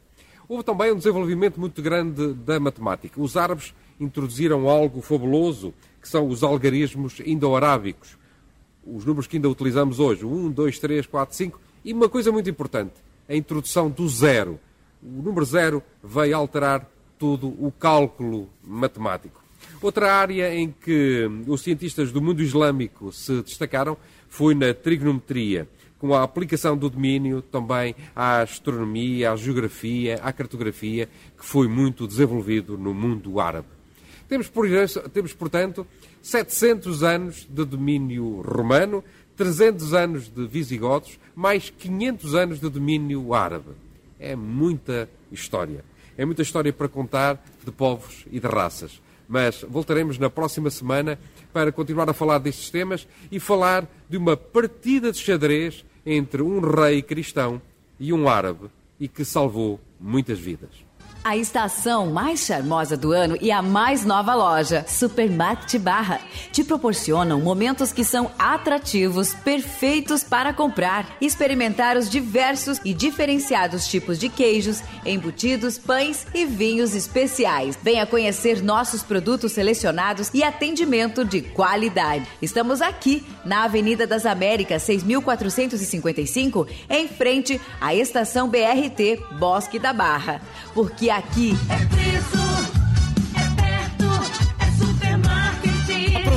Houve 0.50 0.64
também 0.64 0.94
um 0.94 0.98
desenvolvimento 0.98 1.60
muito 1.60 1.82
grande 1.82 2.34
da 2.34 2.58
matemática. 2.58 3.20
Os 3.22 3.36
árabes 3.36 3.74
introduziram 4.00 4.70
algo 4.70 5.02
fabuloso, 5.02 5.74
que 6.02 6.08
são 6.08 6.26
os 6.28 6.42
algarismos 6.42 7.20
indo-arábicos. 7.26 8.18
Os 8.86 9.04
números 9.04 9.28
que 9.28 9.36
ainda 9.36 9.50
utilizamos 9.50 10.00
hoje, 10.00 10.26
1, 10.26 10.52
2, 10.52 10.80
3, 10.80 11.06
4, 11.06 11.36
5. 11.36 11.60
E 11.84 11.92
uma 11.92 12.08
coisa 12.08 12.32
muito 12.32 12.50
importante, 12.50 12.94
a 13.28 13.36
introdução 13.36 13.90
do 13.90 14.08
zero. 14.08 14.58
O 15.04 15.22
número 15.22 15.44
zero 15.44 15.84
veio 16.02 16.38
alterar 16.38 16.90
todo 17.20 17.48
o 17.48 17.70
cálculo 17.78 18.48
matemático. 18.64 19.44
Outra 19.82 20.14
área 20.14 20.56
em 20.56 20.72
que 20.72 21.30
os 21.46 21.62
cientistas 21.62 22.10
do 22.12 22.22
mundo 22.22 22.42
islâmico 22.42 23.12
se 23.12 23.42
destacaram 23.42 23.98
foi 24.30 24.56
na 24.56 24.74
trigonometria, 24.74 25.68
com 26.00 26.14
a 26.14 26.24
aplicação 26.24 26.78
do 26.78 26.90
domínio 26.90 27.42
também 27.42 27.96
à 28.16 28.42
astronomia, 28.42 29.32
à 29.32 29.36
geografia, 29.36 30.20
à 30.22 30.32
cartografia, 30.32 31.10
que 31.38 31.46
foi 31.46 31.68
muito 31.68 32.08
desenvolvido 32.08 32.78
no 32.78 32.94
mundo 32.94 33.40
árabe. 33.40 33.68
Temos, 34.28 34.50
por 34.50 34.68
temos, 35.14 35.34
portanto, 35.34 35.88
700 36.22 37.04
anos 37.04 37.48
de 37.50 37.64
domínio 37.64 38.42
romano, 38.42 39.04
300 39.38 39.94
anos 39.94 40.28
de 40.28 40.46
visigodos, 40.46 41.18
mais 41.36 41.70
500 41.70 42.36
anos 42.36 42.60
de 42.60 42.70
domínio 42.70 43.34
árabe. 43.34 43.72
É 44.20 44.36
muita 44.36 45.10
história. 45.32 45.86
É 46.18 46.26
muita 46.26 46.42
história 46.42 46.74
para 46.74 46.90
contar 46.90 47.42
de 47.64 47.72
povos 47.72 48.26
e 48.32 48.40
de 48.40 48.48
raças. 48.48 49.00
Mas 49.30 49.64
voltaremos 49.68 50.18
na 50.18 50.30
próxima 50.30 50.70
semana 50.70 51.20
para 51.54 51.72
continuar 51.72 52.10
a 52.10 52.14
falar 52.14 52.40
destes 52.40 52.70
temas 52.70 53.08
e 53.32 53.40
falar 53.40 53.88
de 54.10 54.18
uma 54.18 54.36
partida 54.36 55.12
de 55.12 55.20
xadrez 55.20 55.86
entre 56.10 56.42
um 56.42 56.62
rei 56.62 57.02
cristão 57.02 57.62
e 58.00 58.14
um 58.14 58.30
árabe 58.30 58.70
e 58.98 59.10
que 59.10 59.26
salvou 59.26 59.78
muitas 60.00 60.40
vidas. 60.40 60.88
A 61.28 61.36
estação 61.36 62.08
mais 62.08 62.46
charmosa 62.46 62.96
do 62.96 63.12
ano 63.12 63.38
e 63.42 63.52
a 63.52 63.62
mais 63.62 64.06
nova 64.06 64.34
loja, 64.34 64.86
Supermarket 64.88 65.78
Barra, 65.78 66.22
te 66.54 66.64
proporcionam 66.64 67.42
momentos 67.42 67.92
que 67.92 68.06
são 68.06 68.32
atrativos, 68.40 69.34
perfeitos 69.34 70.24
para 70.24 70.54
comprar 70.54 71.18
experimentar 71.20 71.98
os 71.98 72.10
diversos 72.10 72.80
e 72.86 72.94
diferenciados 72.94 73.88
tipos 73.88 74.18
de 74.18 74.30
queijos, 74.30 74.82
embutidos, 75.06 75.78
pães 75.78 76.26
e 76.34 76.46
vinhos 76.46 76.96
especiais. 76.96 77.78
Venha 77.84 78.06
conhecer 78.06 78.64
nossos 78.64 79.04
produtos 79.04 79.52
selecionados 79.52 80.32
e 80.34 80.44
atendimento 80.44 81.26
de 81.26 81.42
qualidade. 81.42 82.26
Estamos 82.42 82.82
aqui 82.82 83.26
na 83.48 83.64
Avenida 83.64 84.06
das 84.06 84.26
Américas, 84.26 84.84
6455, 84.84 86.68
em 86.90 87.08
frente 87.08 87.60
à 87.80 87.96
estação 87.96 88.50
BRT 88.50 89.20
Bosque 89.40 89.80
da 89.80 89.94
Barra. 89.94 90.42
Porque 90.74 91.10
aqui 91.10 91.54
É 91.70 91.86
preço, 91.86 92.37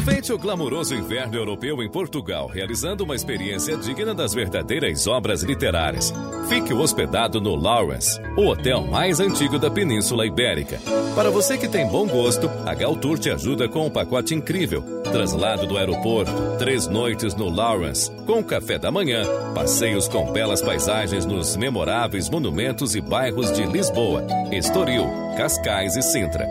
Aproveite 0.01 0.33
o 0.33 0.39
glamouroso 0.39 0.95
inverno 0.95 1.37
europeu 1.37 1.83
em 1.83 1.91
Portugal, 1.91 2.47
realizando 2.47 3.05
uma 3.05 3.15
experiência 3.15 3.77
digna 3.77 4.15
das 4.15 4.33
verdadeiras 4.33 5.07
obras 5.07 5.43
literárias. 5.43 6.11
Fique 6.49 6.73
hospedado 6.73 7.39
no 7.39 7.55
Lawrence, 7.55 8.19
o 8.35 8.47
hotel 8.47 8.81
mais 8.81 9.21
antigo 9.21 9.59
da 9.59 9.71
Península 9.71 10.25
Ibérica. 10.25 10.81
Para 11.15 11.29
você 11.29 11.59
que 11.59 11.69
tem 11.69 11.87
bom 11.87 12.07
gosto, 12.07 12.49
a 12.65 12.73
Galtour 12.73 13.19
te 13.19 13.29
ajuda 13.29 13.69
com 13.69 13.89
um 13.89 13.91
pacote 13.91 14.35
incrível. 14.35 14.83
Traslado 15.13 15.67
do 15.67 15.77
aeroporto, 15.77 16.33
três 16.59 16.87
noites 16.87 17.35
no 17.35 17.51
Lawrence, 17.51 18.11
com 18.25 18.43
café 18.43 18.79
da 18.79 18.91
manhã, 18.91 19.27
passeios 19.55 20.09
com 20.09 20.33
belas 20.33 20.63
paisagens 20.63 21.27
nos 21.27 21.57
memoráveis 21.57 22.31
monumentos 22.31 22.97
e 22.97 23.03
bairros 23.03 23.53
de 23.53 23.67
Lisboa, 23.67 24.27
Estoril, 24.51 25.05
Cascais 25.37 25.95
e 25.95 26.01
Sintra. 26.01 26.49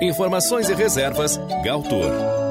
Informações 0.00 0.68
e 0.68 0.74
reservas, 0.74 1.36
Galtour. 1.64 2.41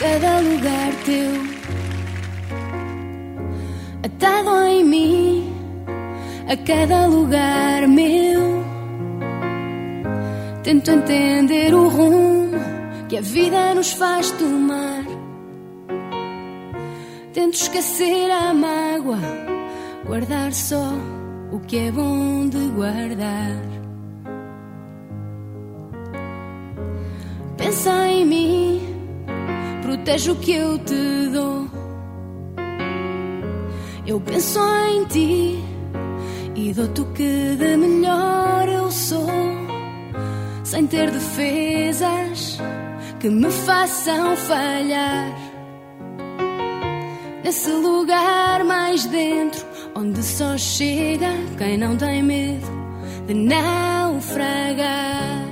Cada 0.00 0.40
lugar 0.40 0.92
teu, 1.04 1.53
atado 4.04 4.66
em 4.66 4.84
mim, 4.84 5.54
a 6.46 6.54
cada 6.58 7.06
lugar 7.06 7.88
meu. 7.88 8.62
Tento 10.62 10.90
entender 10.90 11.74
o 11.74 11.88
rumo 11.88 12.50
que 13.08 13.16
a 13.16 13.22
vida 13.22 13.74
nos 13.74 13.92
faz 13.92 14.30
tomar. 14.32 15.04
Tento 17.32 17.54
esquecer 17.54 18.30
a 18.30 18.52
mágoa, 18.52 19.18
guardar 20.06 20.52
só 20.52 20.92
o 21.50 21.58
que 21.60 21.78
é 21.78 21.90
bom 21.90 22.46
de 22.46 22.68
guardar. 22.76 23.58
Pensa 27.56 28.06
em 28.08 28.26
mim, 28.26 28.82
protege 29.82 30.30
o 30.30 30.36
que 30.36 30.52
eu 30.52 30.78
te 30.78 31.28
dou. 31.32 31.73
Eu 34.06 34.20
penso 34.20 34.60
em 34.86 35.04
ti 35.06 35.64
e 36.54 36.74
dou-te 36.74 37.00
o 37.00 37.06
que 37.12 37.56
de 37.56 37.76
melhor 37.76 38.68
eu 38.68 38.90
sou, 38.90 39.26
sem 40.62 40.86
ter 40.86 41.10
defesas 41.10 42.58
que 43.18 43.30
me 43.30 43.50
façam 43.50 44.36
falhar. 44.36 45.34
Nesse 47.42 47.70
lugar 47.70 48.62
mais 48.64 49.06
dentro, 49.06 49.64
onde 49.94 50.22
só 50.22 50.58
chega 50.58 51.30
quem 51.56 51.78
não 51.78 51.96
tem 51.96 52.22
medo 52.22 52.66
de 53.26 53.32
naufragar. 53.32 55.43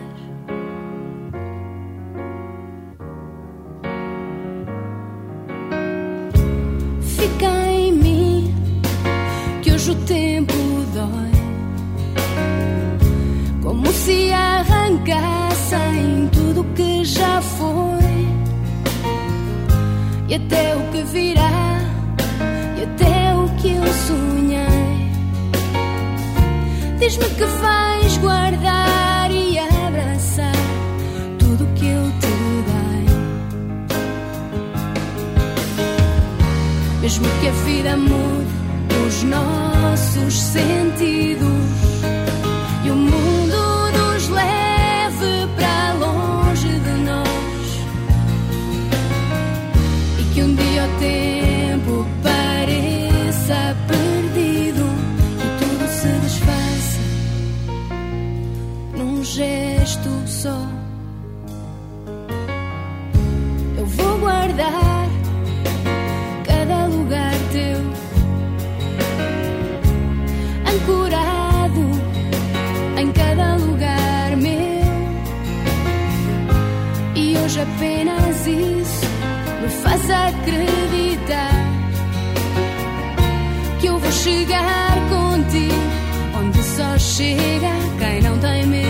E 20.33 20.35
até 20.35 20.75
o 20.75 20.81
que 20.91 21.03
virá 21.03 21.79
e 22.79 22.83
até 22.85 23.35
o 23.35 23.49
que 23.61 23.75
eu 23.75 23.85
sonhei. 24.09 25.13
Diz-me 26.99 27.27
que 27.27 27.45
vais 27.45 28.17
guardar 28.17 29.31
e 29.31 29.59
abraçar 29.59 30.57
tudo 31.39 31.67
que 31.75 31.87
eu 31.87 32.11
te 32.21 32.33
dei. 32.71 33.07
Mesmo 37.03 37.27
que 37.41 37.49
a 37.49 37.53
vida 37.67 37.97
mude 37.99 38.53
os 39.07 39.23
nossos 39.25 40.35
sentidos 40.35 41.62
faz 79.83 80.11
acreditar 80.11 81.51
que 83.81 83.87
eu 83.87 83.99
vou 83.99 84.13
chegar 84.13 84.95
contigo. 85.09 85.75
Onde 86.39 86.63
só 86.63 86.99
chega 86.99 87.71
quem 87.99 88.21
não 88.23 88.39
tem 88.39 88.67
medo 88.67 88.82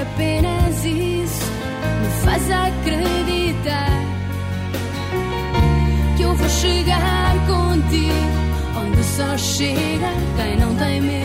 apenas 0.00 0.84
isso 0.84 1.44
me 2.00 2.24
faz 2.24 2.50
acreditar 2.50 3.90
que 6.16 6.22
eu 6.22 6.34
vou 6.34 6.48
chegar 6.48 7.34
contigo. 7.46 8.40
Onde 8.76 9.04
só 9.04 9.36
chega 9.36 10.10
quem 10.36 10.56
não 10.56 10.74
tem 10.76 11.00
medo 11.00 11.19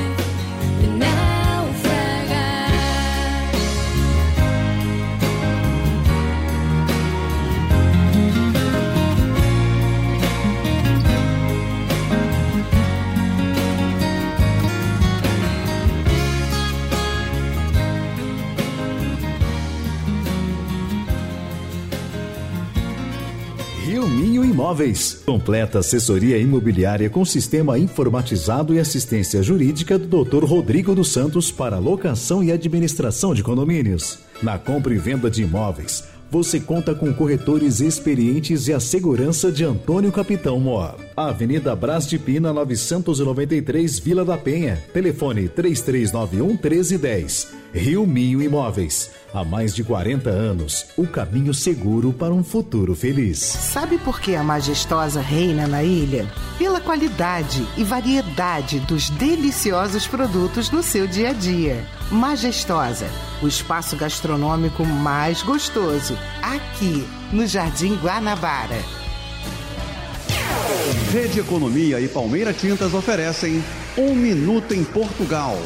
Rio 24.16 24.26
Minho 24.26 24.46
Imóveis. 24.46 25.22
Completa 25.26 25.80
assessoria 25.80 26.38
imobiliária 26.38 27.10
com 27.10 27.26
sistema 27.26 27.78
informatizado 27.78 28.74
e 28.74 28.80
assistência 28.80 29.44
jurídica 29.44 30.00
do 30.00 30.24
Dr. 30.24 30.46
Rodrigo 30.46 30.96
dos 30.96 31.12
Santos 31.12 31.52
para 31.52 31.80
locação 31.80 32.42
e 32.42 32.50
administração 32.50 33.34
de 33.34 33.44
condomínios. 33.44 34.20
Na 34.42 34.58
compra 34.58 34.94
e 34.94 34.98
venda 34.98 35.30
de 35.30 35.44
imóveis, 35.44 36.06
você 36.32 36.62
conta 36.62 36.96
com 36.96 37.14
corretores 37.14 37.82
experientes 37.82 38.70
e 38.70 38.74
a 38.74 38.80
segurança 38.80 39.52
de 39.52 39.66
Antônio 39.66 40.14
Capitão 40.14 40.62
Mor. 40.62 40.96
Avenida 41.16 41.76
Brás 41.76 42.08
de 42.08 42.18
Pina, 42.18 42.54
993, 42.54 44.00
Vila 44.00 44.24
da 44.24 44.38
Penha. 44.38 44.82
Telefone 44.94 45.50
3391 45.50 46.48
1310. 46.48 47.54
Rio 47.74 48.08
Minho 48.08 48.42
Imóveis. 48.42 49.12
Há 49.36 49.44
mais 49.44 49.76
de 49.76 49.84
40 49.84 50.30
anos, 50.30 50.86
o 50.96 51.06
caminho 51.06 51.54
seguro 51.54 52.14
para 52.14 52.34
um 52.34 52.42
futuro 52.42 52.96
feliz. 52.96 53.40
Sabe 53.40 53.98
por 53.98 54.22
que 54.22 54.34
a 54.34 54.42
majestosa 54.42 55.20
reina 55.20 55.68
na 55.68 55.84
ilha? 55.84 56.26
Pela 56.58 56.80
qualidade 56.80 57.68
e 57.76 57.84
variedade 57.84 58.80
dos 58.80 59.10
deliciosos 59.10 60.08
produtos 60.08 60.72
no 60.72 60.82
seu 60.82 61.06
dia 61.06 61.32
a 61.32 61.34
dia. 61.34 61.86
Majestosa, 62.10 63.08
o 63.44 63.48
espaço 63.50 63.98
gastronômico 63.98 64.86
mais 64.86 65.44
gostoso, 65.44 66.18
aqui 66.42 67.06
no 67.34 67.46
Jardim 67.46 67.96
Guanabara. 67.98 68.80
Rede 71.12 71.42
Economia 71.42 72.00
e 72.00 72.08
Palmeira 72.08 72.54
Tintas 72.54 72.94
oferecem 72.94 73.62
Um 73.98 74.16
Minuto 74.16 74.74
em 74.74 74.86
Portugal. 74.86 75.58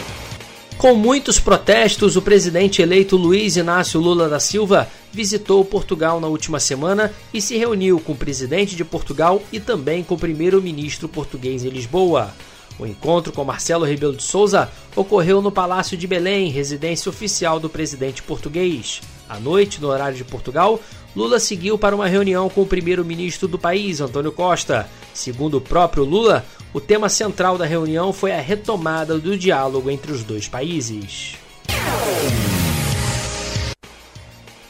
Com 0.80 0.96
muitos 0.96 1.42
protestos, 1.42 2.16
o 2.16 2.22
presidente 2.22 2.82
eleito 2.82 3.18
Luiz 3.18 3.58
Inácio 3.58 4.00
Lula 4.00 4.30
da 4.30 4.40
Silva 4.40 4.88
visitou 5.12 5.66
Portugal 5.66 6.22
na 6.22 6.28
última 6.28 6.58
semana 6.58 7.14
e 7.34 7.42
se 7.42 7.58
reuniu 7.58 8.00
com 8.00 8.14
o 8.14 8.16
presidente 8.16 8.78
de 8.78 8.86
Portugal 8.86 9.44
e 9.52 9.60
também 9.60 10.06
com 10.06 10.16
o 10.16 10.18
primeiro-ministro 10.18 11.10
português 11.10 11.66
em 11.66 11.70
Lisboa. 11.70 12.34
O 12.80 12.86
encontro 12.86 13.34
com 13.34 13.44
Marcelo 13.44 13.84
Rebelo 13.84 14.16
de 14.16 14.24
Souza 14.24 14.72
ocorreu 14.96 15.42
no 15.42 15.52
Palácio 15.52 15.98
de 15.98 16.08
Belém, 16.08 16.50
residência 16.50 17.10
oficial 17.10 17.60
do 17.60 17.70
presidente 17.70 18.24
português. 18.24 19.02
À 19.30 19.40
noite, 19.40 19.80
no 19.80 19.90
horário 19.90 20.18
de 20.18 20.24
Portugal, 20.24 20.82
Lula 21.16 21.40
seguiu 21.40 21.78
para 21.78 21.96
uma 21.96 22.08
reunião 22.08 22.50
com 22.50 22.64
o 22.64 22.66
primeiro-ministro 22.66 23.48
do 23.48 23.60
país, 23.60 24.02
Antônio 24.02 24.32
Costa. 24.32 24.90
Segundo 25.14 25.58
o 25.58 25.62
próprio 25.62 26.04
Lula, 26.04 26.44
o 26.74 26.82
tema 26.82 27.08
central 27.10 27.56
da 27.56 27.66
reunião 27.66 28.12
foi 28.12 28.32
a 28.32 28.42
retomada 28.42 29.20
do 29.20 29.38
diálogo 29.38 29.90
entre 29.92 30.12
os 30.12 30.24
dois 30.24 30.48
países. 30.48 31.36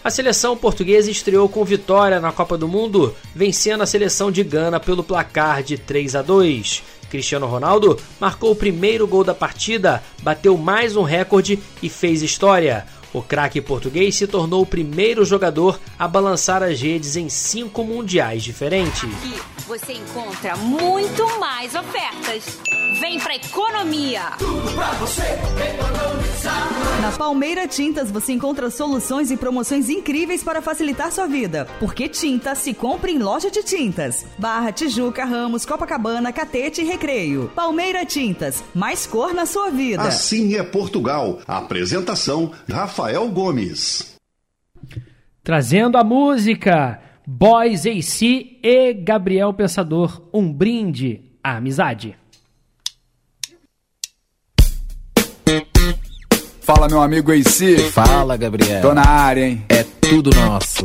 A 0.04 0.10
seleção 0.10 0.58
portuguesa 0.58 1.12
estreou 1.12 1.48
com 1.48 1.64
vitória 1.64 2.20
na 2.20 2.32
Copa 2.32 2.58
do 2.58 2.68
Mundo, 2.68 3.14
vencendo 3.36 3.84
a 3.84 3.86
seleção 3.86 4.32
de 4.32 4.44
Gana 4.44 4.80
pelo 4.80 5.04
placar 5.04 5.62
de 5.62 5.78
3 5.78 6.16
a 6.16 6.22
2. 6.22 6.84
Cristiano 7.10 7.48
Ronaldo 7.48 7.98
marcou 8.20 8.52
o 8.52 8.56
primeiro 8.56 9.06
gol 9.06 9.24
da 9.24 9.34
partida, 9.34 10.02
bateu 10.22 10.58
mais 10.58 10.96
um 10.96 11.04
recorde 11.04 11.60
e 11.84 11.90
fez 11.90 12.22
história. 12.22 12.86
O 13.14 13.22
craque 13.22 13.60
português 13.62 14.16
se 14.16 14.28
tornou 14.28 14.62
o 14.62 14.66
primeiro 14.66 15.26
jogador 15.26 15.80
a 15.98 16.08
balançar 16.08 16.62
as 16.62 16.80
redes 16.80 17.16
em 17.16 17.28
cinco 17.30 17.84
mundiais 17.84 18.44
diferentes. 18.44 19.04
Aqui 19.04 19.42
você 19.68 19.94
encontra 19.94 20.56
muito 20.58 21.40
mais 21.40 21.74
ofertas. 21.76 22.60
Vem 23.00 23.20
pra 23.20 23.36
economia! 23.36 24.22
Tudo 24.38 24.74
pra 24.74 24.92
você 24.94 25.22
economizar. 25.22 26.70
Na 27.02 27.12
Palmeira 27.12 27.68
Tintas 27.68 28.12
você 28.12 28.34
encontra 28.34 28.70
soluções 28.70 29.32
e 29.32 29.38
promoções 29.38 29.90
incríveis 29.90 30.44
para 30.44 30.62
facilitar 30.62 31.12
sua 31.12 31.28
vida. 31.28 31.68
Porque 31.80 32.10
tinta 32.10 32.56
se 32.56 32.74
compra 32.74 33.10
em 33.10 33.20
loja 33.20 33.50
de 33.50 33.64
tintas. 33.64 34.26
Barra, 34.38 34.72
Tijuca, 34.72 35.24
Ramos, 35.24 35.66
Copacabana, 35.66 36.34
Catete 36.34 36.82
e 36.82 36.86
Recreio. 36.86 37.50
Palmeira 37.56 38.06
Tintas, 38.06 38.64
mais 38.74 39.08
cor 39.08 39.34
na 39.34 39.46
sua 39.46 39.70
vida. 39.70 40.02
Assim 40.02 40.56
é 40.56 40.64
Portugal. 40.64 41.40
Apresentação 41.48 42.52
Rafael 43.00 43.30
Gomes. 43.30 44.18
Trazendo 45.42 45.98
a 45.98 46.04
música 46.04 47.00
Boys 47.26 47.86
AC 47.86 48.60
e 48.62 48.94
Gabriel 48.94 49.54
Pensador, 49.54 50.22
um 50.34 50.52
brinde 50.52 51.22
à 51.42 51.56
amizade. 51.56 52.18
Fala, 56.60 56.90
meu 56.90 57.02
amigo 57.02 57.32
AC. 57.32 57.90
Fala, 57.90 58.36
Gabriel. 58.36 58.82
Tô 58.82 58.94
na 58.94 59.08
área, 59.08 59.48
hein? 59.48 59.64
É 59.70 59.86
tudo 60.02 60.30
nosso. 60.36 60.84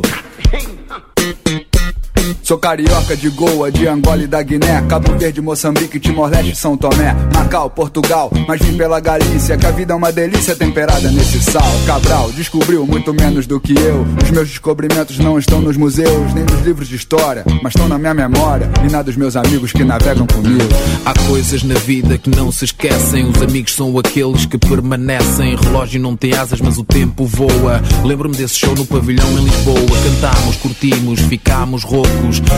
Sou 2.41 2.57
carioca 2.57 3.15
de 3.15 3.29
Goa, 3.29 3.71
de 3.71 3.87
Angola 3.87 4.23
e 4.23 4.27
da 4.27 4.41
Guiné, 4.41 4.81
Cabo 4.87 5.15
Verde, 5.17 5.41
Moçambique, 5.41 5.99
Timor-Leste, 5.99 6.55
São 6.55 6.75
Tomé, 6.75 7.15
Macau, 7.33 7.69
Portugal, 7.69 8.31
mas 8.47 8.61
vim 8.61 8.77
pela 8.77 8.99
Galícia, 8.99 9.57
que 9.57 9.65
a 9.65 9.71
vida 9.71 9.93
é 9.93 9.95
uma 9.95 10.11
delícia 10.11 10.55
temperada 10.55 11.11
nesse 11.11 11.39
sal. 11.39 11.63
Cabral 11.85 12.31
descobriu 12.31 12.85
muito 12.85 13.13
menos 13.13 13.45
do 13.45 13.59
que 13.59 13.73
eu. 13.73 14.05
Os 14.23 14.31
meus 14.31 14.49
descobrimentos 14.49 15.19
não 15.19 15.37
estão 15.37 15.61
nos 15.61 15.77
museus, 15.77 16.33
nem 16.33 16.43
nos 16.43 16.61
livros 16.65 16.87
de 16.87 16.95
história, 16.95 17.43
mas 17.61 17.73
estão 17.73 17.87
na 17.87 17.97
minha 17.97 18.13
memória 18.13 18.69
e 18.87 18.91
na 18.91 19.01
dos 19.01 19.15
meus 19.15 19.35
amigos 19.35 19.71
que 19.71 19.83
navegam 19.83 20.25
comigo. 20.25 20.69
Há 21.05 21.13
coisas 21.27 21.63
na 21.63 21.75
vida 21.75 22.17
que 22.17 22.29
não 22.29 22.51
se 22.51 22.65
esquecem. 22.65 23.29
Os 23.29 23.41
amigos 23.41 23.73
são 23.73 23.97
aqueles 23.99 24.45
que 24.45 24.57
permanecem. 24.57 25.55
Relógio 25.55 26.01
não 26.01 26.15
tem 26.15 26.33
asas, 26.33 26.59
mas 26.61 26.77
o 26.77 26.83
tempo 26.83 27.25
voa. 27.25 27.81
Lembro-me 28.03 28.35
desse 28.35 28.55
show 28.55 28.73
no 28.75 28.85
pavilhão 28.85 29.29
em 29.37 29.43
Lisboa. 29.43 29.97
Cantámos, 30.03 30.55
curtimos, 30.57 31.19
ficámos 31.21 31.83
roucos. 31.83 32.14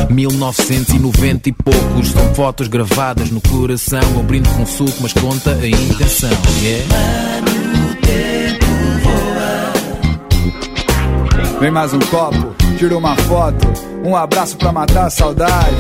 1990 0.10 1.50
e 1.50 1.52
poucos. 1.52 2.12
São 2.12 2.36
fotos 2.36 2.68
gravadas 2.68 3.30
no 3.30 3.42
coração. 3.42 4.00
Eu 4.16 4.24
brindo 4.24 4.50
com 4.50 4.66
suco, 4.66 4.98
mas 5.02 5.14
conta 5.14 5.52
a 5.52 5.68
intenção. 5.68 6.30
Yeah? 6.62 7.48
Vem 11.60 11.72
mais 11.72 11.92
um 11.92 12.00
copo, 12.00 12.56
tira 12.78 12.96
uma 12.96 13.16
foto, 13.16 13.68
um 14.06 14.16
abraço 14.16 14.56
pra 14.58 14.72
matar 14.72 15.08
a 15.08 15.10
saudade. 15.10 15.76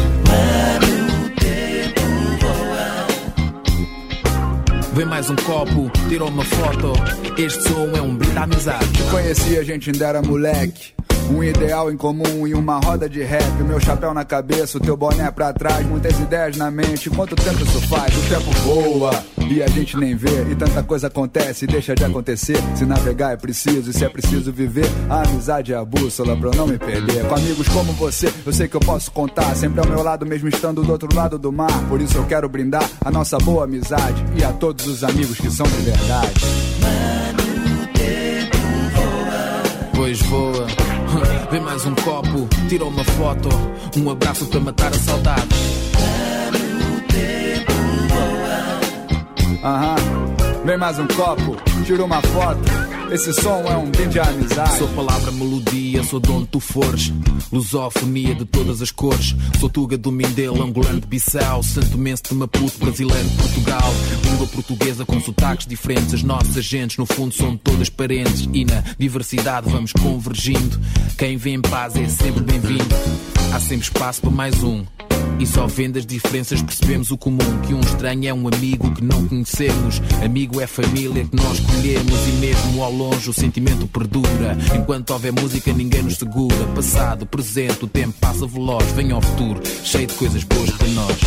Vem 4.98 5.06
mais 5.06 5.30
um 5.30 5.36
copo, 5.36 5.92
tirou 6.10 6.28
uma 6.28 6.44
foto. 6.44 6.92
Este 7.40 7.70
som 7.70 7.92
é 7.96 8.02
um 8.02 8.16
brinde 8.16 8.36
à 8.36 8.46
amizade. 8.46 9.04
Conheci, 9.12 9.56
a 9.56 9.64
gente 9.64 9.92
ainda 9.92 10.08
era 10.08 10.24
moleque. 10.24 10.96
Um 11.30 11.44
ideal 11.44 11.92
em 11.92 11.96
comum 11.96 12.48
e 12.48 12.56
uma 12.56 12.80
roda 12.80 13.08
de 13.08 13.22
rap. 13.22 13.46
Meu 13.62 13.80
chapéu 13.80 14.12
na 14.12 14.26
cabeça, 14.26 14.80
o 14.80 14.82
teu 14.82 14.98
boné 14.98 15.30
pra 15.30 15.54
trás. 15.54 15.86
Muitas 15.86 16.20
ideias 16.20 16.58
na 16.58 16.72
mente. 16.72 17.12
Quanto 17.12 17.36
tempo 17.36 17.62
isso 17.62 17.80
faz? 17.88 18.12
O 18.18 18.22
tempo 18.28 18.52
voa 18.64 19.24
e 19.50 19.64
a 19.64 19.68
gente 19.68 19.98
nem 19.98 20.16
vê. 20.16 20.52
E 20.52 20.56
tanta 20.56 20.84
coisa 20.84 21.08
acontece 21.08 21.66
e 21.66 21.68
deixa 21.68 21.96
de 21.96 22.04
acontecer. 22.04 22.58
Se 22.76 22.86
navegar 22.86 23.34
é 23.34 23.38
preciso 23.38 23.90
e 23.90 23.94
se 23.94 24.04
é 24.04 24.10
preciso 24.10 24.52
viver, 24.52 24.90
a 25.10 25.22
amizade 25.24 25.74
é 25.74 25.76
a 25.76 25.86
bússola 25.86 26.36
pra 26.36 26.50
eu 26.50 26.56
não 26.56 26.68
me 26.68 26.78
perder. 26.78 27.26
Com 27.28 27.36
amigos 27.36 27.68
como 27.70 27.94
você, 27.94 28.32
eu 28.46 28.54
sei 28.54 28.68
que 28.68 28.76
eu 28.76 28.82
posso 28.82 29.12
contar. 29.12 29.56
Sempre 29.56 29.80
ao 29.80 29.88
meu 29.88 30.04
lado, 30.04 30.26
mesmo 30.26 30.48
estando 30.50 30.84
do 30.84 30.92
outro 30.92 31.14
lado 31.16 31.38
do 31.38 31.52
mar. 31.52 31.88
Por 31.88 32.02
isso 32.02 32.18
eu 32.18 32.26
quero 32.26 32.48
brindar 32.50 32.88
a 33.04 33.12
nossa 33.12 33.38
boa 33.38 33.64
amizade 33.64 34.24
e 34.38 34.44
a 34.44 34.52
todos 34.54 34.88
os 34.88 35.04
amigos 35.04 35.38
que 35.38 35.50
são 35.50 35.66
de 35.66 35.82
verdade. 35.82 36.42
Pois 39.96 40.22
voa. 40.24 40.68
Vem 41.50 41.62
mais 41.62 41.86
um 41.86 41.96
copo, 41.96 42.48
tirou 42.70 42.90
uma 42.90 43.04
foto. 43.04 43.50
Um 43.98 44.10
abraço 44.10 44.46
para 44.46 44.60
matar 44.60 44.94
a 44.94 45.00
saudade. 45.00 45.48
Aham, 49.64 49.96
vem 50.66 50.78
mais 50.78 51.00
um 51.00 51.08
copo, 51.08 51.58
tira 51.86 52.04
uma 52.04 52.22
foto. 52.22 52.62
Esse 53.10 53.34
som 53.34 53.64
é 53.66 53.78
um 53.78 53.90
brinde 53.90 54.20
à 54.20 54.24
amizade. 54.24 54.78
Sou 54.78 54.88
palavra, 54.90 55.32
melodia, 55.32 56.04
sou 56.04 56.20
de 56.20 56.30
onde 56.30 56.48
tu 56.48 56.60
fores. 56.60 57.14
Lusofonia 57.52 58.36
de 58.36 58.44
todas 58.44 58.82
as 58.82 58.92
cores. 58.92 59.34
Sou 59.60 59.70
tuga 59.70 59.98
do 59.98 60.12
Mindelo, 60.12 60.62
angolano 60.62 61.00
de 61.00 61.08
Bissau. 61.08 61.64
Santo 61.64 61.98
Menso 61.98 62.24
de 62.30 62.36
Maputo, 62.36 62.78
brasileiro 62.80 63.24
de 63.30 63.36
Portugal. 63.38 63.94
Língua 64.26 64.48
portuguesa 64.48 65.06
com 65.06 65.22
sotaques 65.22 65.66
diferentes. 65.66 66.16
As 66.16 66.24
nossas 66.24 66.66
gentes, 66.66 66.98
no 66.98 67.06
fundo, 67.06 67.34
são 67.34 67.56
todas 67.56 67.90
parentes. 67.90 68.50
E 68.54 68.66
na 68.66 68.84
diversidade 69.00 69.70
vamos 69.70 69.94
convergindo. 69.94 70.78
Quem 71.18 71.38
vem 71.38 71.56
em 71.56 71.62
paz 71.62 71.96
é 71.96 72.10
sempre 72.10 72.44
bem-vindo. 72.44 72.94
Há 73.54 73.60
sempre 73.62 73.86
espaço 73.86 74.20
para 74.20 74.32
mais 74.32 74.62
um. 74.62 74.84
E 75.40 75.46
só 75.46 75.68
vendo 75.68 75.98
as 75.98 76.06
diferenças 76.06 76.62
percebemos 76.62 77.12
o 77.12 77.18
comum 77.18 77.62
Que 77.66 77.74
um 77.74 77.80
estranho 77.80 78.28
é 78.28 78.34
um 78.34 78.48
amigo 78.48 78.92
que 78.94 79.04
não 79.04 79.28
conhecemos 79.28 80.02
Amigo 80.24 80.60
é 80.60 80.68
família 80.68 81.26
que 81.26 81.36
nós 81.36 81.60
escolhemos 81.60 82.28
E 82.28 82.32
mesmo 82.40 82.84
ao 82.84 82.92
longe 82.92 83.30
o 83.30 83.34
sentimento 83.34 83.88
perdura 83.88 84.58
Enquanto 84.76 85.12
houver 85.12 85.32
música 85.32 85.72
ninguém 85.74 86.04
nos 86.04 86.16
segura 86.16 86.66
Passado, 86.74 87.26
presente, 87.26 87.86
o 87.86 87.88
tempo 87.88 88.14
passa 88.20 88.48
veloz 88.48 88.86
Vem 88.94 89.12
ao 89.12 89.22
futuro, 89.22 89.62
cheio 89.84 90.08
de 90.08 90.14
coisas 90.16 90.44
boas 90.44 90.72
para 90.72 90.88
nós 90.90 91.18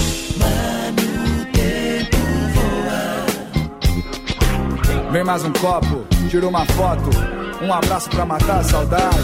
Vem 5.11 5.25
mais 5.25 5.45
um 5.45 5.53
copo, 5.55 6.07
tira 6.29 6.47
uma 6.47 6.65
foto. 6.67 7.11
Um 7.61 7.73
abraço 7.73 8.09
pra 8.11 8.25
matar 8.25 8.61
a 8.61 8.63
saudade. 8.63 9.19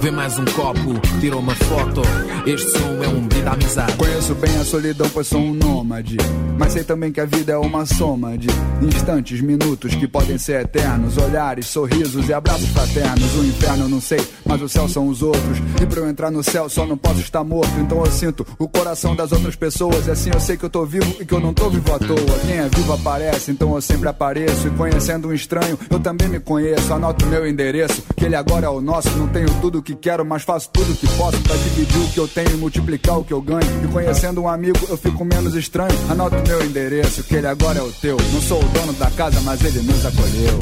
Vem 0.00 0.12
mais 0.12 0.38
um 0.38 0.44
copo, 0.44 1.00
tirou 1.20 1.40
uma 1.40 1.54
foto 1.56 2.02
Este 2.46 2.70
som 2.70 3.02
é 3.02 3.08
um 3.08 3.26
brinde 3.26 3.48
à 3.48 3.52
amizade 3.52 3.96
Conheço 3.96 4.34
bem 4.36 4.56
a 4.56 4.64
solidão, 4.64 5.08
pois 5.10 5.26
sou 5.26 5.40
um 5.40 5.54
nômade. 5.54 6.16
Mas 6.58 6.72
sei 6.72 6.84
também 6.84 7.12
que 7.12 7.20
a 7.20 7.24
vida 7.24 7.52
é 7.52 7.56
uma 7.56 7.86
soma 7.86 8.36
de 8.36 8.48
instantes, 8.82 9.40
minutos 9.40 9.94
que 9.94 10.08
podem 10.08 10.36
ser 10.36 10.62
eternos. 10.62 11.16
Olhares, 11.16 11.66
sorrisos 11.66 12.28
e 12.28 12.32
abraços 12.32 12.68
fraternos. 12.70 13.34
O 13.36 13.44
inferno 13.44 13.84
eu 13.84 13.88
não 13.88 14.00
sei, 14.00 14.20
mas 14.44 14.60
o 14.60 14.68
céu 14.68 14.88
são 14.88 15.08
os 15.08 15.22
outros. 15.22 15.58
E 15.80 15.86
pra 15.86 16.00
eu 16.00 16.08
entrar 16.08 16.30
no 16.30 16.42
céu 16.42 16.68
só 16.68 16.84
não 16.84 16.96
posso 16.96 17.20
estar 17.20 17.44
morto. 17.44 17.72
Então 17.80 18.04
eu 18.04 18.10
sinto 18.10 18.46
o 18.58 18.68
coração 18.68 19.14
das 19.14 19.30
outras 19.32 19.54
pessoas. 19.54 20.06
E 20.06 20.10
assim 20.10 20.30
eu 20.32 20.40
sei 20.40 20.56
que 20.56 20.64
eu 20.64 20.70
tô 20.70 20.84
vivo 20.84 21.16
e 21.20 21.24
que 21.24 21.32
eu 21.32 21.40
não 21.40 21.54
tô 21.54 21.70
vivo 21.70 21.94
à 21.94 21.98
toa. 21.98 22.38
Quem 22.46 22.58
é 22.58 22.68
vivo 22.68 22.92
aparece, 22.92 23.50
então 23.52 23.74
eu 23.74 23.80
sempre 23.80 24.08
apareço. 24.08 24.66
E 24.66 24.70
conhecendo 24.70 25.28
um 25.28 25.32
estranho, 25.32 25.78
eu 25.88 26.00
também 26.00 26.28
me 26.28 26.40
conheço. 26.40 26.92
Anoto 26.92 27.24
meu 27.26 27.46
endereço, 27.46 28.02
que 28.16 28.24
ele 28.24 28.34
agora 28.34 28.66
é 28.66 28.70
o 28.70 28.80
nosso. 28.80 29.10
Não 29.16 29.28
tenho 29.28 29.48
tudo 29.60 29.80
que 29.88 29.94
quero, 29.94 30.22
mas 30.22 30.42
faço 30.42 30.68
tudo 30.70 30.92
o 30.92 30.94
que 30.94 31.06
posso 31.16 31.38
pra 31.38 31.56
dividir 31.56 31.98
o 31.98 32.08
que 32.10 32.20
eu 32.20 32.28
tenho 32.28 32.50
e 32.50 32.56
multiplicar 32.56 33.18
o 33.18 33.24
que 33.24 33.32
eu 33.32 33.40
ganho. 33.40 33.62
E 33.82 33.88
conhecendo 33.88 34.42
um 34.42 34.48
amigo, 34.48 34.78
eu 34.86 34.98
fico 34.98 35.24
menos 35.24 35.54
estranho. 35.54 35.90
Anoto 36.10 36.36
meu 36.46 36.62
endereço, 36.62 37.22
que 37.22 37.36
ele 37.36 37.46
agora 37.46 37.78
é 37.78 37.82
o 37.82 37.90
teu. 37.90 38.18
Não 38.32 38.42
sou 38.42 38.62
o 38.62 38.68
dono 38.68 38.92
da 38.92 39.10
casa, 39.10 39.40
mas 39.40 39.64
ele 39.64 39.80
nos 39.80 40.04
acolheu. 40.04 40.58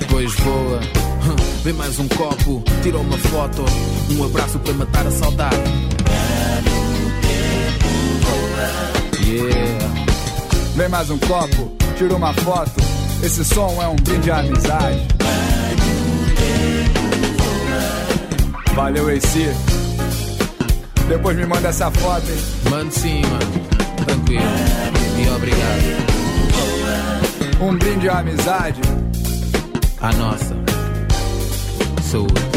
Depois 0.00 0.34
voa 0.34 0.80
Vem 1.62 1.74
mais 1.74 1.98
um 1.98 2.08
copo, 2.08 2.64
tirou 2.82 3.02
uma 3.02 3.18
foto 3.18 3.64
Um 4.10 4.24
abraço 4.24 4.58
para 4.58 4.72
matar 4.72 5.06
a 5.06 5.10
saudade 5.10 5.88
Yeah. 9.24 9.78
Vem 10.74 10.88
mais 10.88 11.10
um 11.10 11.18
copo, 11.18 11.70
tira 11.98 12.16
uma 12.16 12.32
foto. 12.32 12.80
Esse 13.22 13.44
som 13.44 13.76
é 13.82 13.86
um 13.88 13.96
brinde 13.96 14.30
à 14.30 14.38
amizade. 14.38 15.06
Valeu, 18.78 19.08
AC. 19.08 19.52
Depois 21.08 21.36
me 21.36 21.44
manda 21.44 21.66
essa 21.66 21.90
foto, 21.90 22.30
hein? 22.30 22.38
Mano 22.70 22.92
sim, 22.92 23.22
mano 23.22 23.66
Tranquilo 24.06 24.40
E 25.18 25.28
obrigado 25.30 25.82
Um 27.60 27.76
brinde 27.76 28.08
à 28.08 28.20
amizade. 28.20 28.80
A 30.00 30.12
nossa 30.12 30.54
Saúde 32.02 32.47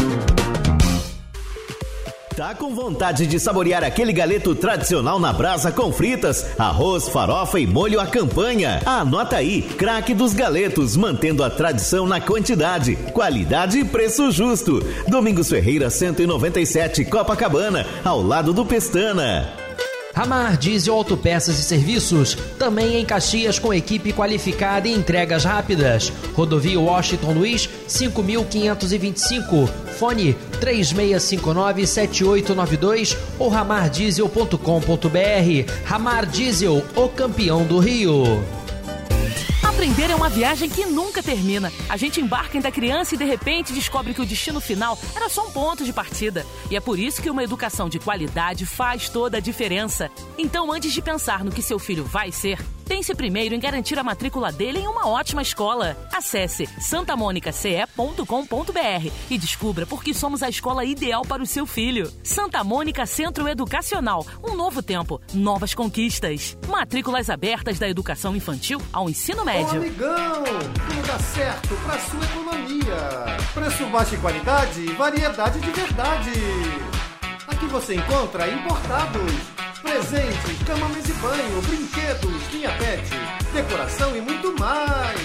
Tá 2.36 2.54
com 2.54 2.74
vontade 2.74 3.26
de 3.26 3.38
saborear 3.38 3.84
aquele 3.84 4.10
galeto 4.10 4.54
tradicional 4.54 5.20
na 5.20 5.34
brasa 5.34 5.70
com 5.70 5.92
fritas, 5.92 6.46
arroz, 6.58 7.06
farofa 7.06 7.60
e 7.60 7.66
molho 7.66 8.00
à 8.00 8.06
campanha? 8.06 8.80
Anota 8.86 9.36
aí, 9.36 9.60
craque 9.60 10.14
dos 10.14 10.32
galetos, 10.32 10.96
mantendo 10.96 11.44
a 11.44 11.50
tradição 11.50 12.06
na 12.06 12.22
quantidade, 12.22 12.96
qualidade 13.12 13.80
e 13.80 13.84
preço 13.84 14.30
justo. 14.30 14.80
Domingos 15.06 15.50
Ferreira 15.50 15.90
197, 15.90 17.04
Copacabana, 17.04 17.86
ao 18.02 18.22
lado 18.22 18.54
do 18.54 18.64
Pestana. 18.64 19.52
Ramar 20.14 20.56
Diesel 20.56 20.94
Autopeças 20.94 21.58
e 21.58 21.62
Serviços, 21.62 22.36
também 22.58 22.98
em 22.98 23.04
Caxias 23.04 23.58
com 23.58 23.74
equipe 23.74 24.12
qualificada 24.12 24.86
e 24.86 24.94
entregas 24.94 25.44
rápidas. 25.44 26.12
Rodovia 26.34 26.78
Washington 26.78 27.32
Luiz, 27.32 27.68
5525. 27.86 29.66
Fone 29.98 30.36
36597892 30.60 33.16
ou 33.38 33.48
ramardiesel.com.br. 33.48 35.72
Ramar 35.84 36.26
Diesel, 36.26 36.84
o 36.94 37.08
campeão 37.08 37.64
do 37.64 37.78
Rio. 37.78 38.61
Aprender 39.82 40.12
é 40.12 40.14
uma 40.14 40.28
viagem 40.28 40.70
que 40.70 40.86
nunca 40.86 41.20
termina. 41.20 41.72
A 41.88 41.96
gente 41.96 42.20
embarca 42.20 42.56
ainda 42.56 42.70
criança 42.70 43.16
e 43.16 43.18
de 43.18 43.24
repente 43.24 43.72
descobre 43.72 44.14
que 44.14 44.22
o 44.22 44.24
destino 44.24 44.60
final 44.60 44.96
era 45.12 45.28
só 45.28 45.48
um 45.48 45.50
ponto 45.50 45.84
de 45.84 45.92
partida. 45.92 46.46
E 46.70 46.76
é 46.76 46.80
por 46.80 47.00
isso 47.00 47.20
que 47.20 47.28
uma 47.28 47.42
educação 47.42 47.88
de 47.88 47.98
qualidade 47.98 48.64
faz 48.64 49.08
toda 49.08 49.38
a 49.38 49.40
diferença. 49.40 50.08
Então, 50.38 50.70
antes 50.70 50.92
de 50.92 51.02
pensar 51.02 51.42
no 51.42 51.50
que 51.50 51.60
seu 51.60 51.80
filho 51.80 52.04
vai 52.04 52.30
ser, 52.30 52.60
pense 52.82 53.14
primeiro 53.14 53.54
em 53.54 53.60
garantir 53.60 53.98
a 53.98 54.04
matrícula 54.04 54.52
dele 54.52 54.80
em 54.80 54.86
uma 54.86 55.08
ótima 55.08 55.42
escola. 55.42 55.96
Acesse 56.12 56.66
santamonicace.com.br 56.80 59.12
e 59.30 59.38
descubra 59.38 59.86
por 59.86 60.02
que 60.02 60.14
somos 60.14 60.42
a 60.42 60.48
escola 60.48 60.84
ideal 60.84 61.22
para 61.22 61.42
o 61.42 61.46
seu 61.46 61.66
filho. 61.66 62.10
Santa 62.22 62.62
Mônica 62.64 63.06
Centro 63.06 63.48
Educacional. 63.48 64.26
Um 64.42 64.54
novo 64.54 64.82
tempo, 64.82 65.20
novas 65.32 65.74
conquistas. 65.74 66.56
Matrículas 66.68 67.30
abertas 67.30 67.78
da 67.78 67.88
educação 67.88 68.34
infantil 68.36 68.80
ao 68.92 69.08
ensino 69.08 69.42
Ô, 69.42 69.44
médio. 69.44 69.80
amigão, 69.80 70.42
tudo 70.44 71.06
dá 71.06 71.18
certo 71.18 71.74
pra 71.84 71.98
sua 71.98 72.24
economia. 72.24 73.36
Preço 73.54 73.86
baixo 73.86 74.14
e 74.14 74.18
qualidade 74.18 74.80
e 74.80 74.92
variedade 74.92 75.60
de 75.60 75.70
verdade. 75.70 76.30
Aqui 77.46 77.66
você 77.66 77.94
encontra 77.94 78.48
importados, 78.50 79.32
presentes, 79.82 80.62
mesa 80.94 81.10
e 81.10 81.14
banho, 81.14 81.62
brinquedos, 81.62 82.52
linha 82.52 82.70
pet, 82.78 83.02
decoração 83.52 84.16
e 84.16 84.20
muito 84.20 84.58
mais. 84.58 85.20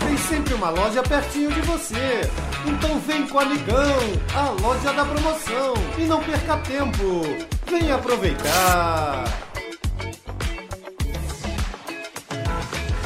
Tem 0.00 0.16
sempre 0.18 0.54
uma 0.54 0.70
loja 0.70 1.02
pertinho 1.02 1.50
de 1.52 1.60
você. 1.62 2.20
Então 2.66 2.98
vem 3.00 3.26
com 3.26 3.38
o 3.38 3.40
Amigão, 3.40 3.98
a 4.34 4.50
loja 4.60 4.92
da 4.92 5.04
promoção. 5.04 5.74
E 5.96 6.02
não 6.02 6.22
perca 6.22 6.56
tempo. 6.58 7.22
Venha 7.66 7.94
aproveitar. 7.94 9.24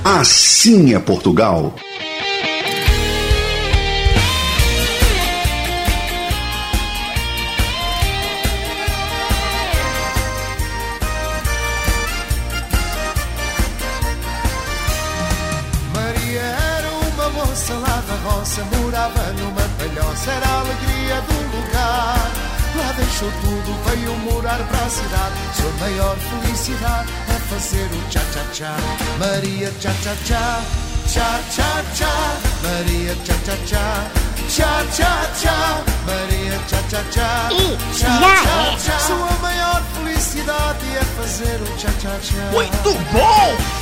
Assim 0.05 0.95
é 0.95 0.99
Portugal. 0.99 1.75
Roça, 18.29 18.63
morava 18.65 19.33
numa 19.33 19.63
palhoça, 19.79 20.31
era 20.31 20.47
a 20.47 20.61
alegria 20.61 21.21
do 21.23 21.57
lugar. 21.57 22.31
Lá 22.77 22.93
deixou 22.93 23.31
tudo, 23.41 23.75
veio 23.87 24.17
morar 24.19 24.59
para 24.69 24.87
a 24.87 24.91
cidade. 24.91 25.35
Sua 25.57 25.73
maior 25.81 26.17
felicidade 26.17 27.09
é 27.29 27.39
fazer 27.51 27.87
o 27.87 28.09
tchá-tchá-tchá. 28.11 28.77
Maria 29.19 29.73
tchá-tchá-tchá, 29.81 30.61
tchá-tchá-tchá. 31.07 32.37
Maria 32.63 33.17
tchá-tchá-tchá, 33.25 34.11
tchá-tchá-tchá. 34.49 35.83
Maria 36.07 36.59
tchá-tchá-tchá, 36.69 37.49
tchá-tchá-tchá. 37.97 38.99
Sua 39.01 39.33
maior 39.41 39.83
felicidade 39.95 40.97
é 40.97 41.05
fazer 41.21 41.61
o 41.63 41.77
tchá-tchá-tchá. 41.77 42.51
Muito 42.53 42.93
bom! 43.13 43.78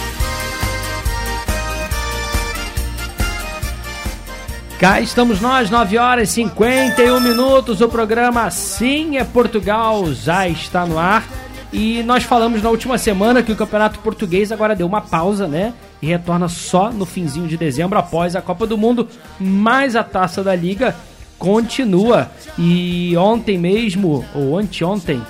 Cá 4.78 5.00
estamos 5.00 5.40
nós, 5.40 5.70
9 5.70 5.96
horas 5.96 6.28
e 6.28 6.32
51 6.34 7.18
minutos. 7.18 7.80
O 7.80 7.88
programa 7.88 8.50
Sim 8.50 9.16
é 9.16 9.24
Portugal 9.24 10.12
já 10.12 10.46
está 10.46 10.84
no 10.84 10.98
ar. 10.98 11.26
E 11.72 12.02
nós 12.02 12.24
falamos 12.24 12.62
na 12.62 12.68
última 12.68 12.98
semana 12.98 13.42
que 13.42 13.50
o 13.50 13.56
Campeonato 13.56 13.98
Português 14.00 14.52
agora 14.52 14.76
deu 14.76 14.86
uma 14.86 15.00
pausa, 15.00 15.48
né? 15.48 15.72
E 16.02 16.06
retorna 16.08 16.46
só 16.46 16.92
no 16.92 17.06
finzinho 17.06 17.48
de 17.48 17.56
dezembro 17.56 17.98
após 17.98 18.36
a 18.36 18.42
Copa 18.42 18.66
do 18.66 18.76
Mundo. 18.76 19.08
Mas 19.40 19.96
a 19.96 20.04
taça 20.04 20.44
da 20.44 20.54
Liga 20.54 20.94
continua. 21.38 22.30
E 22.58 23.16
ontem 23.16 23.56
mesmo, 23.56 24.26
ou 24.34 24.58
anteontem, 24.58 25.22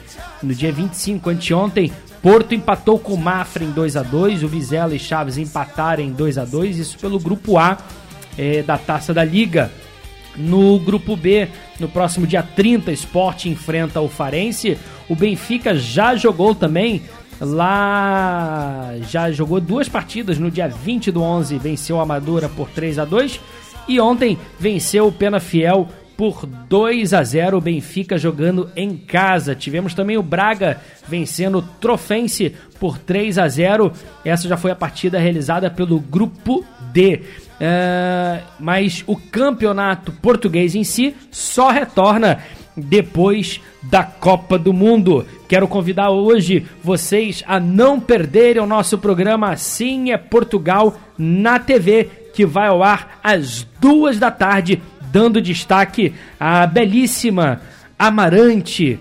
no 0.42 0.52
dia 0.54 0.72
25, 0.72 1.30
anteontem, 1.30 1.92
Porto 2.20 2.52
empatou 2.52 2.98
com 2.98 3.14
o 3.14 3.18
Mafra 3.18 3.62
em 3.62 3.70
2 3.70 3.96
a 3.96 4.02
2 4.02 4.42
O 4.42 4.48
Vizela 4.48 4.96
e 4.96 4.98
Chaves 4.98 5.38
empataram 5.38 6.02
em 6.02 6.10
2 6.10 6.38
a 6.38 6.44
2 6.44 6.78
Isso 6.78 6.98
pelo 6.98 7.20
Grupo 7.20 7.56
A 7.56 7.78
é, 8.36 8.62
da 8.62 8.78
Taça 8.78 9.12
da 9.12 9.24
Liga. 9.24 9.70
No 10.36 10.78
grupo 10.78 11.16
B, 11.16 11.48
no 11.80 11.88
próximo 11.88 12.26
dia 12.26 12.42
30, 12.42 12.92
Sport 12.92 13.46
enfrenta 13.46 14.00
o 14.00 14.08
Farense. 14.08 14.76
O 15.08 15.16
Benfica 15.16 15.74
já 15.74 16.14
jogou 16.14 16.54
também 16.54 17.02
lá. 17.40 18.94
Já 19.08 19.30
jogou 19.30 19.60
duas 19.60 19.88
partidas. 19.88 20.38
No 20.38 20.50
dia 20.50 20.68
20 20.68 21.10
do 21.10 21.22
11, 21.22 21.58
venceu 21.58 21.98
a 21.98 22.02
Amadora 22.02 22.48
por 22.48 22.68
3 22.70 22.98
a 22.98 23.04
2 23.04 23.40
E 23.88 23.98
ontem 23.98 24.38
venceu 24.58 25.06
o 25.06 25.12
Pena 25.12 25.40
Fiel 25.40 25.88
por 26.16 26.46
2 26.46 27.12
a 27.12 27.22
0 27.22 27.58
o 27.58 27.60
Benfica 27.60 28.16
jogando 28.16 28.70
em 28.74 28.96
casa. 28.96 29.54
Tivemos 29.54 29.94
também 29.94 30.16
o 30.16 30.22
Braga 30.22 30.80
vencendo 31.06 31.58
o 31.58 31.62
Trofense 31.62 32.54
por 32.80 32.98
3 32.98 33.38
a 33.38 33.48
0. 33.48 33.92
Essa 34.24 34.48
já 34.48 34.56
foi 34.56 34.70
a 34.70 34.76
partida 34.76 35.18
realizada 35.18 35.70
pelo 35.70 36.00
grupo 36.00 36.64
D. 36.92 37.22
É, 37.58 38.42
mas 38.60 39.02
o 39.06 39.16
campeonato 39.16 40.12
português 40.12 40.74
em 40.74 40.84
si 40.84 41.14
só 41.30 41.70
retorna 41.70 42.38
depois 42.76 43.60
da 43.82 44.02
Copa 44.02 44.58
do 44.58 44.72
Mundo. 44.72 45.24
Quero 45.48 45.66
convidar 45.66 46.10
hoje 46.10 46.66
vocês 46.82 47.42
a 47.46 47.58
não 47.58 47.98
perderem 47.98 48.62
o 48.62 48.66
nosso 48.66 48.98
programa 48.98 49.50
Assim 49.52 50.12
é 50.12 50.18
Portugal 50.18 50.98
na 51.16 51.58
TV, 51.58 52.08
que 52.34 52.44
vai 52.44 52.68
ao 52.68 52.82
ar 52.82 53.18
às 53.22 53.66
duas 53.80 54.18
da 54.18 54.30
tarde, 54.30 54.82
dando 55.10 55.40
destaque 55.40 56.14
à 56.38 56.66
belíssima 56.66 57.62
Amarante, 57.98 59.00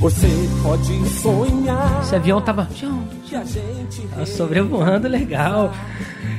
Você 0.01 0.29
pode 0.63 1.09
sonhar. 1.11 2.01
Esse 2.01 2.17
avião 2.17 2.41
tava, 2.41 2.67
tava 4.11 4.25
sobrevoando 4.25 5.07
legal. 5.07 5.75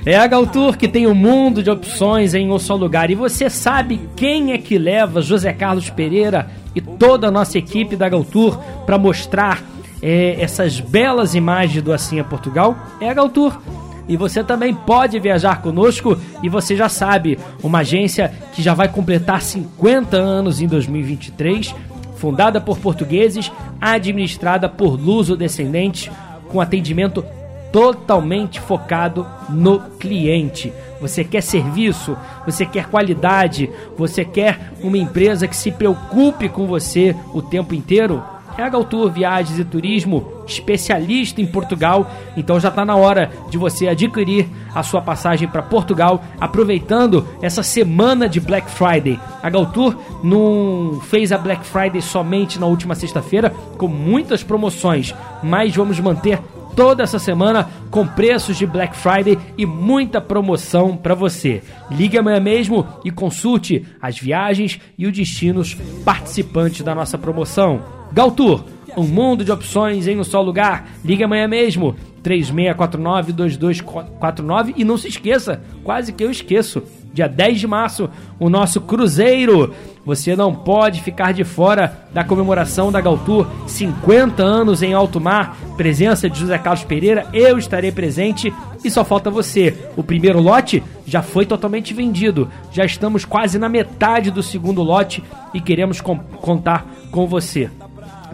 É 0.03 0.17
a 0.17 0.25
Galtour 0.25 0.75
que 0.75 0.87
tem 0.87 1.05
um 1.05 1.13
mundo 1.13 1.61
de 1.61 1.69
opções 1.69 2.33
em 2.33 2.49
um 2.49 2.57
só 2.57 2.73
lugar. 2.73 3.11
E 3.11 3.15
você 3.15 3.51
sabe 3.51 4.01
quem 4.15 4.51
é 4.51 4.57
que 4.57 4.79
leva 4.79 5.21
José 5.21 5.53
Carlos 5.53 5.91
Pereira 5.91 6.49
e 6.75 6.81
toda 6.81 7.27
a 7.27 7.31
nossa 7.31 7.59
equipe 7.59 7.95
da 7.95 8.09
Galtour 8.09 8.57
para 8.83 8.97
mostrar 8.97 9.61
é, 10.01 10.41
essas 10.41 10.79
belas 10.79 11.35
imagens 11.35 11.83
do 11.83 11.93
Assim 11.93 12.19
é 12.19 12.23
Portugal? 12.23 12.75
É 12.99 13.11
a 13.11 13.13
Galtour. 13.13 13.61
E 14.07 14.17
você 14.17 14.43
também 14.43 14.73
pode 14.73 15.19
viajar 15.19 15.61
conosco 15.61 16.17
e 16.41 16.49
você 16.49 16.75
já 16.75 16.89
sabe, 16.89 17.37
uma 17.61 17.79
agência 17.79 18.33
que 18.55 18.63
já 18.63 18.73
vai 18.73 18.87
completar 18.87 19.39
50 19.39 20.17
anos 20.17 20.59
em 20.59 20.65
2023 20.65 21.75
fundada 22.21 22.61
por 22.61 22.77
portugueses, 22.77 23.51
administrada 23.81 24.69
por 24.69 24.91
luso-descendentes, 24.91 26.11
com 26.49 26.61
atendimento 26.61 27.25
totalmente 27.71 28.59
focado 28.59 29.25
no 29.49 29.79
cliente. 29.97 30.71
Você 30.99 31.23
quer 31.23 31.41
serviço, 31.41 32.15
você 32.45 32.63
quer 32.63 32.85
qualidade, 32.85 33.71
você 33.97 34.23
quer 34.23 34.71
uma 34.83 34.99
empresa 34.99 35.47
que 35.47 35.55
se 35.55 35.71
preocupe 35.71 36.47
com 36.47 36.67
você 36.67 37.15
o 37.33 37.41
tempo 37.41 37.73
inteiro? 37.73 38.21
É 38.57 38.63
a 38.63 38.69
Galtour 38.69 39.09
Viagens 39.11 39.57
e 39.57 39.65
Turismo, 39.65 40.43
especialista 40.45 41.41
em 41.41 41.45
Portugal. 41.45 42.09
Então 42.35 42.59
já 42.59 42.69
está 42.69 42.85
na 42.85 42.95
hora 42.95 43.31
de 43.49 43.57
você 43.57 43.87
adquirir 43.87 44.47
a 44.73 44.83
sua 44.83 45.01
passagem 45.01 45.47
para 45.47 45.61
Portugal, 45.61 46.23
aproveitando 46.39 47.27
essa 47.41 47.63
semana 47.63 48.27
de 48.27 48.39
Black 48.39 48.69
Friday. 48.69 49.19
A 49.41 49.49
Galtour 49.49 49.95
não 50.23 50.99
fez 51.01 51.31
a 51.31 51.37
Black 51.37 51.65
Friday 51.65 52.01
somente 52.01 52.59
na 52.59 52.65
última 52.65 52.95
sexta-feira, 52.95 53.49
com 53.77 53.87
muitas 53.87 54.43
promoções, 54.43 55.13
mas 55.41 55.75
vamos 55.75 55.99
manter 55.99 56.39
toda 56.75 57.03
essa 57.03 57.19
semana 57.19 57.69
com 57.89 58.07
preços 58.07 58.57
de 58.57 58.65
Black 58.65 58.95
Friday 58.95 59.37
e 59.57 59.65
muita 59.65 60.21
promoção 60.21 60.95
para 60.95 61.15
você. 61.15 61.61
Ligue 61.89 62.17
amanhã 62.17 62.39
mesmo 62.39 62.87
e 63.03 63.11
consulte 63.11 63.85
as 64.01 64.17
viagens 64.17 64.79
e 64.97 65.05
os 65.05 65.13
destinos 65.13 65.75
participantes 66.05 66.81
da 66.81 66.95
nossa 66.95 67.17
promoção. 67.17 68.00
Galtour, 68.11 68.63
um 68.97 69.03
mundo 69.03 69.45
de 69.45 69.51
opções 69.51 70.07
em 70.07 70.19
um 70.19 70.23
só 70.23 70.41
lugar. 70.41 70.87
Ligue 71.03 71.23
amanhã 71.23 71.47
mesmo. 71.47 71.95
3649-2249 72.23 74.73
e 74.77 74.83
não 74.83 74.97
se 74.97 75.07
esqueça, 75.07 75.61
quase 75.83 76.13
que 76.13 76.23
eu 76.23 76.29
esqueço, 76.29 76.83
dia 77.11 77.27
10 77.27 77.59
de 77.59 77.65
março, 77.67 78.07
o 78.39 78.47
nosso 78.49 78.79
cruzeiro. 78.81 79.73
Você 80.05 80.35
não 80.35 80.53
pode 80.53 81.01
ficar 81.01 81.31
de 81.31 81.43
fora 81.43 82.05
da 82.13 82.23
comemoração 82.23 82.91
da 82.91 83.01
Galtour 83.01 83.47
50 83.67 84.43
anos 84.43 84.83
em 84.83 84.93
alto 84.93 85.19
mar, 85.19 85.57
presença 85.77 86.29
de 86.29 86.39
José 86.39 86.57
Carlos 86.57 86.83
Pereira, 86.83 87.27
eu 87.33 87.57
estarei 87.57 87.91
presente 87.91 88.53
e 88.83 88.89
só 88.89 89.03
falta 89.03 89.29
você. 89.29 89.77
O 89.95 90.03
primeiro 90.03 90.39
lote 90.39 90.83
já 91.05 91.21
foi 91.21 91.45
totalmente 91.45 91.93
vendido, 91.93 92.49
já 92.71 92.83
estamos 92.85 93.25
quase 93.25 93.59
na 93.59 93.69
metade 93.69 94.31
do 94.31 94.41
segundo 94.41 94.81
lote 94.81 95.23
e 95.53 95.61
queremos 95.61 96.01
contar 96.01 96.87
com 97.11 97.27
você. 97.27 97.69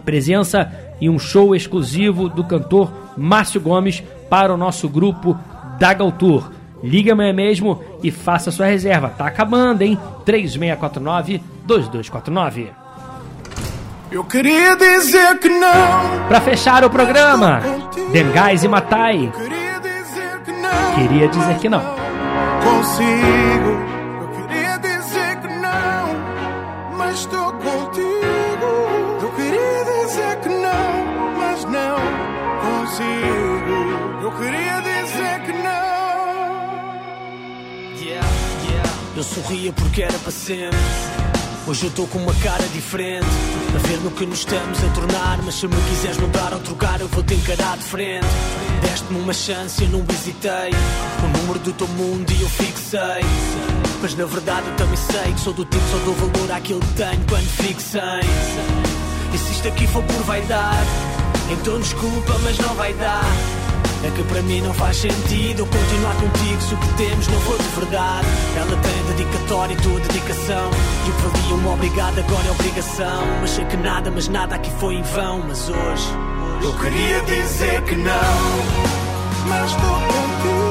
Presença 0.08 0.72
e 0.98 1.10
um 1.10 1.18
show 1.18 1.54
exclusivo 1.54 2.30
do 2.30 2.42
cantor 2.42 2.90
Márcio 3.14 3.60
Gomes 3.60 4.02
para 4.30 4.54
o 4.54 4.56
nosso 4.56 4.88
grupo 4.88 5.38
da 5.78 5.92
Galtour. 5.92 6.50
Liga 6.82 7.12
amanhã 7.12 7.34
mesmo 7.34 7.84
e 8.02 8.10
faça 8.10 8.50
sua 8.50 8.64
reserva. 8.64 9.10
Tá 9.10 9.26
acabando, 9.26 9.82
hein? 9.82 9.98
3649-2249. 10.24 12.68
Eu 14.10 14.24
queria 14.24 14.74
dizer 14.76 15.38
que 15.40 15.50
não. 15.50 16.26
Pra 16.26 16.40
fechar 16.40 16.82
o 16.84 16.88
programa, 16.88 17.60
Dengais 18.10 18.64
e 18.64 18.68
Matai. 18.68 19.30
Queria 20.94 21.28
dizer 21.28 21.58
que 21.58 21.68
não. 21.68 21.82
Consigo. 22.64 23.97
Consigo. 32.98 34.22
Eu 34.22 34.32
queria 34.32 34.80
dizer 34.80 35.40
que 35.44 35.52
não. 35.52 35.88
Yeah, 37.96 38.28
yeah. 38.68 38.90
Eu 39.16 39.22
sorria 39.22 39.72
porque 39.72 40.02
era 40.02 40.18
para 40.18 40.32
sempre. 40.32 40.78
Hoje 41.66 41.84
eu 41.84 41.90
estou 41.90 42.06
com 42.08 42.18
uma 42.18 42.34
cara 42.34 42.66
diferente. 42.68 43.26
A 43.74 43.78
ver 43.86 43.98
no 43.98 44.10
que 44.10 44.26
nos 44.26 44.40
estamos 44.40 44.82
a 44.82 44.88
tornar. 44.88 45.38
Mas 45.44 45.54
se 45.54 45.68
me 45.68 45.76
quiseres 45.76 46.18
mudar 46.18 46.52
ou 46.52 46.60
trocar, 46.60 47.00
eu 47.00 47.08
vou 47.08 47.22
te 47.22 47.34
encarar 47.34 47.76
de 47.76 47.84
frente. 47.84 48.26
Deste-me 48.82 49.20
uma 49.20 49.32
chance 49.32 49.82
eu 49.82 49.90
não 49.90 50.04
hesitei. 50.10 50.72
O 51.22 51.38
número 51.38 51.58
do 51.60 51.72
teu 51.72 51.88
mundo 51.88 52.30
e 52.30 52.42
eu 52.42 52.48
fixei. 52.48 53.24
Mas 54.00 54.14
na 54.14 54.24
verdade 54.24 54.66
eu 54.68 54.76
também 54.76 54.96
sei 54.96 55.32
que 55.32 55.40
sou 55.40 55.52
do 55.52 55.64
tipo 55.64 55.84
só 55.90 55.98
dou 56.04 56.14
valor 56.14 56.52
àquilo 56.52 56.80
que 56.80 56.94
tenho 56.94 57.24
quando 57.28 57.80
sem. 57.80 58.00
E 59.34 59.38
se 59.38 59.52
isto 59.52 59.68
aqui 59.68 59.86
for 59.88 60.02
por 60.04 60.22
vaidade, 60.22 60.88
então 61.50 61.78
desculpa, 61.80 62.38
mas 62.42 62.58
não 62.58 62.74
vai 62.74 62.92
dar. 62.94 63.24
É 64.04 64.10
que 64.10 64.22
para 64.24 64.42
mim 64.42 64.60
não 64.60 64.72
faz 64.74 64.96
sentido 64.98 65.66
continuar 65.66 66.14
contigo 66.14 66.62
se 66.62 66.74
o 66.74 66.76
que 66.78 66.94
temos 66.94 67.26
não 67.26 67.40
for 67.40 67.58
de 67.58 67.68
verdade. 67.80 68.26
Ela 68.56 68.76
tem 68.76 69.16
dedicatória 69.16 69.74
e 69.74 69.76
tua 69.76 70.00
dedicação. 70.00 70.70
E 71.06 71.10
o 71.10 71.12
que 71.14 71.38
valia 71.38 71.54
um 71.56 71.72
obrigado 71.72 72.18
agora 72.20 72.46
é 72.46 72.50
obrigação. 72.52 73.26
Mas 73.40 73.50
sei 73.50 73.64
que 73.64 73.76
nada, 73.76 74.10
mas 74.10 74.28
nada 74.28 74.54
aqui 74.54 74.70
foi 74.78 74.94
em 74.94 75.02
vão. 75.02 75.42
Mas 75.48 75.68
hoje 75.68 76.08
Eu 76.62 76.72
queria 76.78 77.20
dizer 77.22 77.82
que 77.82 77.96
não. 77.96 78.14
Mas 79.48 79.70
estou 79.70 79.90
contigo. 79.90 80.67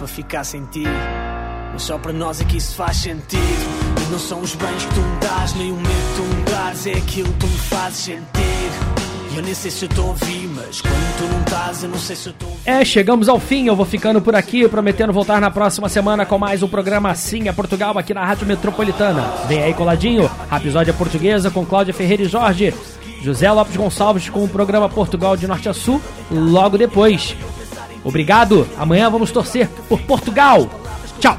Para 0.00 0.08
ficar 0.08 0.44
sem 0.44 0.64
ti. 0.64 0.84
Mas 1.74 1.82
só 1.82 1.98
para 1.98 2.12
nós 2.12 2.40
é 2.40 2.44
que 2.44 2.56
isso 2.56 2.74
faz 2.74 2.96
sentido. 2.96 4.10
Não 4.10 4.18
são 4.18 4.40
os 4.40 4.54
bens 4.54 4.84
que 4.86 4.94
tu 4.94 5.00
me 5.00 5.20
dás, 5.20 5.54
nem 5.54 5.70
o 5.70 5.76
medo 5.76 5.88
que 5.88 6.16
tu 6.16 6.36
me 6.36 6.42
dás, 6.44 6.86
é 6.86 6.92
aquilo 6.92 7.30
que 7.34 7.38
tu 7.38 7.46
me 7.46 7.58
fazes 7.58 7.98
sentir. 7.98 9.36
Eu 9.36 9.42
nem 9.42 9.54
sei 9.54 9.70
se 9.70 9.84
eu 9.84 10.16
mas 10.54 10.80
quando 10.80 11.18
tu 11.18 11.32
não 11.32 11.40
estás, 11.42 11.82
eu 11.82 11.88
não 11.90 11.98
sei 11.98 12.16
se 12.16 12.28
eu 12.28 12.34
É, 12.64 12.84
chegamos 12.84 13.28
ao 13.28 13.38
fim. 13.38 13.66
Eu 13.66 13.76
vou 13.76 13.84
ficando 13.84 14.20
por 14.22 14.34
aqui, 14.34 14.66
prometendo 14.68 15.12
voltar 15.12 15.40
na 15.40 15.50
próxima 15.50 15.88
semana 15.88 16.24
com 16.24 16.38
mais 16.38 16.62
um 16.62 16.68
programa 16.68 17.10
Assim 17.10 17.46
é 17.46 17.52
Portugal 17.52 17.96
aqui 17.96 18.14
na 18.14 18.24
Rádio 18.24 18.46
Metropolitana. 18.46 19.22
Vem 19.46 19.62
aí 19.62 19.74
coladinho, 19.74 20.28
Rapisódia 20.48 20.94
Portuguesa 20.94 21.50
com 21.50 21.64
Cláudia 21.64 21.94
Ferreira 21.94 22.22
e 22.22 22.26
Jorge. 22.26 22.74
José 23.22 23.52
Lopes 23.52 23.76
Gonçalves 23.76 24.30
com 24.30 24.42
o 24.42 24.48
programa 24.48 24.88
Portugal 24.88 25.36
de 25.36 25.46
Norte 25.46 25.68
a 25.68 25.74
Sul 25.74 26.00
logo 26.30 26.78
depois. 26.78 27.36
Obrigado. 28.04 28.66
Amanhã 28.78 29.10
vamos 29.10 29.30
torcer 29.30 29.68
por 29.88 30.00
Portugal. 30.02 30.68
Tchau. 31.18 31.38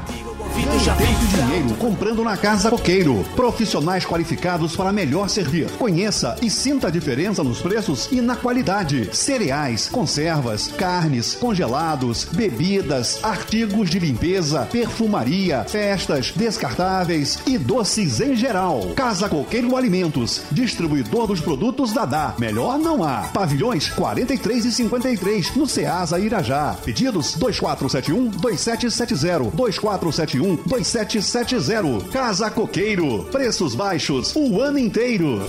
Ganhe 0.52 1.16
dinheiro 1.28 1.74
comprando 1.78 2.22
na 2.22 2.36
Casa 2.36 2.68
Coqueiro. 2.68 3.24
Profissionais 3.34 4.04
qualificados 4.04 4.76
para 4.76 4.92
melhor 4.92 5.30
servir. 5.30 5.70
Conheça 5.78 6.36
e 6.42 6.50
sinta 6.50 6.88
a 6.88 6.90
diferença 6.90 7.42
nos 7.42 7.62
preços 7.62 8.08
e 8.12 8.20
na 8.20 8.36
qualidade. 8.36 9.08
Cereais, 9.16 9.88
conservas, 9.88 10.68
carnes, 10.68 11.34
congelados, 11.34 12.26
bebidas, 12.26 13.18
artigos 13.22 13.88
de 13.88 13.98
limpeza, 13.98 14.68
perfumaria, 14.70 15.64
festas, 15.64 16.32
descartáveis 16.36 17.38
e 17.46 17.56
doces 17.56 18.20
em 18.20 18.36
geral. 18.36 18.92
Casa 18.94 19.30
Coqueiro 19.30 19.74
Alimentos, 19.74 20.42
distribuidor 20.52 21.28
dos 21.28 21.40
produtos 21.40 21.94
Dadá. 21.94 22.34
Melhor 22.38 22.78
não 22.78 23.02
há. 23.02 23.30
Pavilhões 23.32 23.88
43 23.88 24.66
e 24.66 24.72
53 24.72 25.56
no 25.56 25.66
Ceasa 25.66 26.18
Irajá. 26.18 26.76
Pedidos 26.84 27.36
2471 27.36 28.28
2770 28.28 29.56
2471 29.56 30.41
2770. 30.42 32.10
Casa 32.10 32.50
Coqueiro. 32.50 33.24
Preços 33.30 33.74
baixos 33.74 34.34
o 34.34 34.60
ano 34.60 34.78
inteiro. 34.78 35.40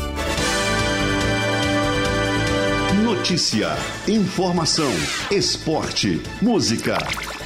Notícia, 3.03 3.75
informação, 4.07 4.91
esporte, 5.31 6.21
música. 6.41 6.97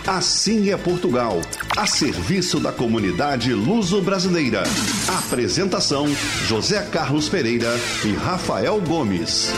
Assim 0.05 0.71
é 0.71 0.77
Portugal, 0.77 1.41
a 1.75 1.85
serviço 1.85 2.59
da 2.59 2.71
comunidade 2.71 3.53
luso-brasileira. 3.53 4.63
Apresentação: 5.25 6.07
José 6.45 6.81
Carlos 6.83 7.29
Pereira 7.29 7.73
e 8.05 8.13
Rafael 8.13 8.81
Gomes. 8.81 9.51